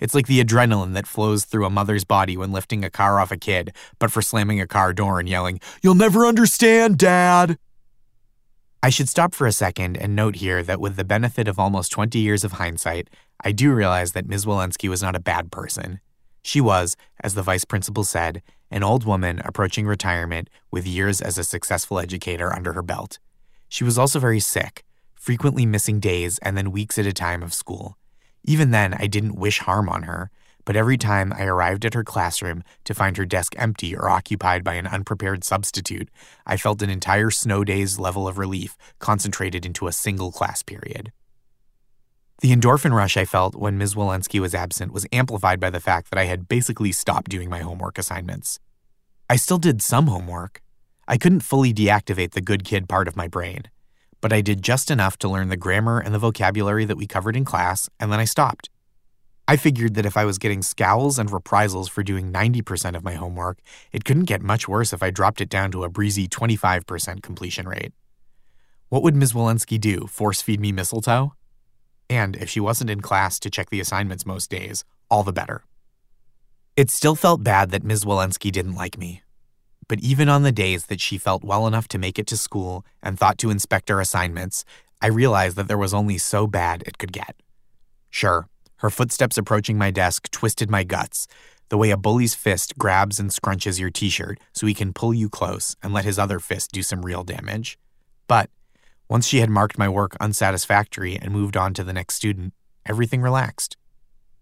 It's 0.00 0.16
like 0.16 0.26
the 0.26 0.42
adrenaline 0.42 0.94
that 0.94 1.06
flows 1.06 1.44
through 1.44 1.64
a 1.64 1.70
mother's 1.70 2.04
body 2.04 2.36
when 2.36 2.50
lifting 2.50 2.84
a 2.84 2.90
car 2.90 3.20
off 3.20 3.30
a 3.30 3.36
kid, 3.36 3.72
but 4.00 4.10
for 4.10 4.20
slamming 4.20 4.60
a 4.60 4.66
car 4.66 4.92
door 4.92 5.20
and 5.20 5.28
yelling, 5.28 5.60
You'll 5.80 5.94
never 5.94 6.26
understand, 6.26 6.98
Dad! 6.98 7.56
I 8.84 8.90
should 8.90 9.08
stop 9.08 9.34
for 9.34 9.46
a 9.46 9.52
second 9.52 9.96
and 9.96 10.14
note 10.14 10.36
here 10.36 10.62
that 10.62 10.78
with 10.78 10.96
the 10.96 11.04
benefit 11.04 11.48
of 11.48 11.58
almost 11.58 11.90
20 11.90 12.18
years 12.18 12.44
of 12.44 12.52
hindsight, 12.52 13.08
I 13.42 13.50
do 13.50 13.72
realize 13.72 14.12
that 14.12 14.28
Ms. 14.28 14.44
Walensky 14.44 14.90
was 14.90 15.02
not 15.02 15.16
a 15.16 15.20
bad 15.20 15.50
person. 15.50 16.00
She 16.42 16.60
was, 16.60 16.94
as 17.20 17.32
the 17.32 17.40
vice 17.40 17.64
principal 17.64 18.04
said, 18.04 18.42
an 18.70 18.82
old 18.82 19.06
woman 19.06 19.40
approaching 19.42 19.86
retirement 19.86 20.50
with 20.70 20.86
years 20.86 21.22
as 21.22 21.38
a 21.38 21.44
successful 21.44 21.98
educator 21.98 22.52
under 22.52 22.74
her 22.74 22.82
belt. 22.82 23.18
She 23.70 23.84
was 23.84 23.96
also 23.96 24.18
very 24.18 24.38
sick, 24.38 24.84
frequently 25.14 25.64
missing 25.64 25.98
days 25.98 26.36
and 26.40 26.54
then 26.54 26.70
weeks 26.70 26.98
at 26.98 27.06
a 27.06 27.12
time 27.14 27.42
of 27.42 27.54
school. 27.54 27.96
Even 28.42 28.70
then, 28.70 28.92
I 28.92 29.06
didn't 29.06 29.36
wish 29.36 29.60
harm 29.60 29.88
on 29.88 30.02
her, 30.02 30.30
but 30.64 30.76
every 30.76 30.96
time 30.96 31.32
I 31.32 31.44
arrived 31.44 31.84
at 31.84 31.94
her 31.94 32.04
classroom 32.04 32.62
to 32.84 32.94
find 32.94 33.16
her 33.16 33.24
desk 33.24 33.54
empty 33.58 33.94
or 33.94 34.08
occupied 34.08 34.64
by 34.64 34.74
an 34.74 34.86
unprepared 34.86 35.44
substitute, 35.44 36.08
I 36.46 36.56
felt 36.56 36.82
an 36.82 36.90
entire 36.90 37.30
snow 37.30 37.64
day's 37.64 37.98
level 37.98 38.26
of 38.26 38.38
relief 38.38 38.76
concentrated 38.98 39.66
into 39.66 39.86
a 39.86 39.92
single 39.92 40.32
class 40.32 40.62
period. 40.62 41.12
The 42.40 42.54
endorphin 42.54 42.92
rush 42.92 43.16
I 43.16 43.24
felt 43.24 43.54
when 43.54 43.78
Ms. 43.78 43.94
Walensky 43.94 44.40
was 44.40 44.54
absent 44.54 44.92
was 44.92 45.06
amplified 45.12 45.60
by 45.60 45.70
the 45.70 45.80
fact 45.80 46.10
that 46.10 46.18
I 46.18 46.24
had 46.24 46.48
basically 46.48 46.92
stopped 46.92 47.30
doing 47.30 47.48
my 47.48 47.60
homework 47.60 47.98
assignments. 47.98 48.58
I 49.30 49.36
still 49.36 49.58
did 49.58 49.80
some 49.80 50.08
homework. 50.08 50.60
I 51.06 51.16
couldn't 51.16 51.40
fully 51.40 51.72
deactivate 51.72 52.32
the 52.32 52.40
good 52.40 52.64
kid 52.64 52.88
part 52.88 53.08
of 53.08 53.16
my 53.16 53.28
brain 53.28 53.64
but 54.24 54.32
I 54.32 54.40
did 54.40 54.62
just 54.62 54.90
enough 54.90 55.18
to 55.18 55.28
learn 55.28 55.50
the 55.50 55.56
grammar 55.58 55.98
and 55.98 56.14
the 56.14 56.18
vocabulary 56.18 56.86
that 56.86 56.96
we 56.96 57.06
covered 57.06 57.36
in 57.36 57.44
class, 57.44 57.90
and 58.00 58.10
then 58.10 58.20
I 58.20 58.24
stopped. 58.24 58.70
I 59.46 59.56
figured 59.56 59.94
that 59.94 60.06
if 60.06 60.16
I 60.16 60.24
was 60.24 60.38
getting 60.38 60.62
scowls 60.62 61.18
and 61.18 61.30
reprisals 61.30 61.88
for 61.88 62.02
doing 62.02 62.32
90% 62.32 62.96
of 62.96 63.04
my 63.04 63.12
homework, 63.12 63.58
it 63.92 64.04
couldn't 64.04 64.24
get 64.24 64.40
much 64.40 64.66
worse 64.66 64.94
if 64.94 65.02
I 65.02 65.10
dropped 65.10 65.42
it 65.42 65.50
down 65.50 65.70
to 65.72 65.84
a 65.84 65.90
breezy 65.90 66.26
25% 66.26 67.22
completion 67.22 67.68
rate. 67.68 67.92
What 68.88 69.02
would 69.02 69.14
Ms. 69.14 69.34
Walensky 69.34 69.78
do? 69.78 70.06
Force 70.06 70.40
feed 70.40 70.60
me 70.60 70.72
mistletoe? 70.72 71.34
And 72.08 72.36
if 72.36 72.48
she 72.48 72.60
wasn't 72.60 72.90
in 72.90 73.02
class 73.02 73.38
to 73.40 73.50
check 73.50 73.68
the 73.68 73.80
assignments 73.80 74.24
most 74.24 74.50
days, 74.50 74.82
all 75.10 75.22
the 75.22 75.32
better. 75.32 75.64
It 76.74 76.90
still 76.90 77.14
felt 77.14 77.44
bad 77.44 77.70
that 77.70 77.84
Ms. 77.84 78.04
Walensky 78.04 78.50
didn't 78.50 78.74
like 78.74 78.96
me. 78.96 79.22
But 79.88 80.00
even 80.00 80.30
on 80.30 80.42
the 80.42 80.52
days 80.52 80.86
that 80.86 81.00
she 81.00 81.18
felt 81.18 81.44
well 81.44 81.66
enough 81.66 81.86
to 81.88 81.98
make 81.98 82.18
it 82.18 82.26
to 82.28 82.38
school 82.38 82.84
and 83.02 83.18
thought 83.18 83.36
to 83.38 83.50
inspect 83.50 83.90
our 83.90 84.00
assignments, 84.00 84.64
I 85.02 85.08
realized 85.08 85.56
that 85.56 85.68
there 85.68 85.76
was 85.76 85.92
only 85.92 86.16
so 86.16 86.46
bad 86.46 86.82
it 86.86 86.96
could 86.96 87.12
get. 87.12 87.36
Sure, 88.08 88.48
her 88.76 88.90
footsteps 88.90 89.38
approaching 89.38 89.78
my 89.78 89.90
desk 89.90 90.30
twisted 90.30 90.70
my 90.70 90.84
guts, 90.84 91.26
the 91.68 91.78
way 91.78 91.90
a 91.90 91.96
bully's 91.96 92.34
fist 92.34 92.76
grabs 92.78 93.18
and 93.18 93.30
scrunches 93.30 93.80
your 93.80 93.90
t 93.90 94.08
shirt 94.08 94.38
so 94.52 94.66
he 94.66 94.74
can 94.74 94.92
pull 94.92 95.14
you 95.14 95.28
close 95.28 95.76
and 95.82 95.92
let 95.92 96.04
his 96.04 96.18
other 96.18 96.38
fist 96.38 96.72
do 96.72 96.82
some 96.82 97.04
real 97.04 97.24
damage. 97.24 97.78
But 98.26 98.50
once 99.08 99.26
she 99.26 99.40
had 99.40 99.50
marked 99.50 99.78
my 99.78 99.88
work 99.88 100.16
unsatisfactory 100.20 101.16
and 101.16 101.32
moved 101.32 101.56
on 101.56 101.74
to 101.74 101.84
the 101.84 101.92
next 101.92 102.14
student, 102.14 102.54
everything 102.86 103.22
relaxed. 103.22 103.76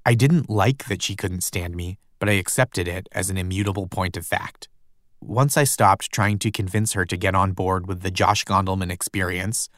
I 0.05 0.15
didn't 0.15 0.51
like 0.51 0.87
that 0.87 1.03
she 1.03 1.15
couldn't 1.15 1.43
stand 1.43 1.77
me, 1.77 1.99
but 2.19 2.29
I 2.29 2.33
accepted 2.33 2.89
it 2.89 3.09
as 3.13 3.31
an 3.31 3.39
immutable 3.39 3.87
point 3.87 4.17
of 4.17 4.27
fact. 4.27 4.69
Once 5.21 5.57
I 5.57 5.65
stopped 5.65 6.11
trying 6.11 6.39
to 6.41 6.51
convince 6.51 6.95
her 6.95 7.05
to 7.05 7.17
get 7.17 7.35
on 7.35 7.53
board 7.53 7.87
with 7.87 8.03
the 8.03 8.11
Josh 8.11 8.45
Gondelman 8.45 8.91
experience, 8.91 9.69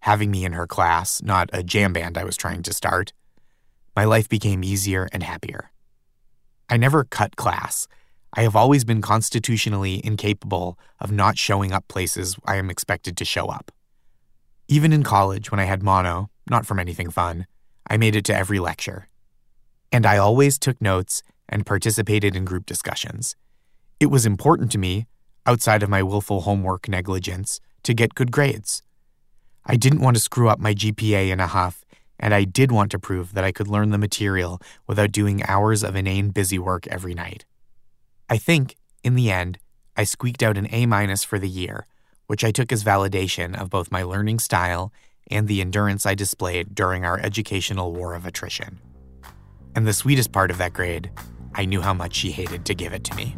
having 0.00 0.30
me 0.30 0.44
in 0.44 0.52
her 0.52 0.66
class, 0.66 1.22
not 1.22 1.48
a 1.52 1.62
jam 1.62 1.92
band 1.92 2.18
I 2.18 2.24
was 2.24 2.36
trying 2.36 2.62
to 2.64 2.74
start, 2.74 3.12
my 3.96 4.04
life 4.04 4.28
became 4.28 4.64
easier 4.64 5.08
and 5.12 5.22
happier. 5.22 5.70
I 6.68 6.76
never 6.76 7.04
cut 7.04 7.36
class. 7.36 7.86
I 8.34 8.42
have 8.42 8.56
always 8.56 8.84
been 8.84 9.02
constitutionally 9.02 10.00
incapable 10.04 10.78
of 11.00 11.12
not 11.12 11.36
showing 11.36 11.72
up 11.72 11.86
places 11.88 12.36
I 12.46 12.56
am 12.56 12.70
expected 12.70 13.16
to 13.18 13.26
show 13.26 13.46
up. 13.48 13.70
Even 14.68 14.92
in 14.92 15.02
college, 15.02 15.50
when 15.50 15.60
I 15.60 15.64
had 15.64 15.82
mono, 15.82 16.30
not 16.48 16.64
from 16.64 16.78
anything 16.78 17.10
fun, 17.10 17.46
I 17.86 17.98
made 17.98 18.16
it 18.16 18.24
to 18.26 18.34
every 18.34 18.58
lecture. 18.58 19.08
And 19.90 20.06
I 20.06 20.16
always 20.16 20.58
took 20.58 20.80
notes 20.80 21.22
and 21.46 21.66
participated 21.66 22.34
in 22.34 22.46
group 22.46 22.64
discussions. 22.64 23.36
It 24.00 24.06
was 24.06 24.24
important 24.24 24.72
to 24.72 24.78
me, 24.78 25.06
outside 25.44 25.82
of 25.82 25.90
my 25.90 26.02
willful 26.02 26.40
homework 26.40 26.88
negligence, 26.88 27.60
to 27.82 27.92
get 27.92 28.14
good 28.14 28.32
grades. 28.32 28.82
I 29.66 29.76
didn't 29.76 30.00
want 30.00 30.16
to 30.16 30.22
screw 30.22 30.48
up 30.48 30.58
my 30.58 30.72
GPA 30.72 31.30
in 31.30 31.40
a 31.40 31.46
huff, 31.46 31.84
and 32.22 32.32
I 32.32 32.44
did 32.44 32.70
want 32.70 32.92
to 32.92 33.00
prove 33.00 33.34
that 33.34 33.44
I 33.44 33.50
could 33.50 33.66
learn 33.66 33.90
the 33.90 33.98
material 33.98 34.62
without 34.86 35.10
doing 35.10 35.42
hours 35.46 35.82
of 35.82 35.96
inane 35.96 36.30
busy 36.30 36.58
work 36.58 36.86
every 36.86 37.14
night. 37.14 37.44
I 38.30 38.38
think, 38.38 38.76
in 39.02 39.16
the 39.16 39.30
end, 39.30 39.58
I 39.96 40.04
squeaked 40.04 40.42
out 40.42 40.56
an 40.56 40.68
A 40.70 40.86
minus 40.86 41.24
for 41.24 41.38
the 41.40 41.48
year, 41.48 41.86
which 42.28 42.44
I 42.44 42.52
took 42.52 42.72
as 42.72 42.84
validation 42.84 43.60
of 43.60 43.68
both 43.68 43.90
my 43.90 44.04
learning 44.04 44.38
style 44.38 44.92
and 45.30 45.48
the 45.48 45.60
endurance 45.60 46.06
I 46.06 46.14
displayed 46.14 46.74
during 46.74 47.04
our 47.04 47.18
educational 47.18 47.92
war 47.92 48.14
of 48.14 48.24
attrition. 48.24 48.78
And 49.74 49.86
the 49.86 49.92
sweetest 49.92 50.30
part 50.30 50.52
of 50.52 50.58
that 50.58 50.72
grade, 50.72 51.10
I 51.54 51.64
knew 51.64 51.82
how 51.82 51.92
much 51.92 52.14
she 52.14 52.30
hated 52.30 52.64
to 52.66 52.74
give 52.74 52.92
it 52.92 53.04
to 53.04 53.16
me. 53.16 53.36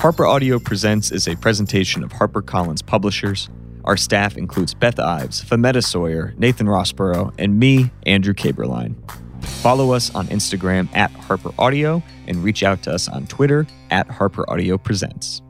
Harper 0.00 0.24
Audio 0.24 0.58
Presents 0.58 1.12
is 1.12 1.28
a 1.28 1.36
presentation 1.36 2.02
of 2.02 2.10
HarperCollins 2.10 2.86
Publishers. 2.86 3.50
Our 3.84 3.98
staff 3.98 4.38
includes 4.38 4.72
Beth 4.72 4.98
Ives, 4.98 5.44
Fametta 5.44 5.84
Sawyer, 5.84 6.32
Nathan 6.38 6.66
Rossborough, 6.66 7.34
and 7.38 7.58
me, 7.58 7.90
Andrew 8.06 8.32
Caberline. 8.32 8.94
Follow 9.42 9.92
us 9.92 10.14
on 10.14 10.26
Instagram 10.28 10.88
at 10.96 11.10
Harper 11.10 11.50
Audio 11.58 12.02
and 12.26 12.42
reach 12.42 12.62
out 12.62 12.82
to 12.84 12.90
us 12.90 13.08
on 13.10 13.26
Twitter 13.26 13.66
at 13.90 14.08
Harper 14.08 14.50
Audio 14.50 14.78
Presents. 14.78 15.42